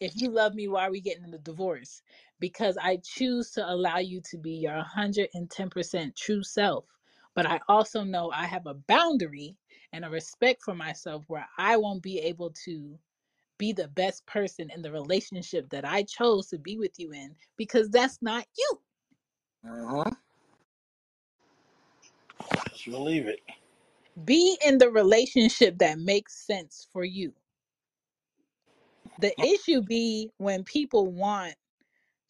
[0.00, 2.02] If you love me, why are we getting in a divorce?
[2.40, 6.84] Because I choose to allow you to be your 110% true self.
[7.34, 9.56] But I also know I have a boundary
[9.92, 12.98] and a respect for myself where I won't be able to
[13.58, 17.36] be the best person in the relationship that I chose to be with you in
[17.56, 18.80] because that's not you.
[19.64, 20.02] hmm
[22.72, 23.40] Just believe it.
[24.24, 27.34] Be in the relationship that makes sense for you.
[29.18, 31.56] The issue be when people want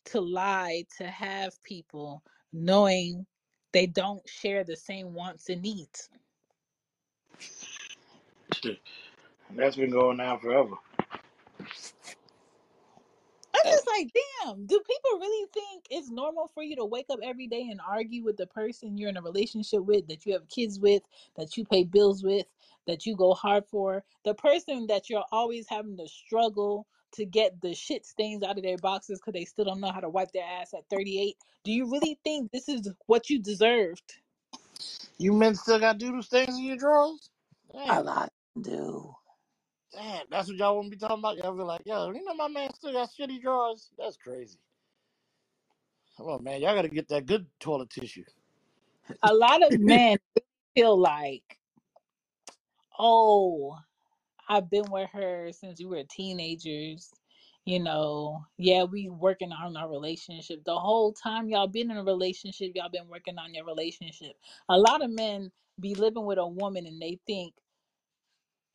[0.07, 2.23] to lie to have people
[2.53, 3.27] knowing
[3.73, 6.09] they don't share the same wants and needs.
[9.57, 10.77] That's been going on forever.
[13.55, 14.11] I'm just like,
[14.45, 17.81] damn, do people really think it's normal for you to wake up every day and
[17.87, 21.03] argue with the person you're in a relationship with, that you have kids with,
[21.37, 22.47] that you pay bills with,
[22.87, 24.03] that you go hard for?
[24.25, 28.65] The person that you're always having to struggle to get the shit stains out of
[28.65, 31.37] their boxes because they still don't know how to wipe their ass at 38.
[31.65, 34.19] Do you really think this is what you deserved?
[35.19, 37.31] You men still got doodle stains in your drawers?
[37.89, 38.03] A Damn.
[38.03, 38.31] lot
[38.61, 39.15] do.
[39.93, 41.39] Damn, that's what y'all want to be talking about?
[41.39, 43.91] Y'all be like, yo, you know my man still got shitty drawers?
[43.99, 44.59] That's crazy.
[46.17, 46.61] Come on, man.
[46.61, 48.25] Y'all got to get that good toilet tissue.
[49.23, 50.19] A lot of men
[50.77, 51.59] feel like,
[52.99, 53.79] oh,
[54.53, 57.11] I've been with her since we were teenagers.
[57.65, 60.63] You know, yeah, we working on our relationship.
[60.65, 64.35] The whole time y'all been in a relationship, y'all been working on your relationship.
[64.69, 65.51] A lot of men
[65.81, 67.55] be living with a woman and they think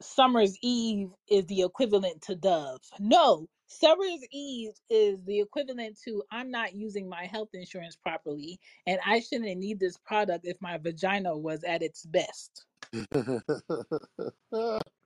[0.01, 2.81] Summer's Eve is the equivalent to Dove.
[2.99, 8.99] No, Summer's Eve is the equivalent to I'm not using my health insurance properly and
[9.05, 12.65] I shouldn't need this product if my vagina was at its best.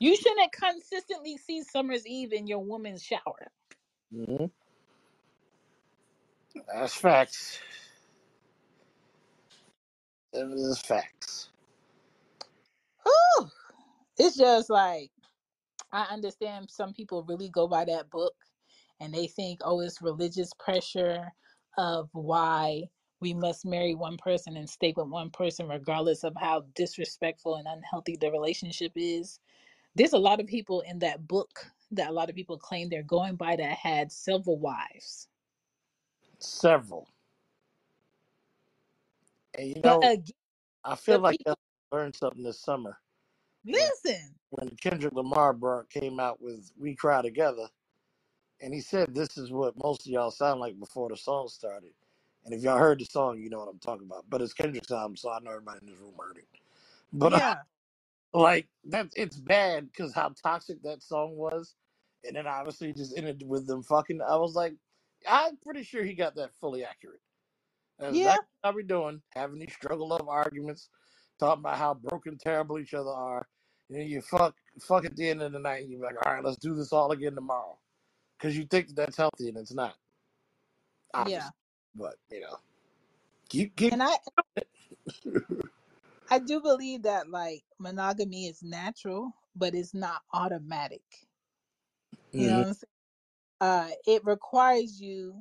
[0.00, 3.52] You shouldn't consistently see Summer's Eve in your woman's shower.
[4.12, 4.50] Mhm.
[6.68, 7.60] That's facts.
[10.32, 11.50] That is facts.
[13.04, 13.48] Whew.
[14.18, 15.10] It's just like
[15.92, 18.34] I understand some people really go by that book
[19.00, 21.32] and they think, oh, it's religious pressure
[21.78, 22.84] of why
[23.20, 27.66] we must marry one person and stay with one person regardless of how disrespectful and
[27.68, 29.40] unhealthy the relationship is.
[29.94, 33.02] There's a lot of people in that book that a lot of people claim they're
[33.02, 35.28] going by that had several wives.
[36.38, 37.08] Several.
[39.56, 40.32] And you know, again,
[40.84, 41.54] I feel like I
[41.92, 42.98] learned something this summer
[43.64, 44.34] listen.
[44.50, 47.68] when Kendrick Lamar brought, came out with "We Cry Together,"
[48.60, 51.92] and he said, "This is what most of y'all sound like before the song started."
[52.44, 54.26] And if y'all heard the song, you know what I'm talking about.
[54.28, 56.48] But it's Kendrick's album, so I know everybody in this room heard it.
[57.12, 57.54] But uh, Yeah,
[58.34, 61.74] like that, it's bad because how toxic that song was,
[62.24, 64.20] and then obviously just ended with them fucking.
[64.20, 64.74] I was like,
[65.28, 67.20] I'm pretty sure he got that fully accurate.
[67.98, 70.88] That's yeah, exactly what we doing, having these struggle love arguments,
[71.38, 73.46] talking about how broken, terrible each other are.
[73.88, 76.34] And then you fuck, fuck at the end of the night, and you're like, all
[76.34, 77.78] right, let's do this all again tomorrow.
[78.38, 79.94] Because you think that that's healthy, and it's not,
[81.26, 81.48] yeah.
[81.94, 82.58] But, you know,
[83.48, 84.16] keep, keep, And I
[86.30, 91.02] I do believe that like monogamy is natural, but it's not automatic.
[92.36, 92.90] You know hmm what I'm saying?
[93.60, 95.36] Uh it requires you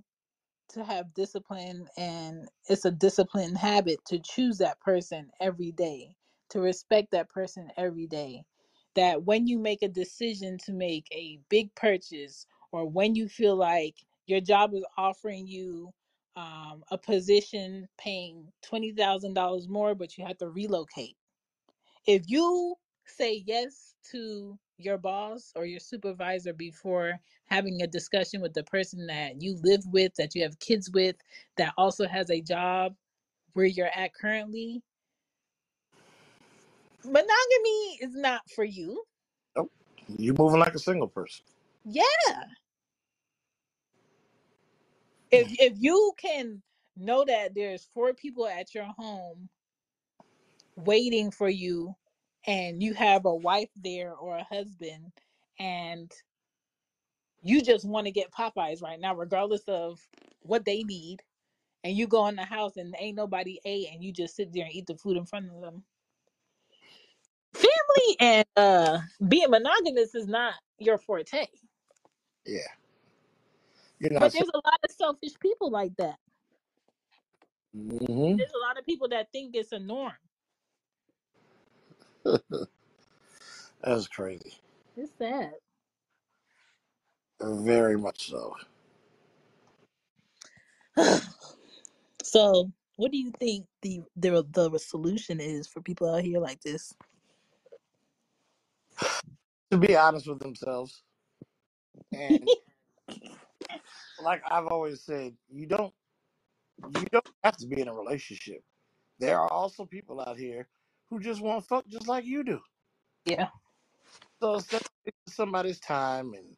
[0.70, 6.16] to have discipline and it's a disciplined habit to choose that person every day
[6.50, 8.44] to respect that person every day
[8.96, 13.56] that when you make a decision to make a big purchase or when you feel
[13.56, 13.96] like
[14.28, 15.94] your job is offering you
[16.36, 21.16] um, a position paying $20000 more but you have to relocate
[22.06, 28.54] if you say yes to your boss or your supervisor before having a discussion with
[28.54, 31.16] the person that you live with, that you have kids with,
[31.58, 32.94] that also has a job
[33.54, 34.82] where you're at currently,
[37.06, 39.04] monogamy is not for you.
[39.56, 39.70] oh,
[40.18, 41.46] you moving like a single person.
[41.86, 42.04] Yeah.
[45.34, 46.64] If if you can
[46.98, 49.50] know that there's four people at your home
[50.78, 51.96] waiting for you
[52.48, 55.14] and you have a wife there or a husband
[55.60, 56.12] and
[57.44, 60.00] you just want to get Popeyes right now, regardless of
[60.42, 61.20] what they need,
[61.84, 64.66] and you go in the house and ain't nobody ate, and you just sit there
[64.66, 65.84] and eat the food in front of them.
[67.56, 71.48] Family and uh being monogamous is not your forte,
[72.46, 72.68] Yeah.
[74.12, 76.18] Not but there's a lot of selfish people like that.
[77.74, 80.14] hmm There's a lot of people that think it's a norm.
[83.84, 84.56] that's crazy.
[84.98, 85.54] It's sad.
[87.42, 88.56] Very much so.
[92.24, 96.62] so, what do you think the the the solution is for people out here like
[96.62, 96.94] this?
[99.72, 101.04] To be honest with themselves.
[102.14, 102.52] And
[104.24, 105.94] like I've always said, you don't
[106.96, 108.64] you don't have to be in a relationship.
[109.20, 110.68] There are also people out here
[111.10, 112.62] who just want to fuck just like you do.
[113.26, 113.50] Yeah.
[114.42, 114.88] So instead of
[115.34, 116.58] somebody's time and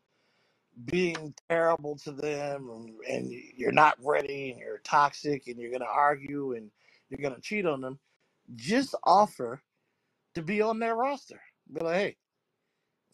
[0.85, 5.85] being terrible to them and, and you're not ready and you're toxic and you're gonna
[5.85, 6.71] argue and
[7.09, 7.99] you're gonna cheat on them,
[8.55, 9.61] just offer
[10.35, 11.41] to be on their roster.
[11.71, 12.17] Be like, hey,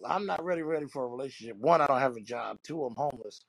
[0.06, 1.57] I'm not ready ready for a relationship.
[1.57, 2.60] One, I don't have a job.
[2.64, 3.41] Two, I'm homeless.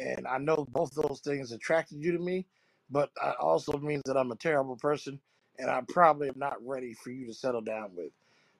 [0.00, 2.46] And I know both those things attracted you to me,
[2.90, 5.20] but it also means that I'm a terrible person
[5.58, 8.12] and I probably am not ready for you to settle down with.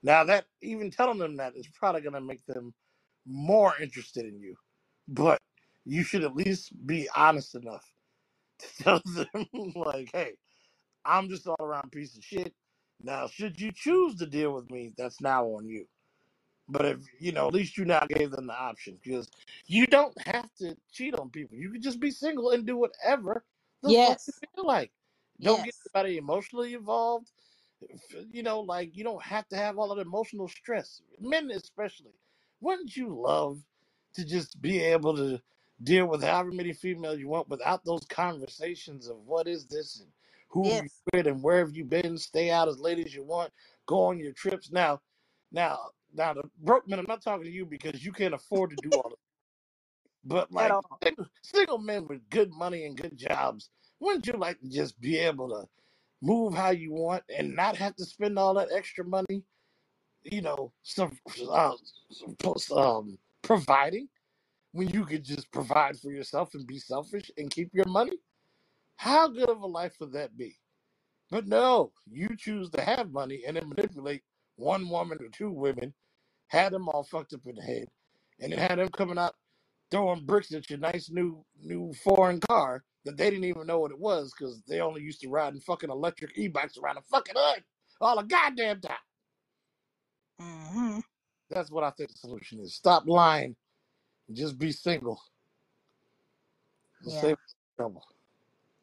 [0.04, 2.74] Now that even telling them that is probably gonna make them
[3.26, 4.56] more interested in you.
[5.08, 5.40] But
[5.86, 7.86] you should at least be honest enough
[8.60, 10.34] to tell them like, hey,
[11.06, 12.54] I'm just all around piece of shit.
[13.02, 15.86] Now, should you choose to deal with me, that's now on you.
[16.70, 19.28] But if you know, at least you now gave them the option because
[19.66, 21.56] you don't have to cheat on people.
[21.56, 23.44] You can just be single and do whatever
[23.82, 24.40] the fuck you Yes.
[24.54, 24.92] feel like.
[25.42, 25.88] Don't get Yes.
[25.94, 27.30] anybody emotionally involved.
[28.30, 31.02] You know, like you don't have to have all that emotional stress.
[31.20, 32.12] Men especially.
[32.60, 33.62] Wouldn't you love
[34.14, 35.40] to just be able to
[35.82, 40.08] deal with however many females you want without those conversations of what is this and
[40.48, 41.02] who you Yes.
[41.12, 42.18] with and where have you been?
[42.18, 43.52] Stay out as late as you want.
[43.86, 44.70] Go on your trips.
[44.70, 45.00] Now,
[45.52, 45.78] now,
[46.14, 46.98] now, the broke men.
[46.98, 49.18] I'm not talking to you because you can't afford to do all of it.
[50.24, 50.72] But like
[51.02, 53.70] single, single men with good money and good jobs,
[54.00, 55.66] wouldn't you like to just be able to
[56.22, 59.44] move how you want and not have to spend all that extra money?
[60.22, 61.16] You know, some,
[61.50, 61.72] uh,
[62.10, 64.08] some um, providing
[64.72, 68.18] when you could just provide for yourself and be selfish and keep your money.
[68.96, 70.58] How good of a life would that be?
[71.30, 74.22] But no, you choose to have money and then manipulate
[74.60, 75.94] one woman or two women
[76.48, 77.86] had them all fucked up in the head,
[78.40, 79.34] and then had them coming out
[79.92, 83.92] throwing bricks at your nice new new foreign car that they didn't even know what
[83.92, 87.36] it was because they only used to ride in fucking electric e-bikes around the fucking
[87.38, 87.64] hood
[88.02, 88.96] all the goddamn time.
[90.40, 91.00] hmm
[91.50, 92.74] That's what I think the solution is.
[92.74, 93.56] Stop lying
[94.28, 95.20] and just be single
[97.04, 97.14] and Yeah.
[97.14, 97.36] save
[97.78, 98.04] trouble.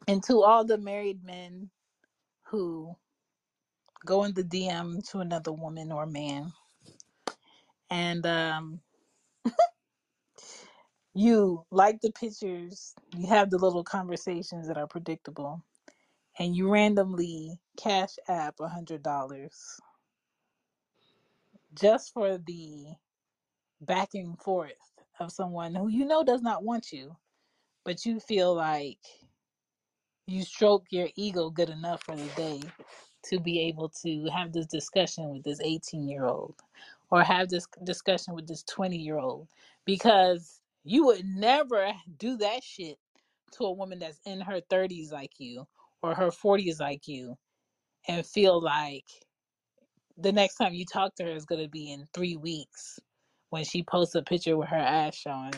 [0.08, 1.70] And to all the married men
[2.46, 2.96] who
[4.06, 6.52] go in the DM to another woman or man,
[7.90, 8.80] and um,
[11.14, 15.64] you like the pictures, you have the little conversations that are predictable,
[16.38, 19.80] and you randomly cash app a hundred dollars
[21.74, 22.86] just for the
[23.80, 24.72] back and forth
[25.20, 27.16] of someone who you know does not want you,
[27.84, 29.00] but you feel like
[30.26, 32.62] you stroke your ego good enough for the day
[33.28, 36.56] to be able to have this discussion with this 18 year old
[37.10, 39.48] or have this discussion with this 20 year old
[39.84, 42.98] because you would never do that shit
[43.52, 45.66] to a woman that's in her 30s like you
[46.02, 47.36] or her 40s like you
[48.08, 49.06] and feel like
[50.16, 52.98] the next time you talk to her is going to be in three weeks
[53.50, 55.52] when she posts a picture with her ass showing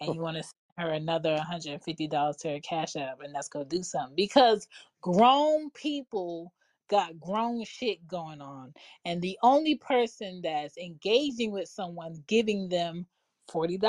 [0.00, 0.54] and you want to send
[0.88, 4.68] her another $150 to her cash app and let's go do something because
[5.00, 6.52] grown people
[6.88, 8.74] got grown shit going on
[9.04, 13.06] and the only person that's engaging with someone giving them
[13.50, 13.80] $40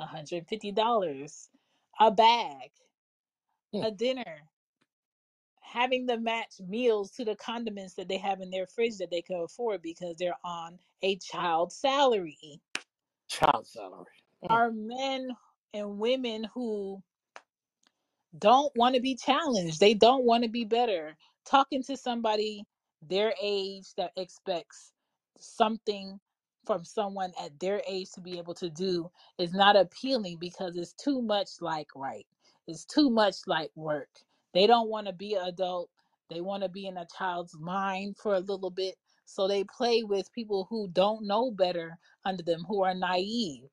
[0.00, 1.48] $150
[2.00, 2.70] a bag
[3.72, 3.82] Hmm.
[3.82, 4.42] a dinner
[5.62, 9.22] having them match meals to the condiments that they have in their fridge that they
[9.22, 12.60] can afford because they're on a child salary
[13.28, 14.06] Child salary.
[14.44, 14.48] Mm.
[14.50, 15.30] are men
[15.74, 17.02] and women who
[18.38, 19.80] don't want to be challenged.
[19.80, 21.16] They don't want to be better.
[21.46, 22.64] Talking to somebody
[23.02, 24.92] their age that expects
[25.38, 26.20] something
[26.66, 30.94] from someone at their age to be able to do is not appealing because it's
[30.94, 32.26] too much like right.
[32.68, 34.10] It's too much like work.
[34.54, 35.90] They don't want to be an adult.
[36.30, 38.96] They want to be in a child's mind for a little bit.
[39.26, 43.68] So they play with people who don't know better under them, who are naive.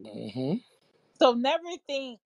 [0.00, 0.54] Mm-hmm.
[1.20, 2.20] So never think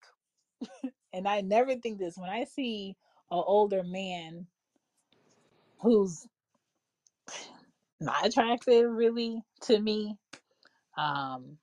[1.13, 2.97] and I never think this when I see
[3.31, 4.47] an older man
[5.83, 6.27] who's
[8.01, 10.17] not attractive really to me,
[10.99, 11.59] um,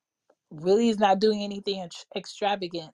[0.51, 2.93] really is not doing anything ex- extravagant,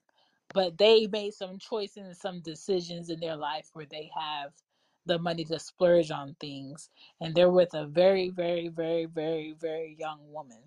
[0.53, 4.53] but they made some choices and some decisions in their life where they have
[5.05, 6.89] the money to splurge on things,
[7.21, 10.63] and they're with a very, very, very, very, very young woman.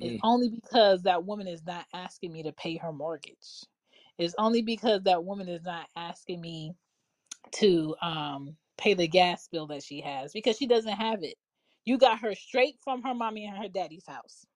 [0.00, 0.22] It's Mm.
[0.22, 3.64] only because that woman is not asking me to pay her mortgage.
[4.18, 6.74] It's only because that woman is not asking me
[7.52, 11.34] to um pay the gas bill that she has because she doesn't have it.
[11.84, 14.46] You got her straight from her mommy and her daddy's house.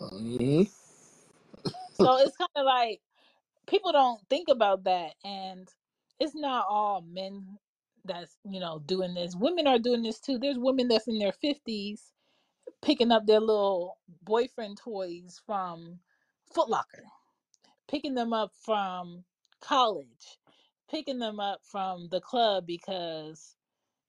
[0.00, 0.62] Mm-hmm.
[1.94, 3.00] So it's kind of like
[3.66, 5.68] people don't think about that and
[6.20, 7.58] it's not all men
[8.04, 9.36] that's, you know, doing this.
[9.36, 10.38] Women are doing this too.
[10.38, 12.00] There's women that's in their 50s
[12.82, 15.98] picking up their little boyfriend toys from
[16.52, 17.04] Foot Locker,
[17.88, 19.24] picking them up from
[19.60, 20.38] college,
[20.90, 23.56] picking them up from the club because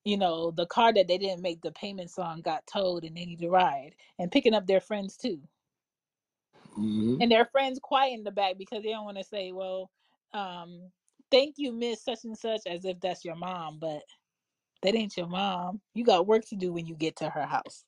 [0.05, 3.25] you know, the car that they didn't make the payments on got towed and they
[3.25, 5.39] need to ride and picking up their friends too.
[6.77, 7.21] Mm-hmm.
[7.21, 9.89] And their friends quiet in the back because they don't want to say, well,
[10.33, 10.89] um,
[11.31, 14.01] thank you, Miss Such and Such, as if that's your mom, but
[14.83, 15.81] that ain't your mom.
[15.93, 17.83] You got work to do when you get to her house.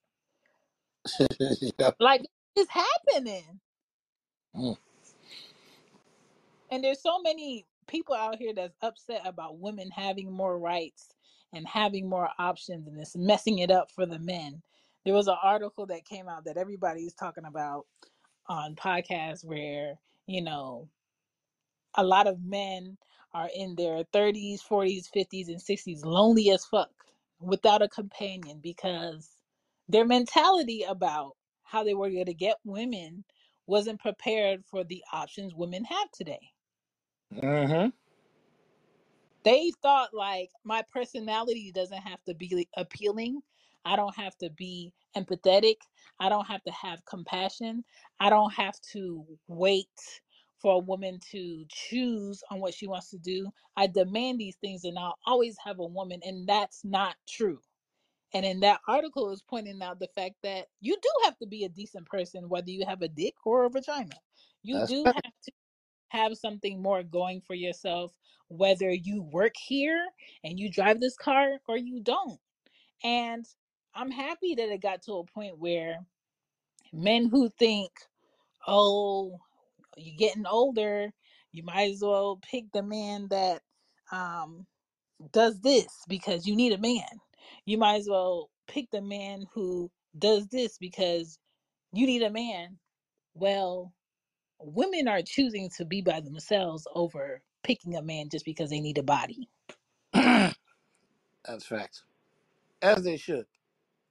[1.80, 1.92] yeah.
[2.00, 3.60] Like it's happening.
[4.56, 4.78] Mm.
[6.70, 11.10] And there's so many people out here that's upset about women having more rights
[11.54, 14.62] and having more options and it's messing it up for the men.
[15.06, 17.86] There was an article that came out that everybody's talking about
[18.48, 19.96] on podcasts where,
[20.28, 20.90] you know,
[21.96, 22.98] a lot of men
[23.34, 26.92] are in their 30s, 40s, 50s, and 60s, lonely as fuck
[27.40, 29.32] without a companion because
[29.90, 33.24] their mentality about how they were going to get women
[33.68, 36.51] wasn't prepared for the options women have today
[37.34, 37.90] Mm-hmm.
[39.46, 43.42] they thought like my personality doesn't have to be appealing.
[43.86, 45.78] I don't have to be empathetic.
[46.20, 47.86] I don't have to have compassion.
[48.20, 49.90] I don't have to wait
[50.60, 53.52] for a woman to choose on what she wants to do.
[53.78, 57.62] I demand these things and i'll always have a woman and that's not true.
[58.34, 61.66] And in that article is pointing out the fact that you do have to be
[61.66, 64.16] a decent person whether you have a dick or a vagina.
[64.64, 65.61] You That's do have right.
[66.12, 68.14] Have something more going for yourself,
[68.50, 70.06] whether you work here
[70.44, 72.40] and you drive this car or you don't.
[73.04, 73.46] And
[73.96, 75.98] I'm happy that it got to a point where
[76.94, 77.92] men who think,
[78.68, 79.40] oh,
[79.98, 81.12] you're getting older,
[81.52, 83.62] you might as well pick the man that
[84.12, 84.66] um,
[85.32, 87.08] does this because you need a man.
[87.66, 91.40] You might as well pick the man who does this because
[91.94, 92.78] you need a man.
[93.34, 93.94] Well,
[94.64, 98.98] women are choosing to be by themselves over picking a man just because they need
[99.00, 99.50] a body.
[100.14, 102.04] That's facts.
[102.82, 103.46] As they should.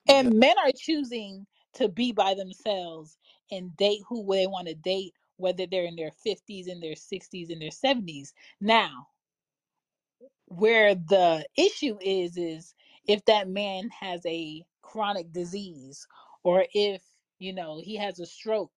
[0.09, 3.19] And men are choosing to be by themselves
[3.51, 7.51] and date who they want to date, whether they're in their 50s, in their 60s,
[7.51, 8.33] in their 70s.
[8.61, 9.09] Now,
[10.47, 12.75] where the issue is is
[13.09, 16.07] if that man has a chronic disease
[16.45, 17.03] or if
[17.39, 18.73] you know he has a stroke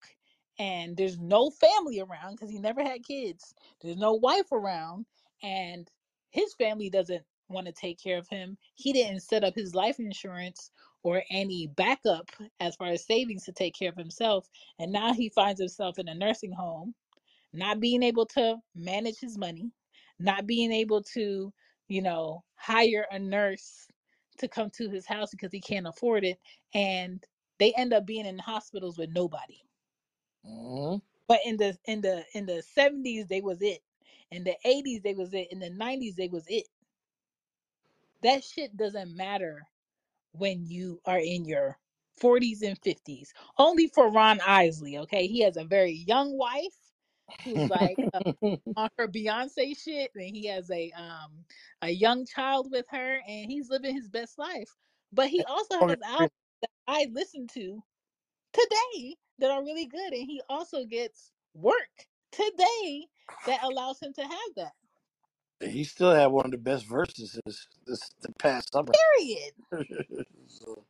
[0.60, 5.06] and there's no family around because he never had kids there's no wife around
[5.44, 5.92] and
[6.32, 10.00] his family doesn't want to take care of him he didn't set up his life
[10.00, 10.72] insurance
[11.04, 14.48] or any backup as far as savings to take care of himself
[14.80, 16.94] and now he finds himself in a nursing home
[17.54, 19.72] not being able to manage his money,
[20.20, 21.54] not being able to,
[21.88, 23.88] you know, hire a nurse
[24.40, 26.40] to come to his house because he can't afford it.
[26.74, 27.24] And
[27.60, 29.60] they end up being in hospitals with nobody.
[30.46, 31.02] Mhm.
[31.28, 33.82] But in the in the in the 70s they was it.
[34.32, 35.50] In the 80s they was it.
[35.52, 36.68] In the 90s they was it.
[38.24, 39.64] That shit doesn't matter
[40.34, 41.80] when you are in your
[42.22, 43.34] 40s and 50s.
[43.58, 45.28] Only for Ron Isley, okay?
[45.28, 46.76] He has a very young wife
[47.44, 48.00] who's like
[48.78, 51.46] on her Beyonce shit, and he has a um
[51.82, 54.76] a young child with her, and he's living his best life.
[55.14, 57.84] But he also has albums that I listen to
[58.54, 63.08] today that are really good, and he also gets work today
[63.48, 64.74] that allows him to have that.
[65.62, 68.92] He still had one of the best verses this, this the past summer.
[69.18, 69.54] Period.
[70.48, 70.84] so,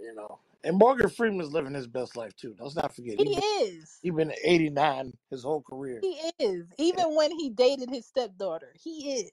[0.00, 0.38] you know.
[0.64, 2.56] And Morgan Freeman's living his best life too.
[2.58, 3.18] Let's not forget.
[3.18, 3.98] He He is.
[4.02, 6.00] he been 89 his whole career.
[6.02, 6.66] He is.
[6.78, 9.30] Even when he dated his stepdaughter, he is.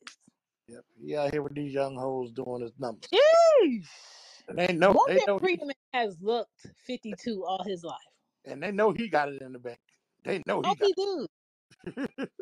[0.67, 0.85] Yep.
[1.03, 3.09] He out here with these young hoes doing his numbers.
[3.11, 3.85] Yeesh.
[4.49, 7.97] They know they Morgan know he, Freeman has looked 52 all his life.
[8.45, 9.79] and they know he got it in the bank.
[10.23, 11.27] They know he Oh, he do.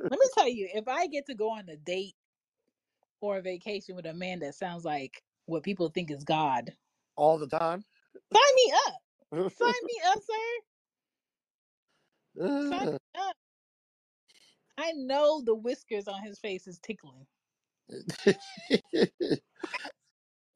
[0.09, 2.15] Let me tell you, if I get to go on a date
[3.21, 6.75] or a vacation with a man that sounds like what people think is God,
[7.15, 7.83] all the time.
[8.33, 9.01] sign me up.
[9.51, 10.75] Sign me up, sir.
[12.69, 13.35] Sign me up.
[14.77, 17.27] I know the whiskers on his face is tickling.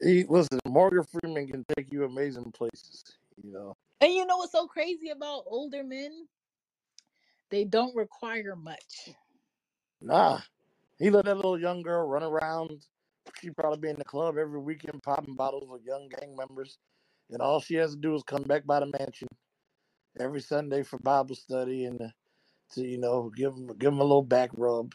[0.02, 3.04] he listen, Morgan Freeman can take you amazing places.
[3.42, 3.76] You know.
[4.00, 6.26] And you know what's so crazy about older men?
[7.50, 9.10] They don't require much.
[10.00, 10.40] Nah.
[10.98, 12.84] He let that little young girl run around.
[13.40, 16.78] She probably be in the club every weekend popping bottles with young gang members.
[17.30, 19.28] And all she has to do is come back by the mansion
[20.18, 22.00] every Sunday for Bible study and
[22.72, 24.94] to, you know, give him give him a little back rub.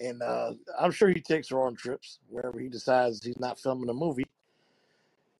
[0.00, 3.90] And uh, I'm sure he takes her on trips wherever he decides he's not filming
[3.90, 4.26] a movie.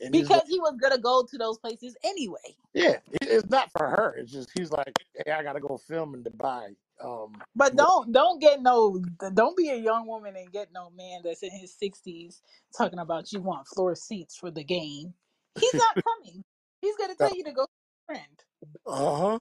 [0.01, 2.57] And Because like, he was gonna go to those places anyway.
[2.74, 4.15] yeah, it- it's not for her.
[4.16, 6.77] It's just he's like, hey, I gotta go film in Dubai.
[7.01, 9.03] Um, But don't don't get no
[9.35, 12.43] don't be a young woman and get no man that's in his sixties
[12.77, 15.15] talking about you want floor seats for the game.
[15.55, 16.45] He's not coming.
[16.81, 17.66] He's gonna tell you to go
[18.07, 18.45] friend.
[18.87, 19.39] uh huh.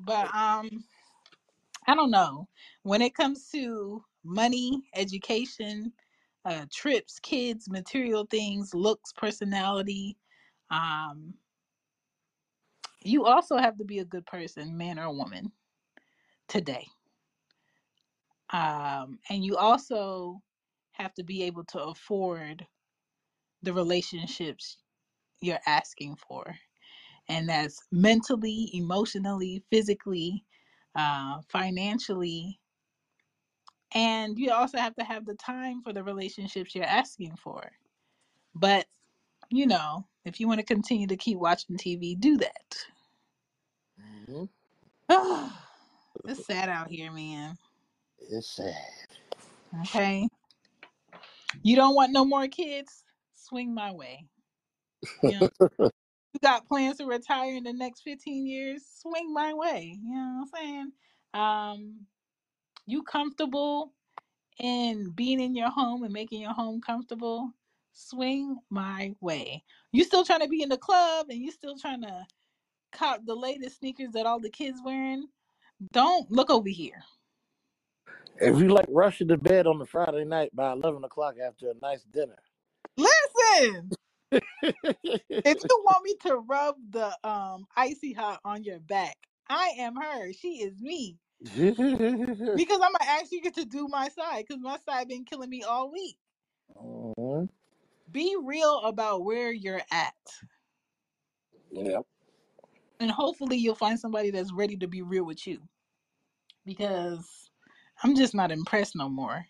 [0.00, 0.84] But um
[1.86, 2.48] I don't know.
[2.82, 5.92] When it comes to money, education,
[6.44, 10.18] uh trips, kids, material things, looks, personality,
[10.70, 11.34] um,
[13.02, 15.52] you also have to be a good person, man or woman,
[16.48, 16.86] today.
[18.52, 20.42] Um, and you also
[20.92, 22.66] have to be able to afford
[23.62, 24.78] the relationships
[25.40, 26.56] you're asking for.
[27.28, 30.44] And that's mentally, emotionally, physically,
[30.94, 32.60] uh, financially.
[33.94, 37.62] And you also have to have the time for the relationships you're asking for.
[38.54, 38.86] But,
[39.50, 42.76] you know, if you want to continue to keep watching TV, do that.
[44.26, 44.44] hmm
[46.24, 47.56] it's sad out here, man.
[48.30, 48.74] It's sad.
[49.82, 50.26] Okay.
[51.62, 53.04] You don't want no more kids?
[53.34, 54.26] Swing my way.
[55.22, 55.90] You know,
[56.34, 58.84] you got plans to retire in the next 15 years?
[59.00, 59.98] Swing my way.
[60.02, 60.92] You know what I'm saying?
[61.34, 62.00] Um,
[62.86, 63.92] you comfortable
[64.58, 67.52] in being in your home and making your home comfortable?
[67.92, 69.64] Swing my way.
[69.92, 72.26] You still trying to be in the club and you still trying to
[72.92, 75.26] cop the latest sneakers that all the kids wearing?
[75.92, 77.02] Don't look over here.
[78.40, 81.74] If you like rushing to bed on a Friday night by eleven o'clock after a
[81.82, 82.38] nice dinner,
[82.96, 83.94] Listen,
[84.32, 89.16] if you want me to rub the um icy hot on your back,
[89.48, 90.32] I am her.
[90.32, 91.18] She is me.
[92.54, 95.62] Because I'm gonna ask you to do my side because my side been killing me
[95.62, 96.18] all week.
[96.76, 97.48] Mhm.
[98.10, 100.14] Be real about where you're at.
[101.70, 102.00] yeah,
[103.00, 105.68] And hopefully you'll find somebody that's ready to be real with you.
[106.64, 107.50] because
[108.02, 109.46] I'm just not impressed no more.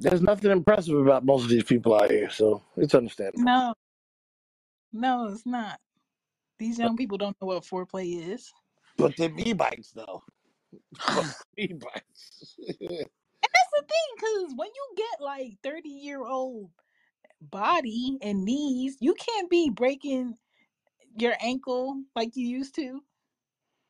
[0.00, 3.44] There's nothing impressive about most of these people out here, so it's understandable.
[3.44, 3.74] No,
[4.92, 5.80] no, it's not.
[6.58, 8.52] These But young people don't know what foreplay is.
[8.98, 10.22] but them e-bikes though,
[11.08, 12.56] but and e-bikes.
[13.42, 16.70] that's the thing, because when you get like 30 year old
[17.40, 20.36] body and knees, you can't be breaking
[21.18, 23.02] your ankle like you used to.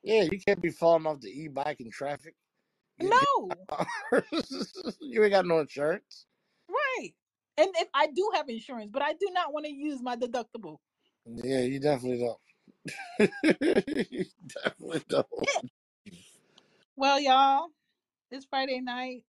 [0.02, 2.34] yeah, you can't be falling off the e-bike in traffic.
[3.00, 3.50] No,
[5.00, 6.26] you ain't got no insurance.
[6.68, 7.10] right.
[7.58, 10.78] And if I do have insurance, but I do not want to use my deductible.
[11.26, 12.38] Yeah, you definitely don't.
[13.60, 14.24] you
[14.64, 15.26] definitely don't.
[16.96, 17.68] Well, y'all,
[18.30, 19.24] it's Friday night.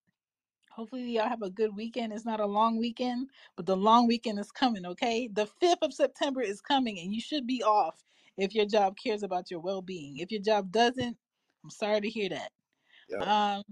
[0.72, 2.14] Hopefully, y'all have a good weekend.
[2.14, 5.30] It's not a long weekend, but the long weekend is coming, okay?
[5.32, 8.04] The 5th of September is coming, and you should be off
[8.38, 10.18] if your job cares about your well being.
[10.18, 11.18] If your job doesn't,
[11.64, 12.52] I'm sorry to hear that.
[13.12, 13.28] Yep.
[13.28, 13.64] Um,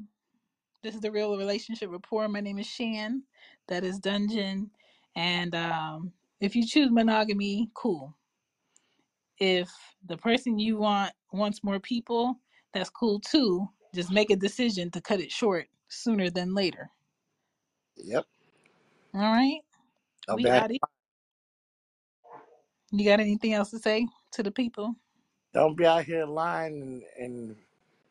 [0.83, 2.27] this is the Real Relationship Rapport.
[2.27, 3.23] My name is Shan.
[3.67, 4.69] That is Dungeon.
[5.15, 6.11] And um,
[6.41, 8.15] if you choose monogamy, cool.
[9.37, 9.69] If
[10.05, 12.39] the person you want wants more people,
[12.73, 13.67] that's cool too.
[13.93, 16.89] Just make a decision to cut it short sooner than later.
[17.95, 18.25] Yep.
[19.15, 19.59] All right?
[20.35, 20.79] We out here.
[22.91, 24.95] You got anything else to say to the people?
[25.53, 27.55] Don't be out here lying and, and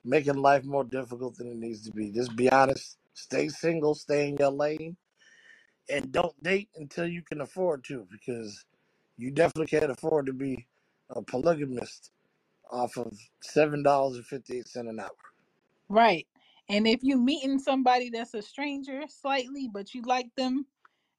[0.08, 2.12] making life more difficult than it needs to be.
[2.12, 2.98] Just be honest.
[3.14, 3.94] Stay single.
[3.96, 4.96] Stay in your lane,
[5.90, 8.64] and don't date until you can afford to, because
[9.18, 10.66] you definitely can't afford to be
[11.10, 12.12] a polygamist
[12.70, 15.10] off of seven dollars and fifty eight cent an hour.
[15.88, 16.28] Right.
[16.68, 20.66] And if you're meeting somebody that's a stranger slightly, but you like them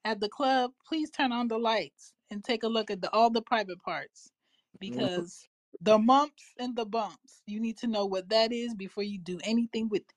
[0.06, 3.32] at the club, please turn on the lights and take a look at the all
[3.32, 4.32] the private parts
[4.90, 5.11] Mhm.
[5.11, 5.48] because
[5.81, 9.39] the mumps and the bumps, you need to know what that is before you do
[9.43, 10.14] anything with it.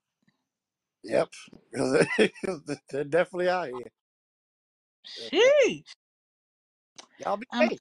[1.05, 1.30] Yep,
[2.90, 3.90] they're definitely out here.
[5.06, 5.84] Sheesh.
[7.18, 7.78] Y'all be Um, safe.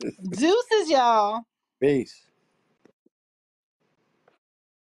[0.30, 1.42] deuces, y'all.
[1.80, 2.26] Peace.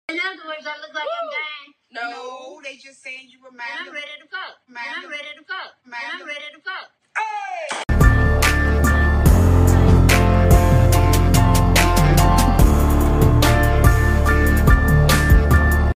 [0.09, 1.73] In other words, I look like I'm dying.
[1.91, 4.55] No, they just saying you remind And I'm ready to fuck.
[4.67, 5.73] And I'm ready to fuck.
[5.85, 6.91] And I'm ready to fuck.
[7.17, 7.92] Hey!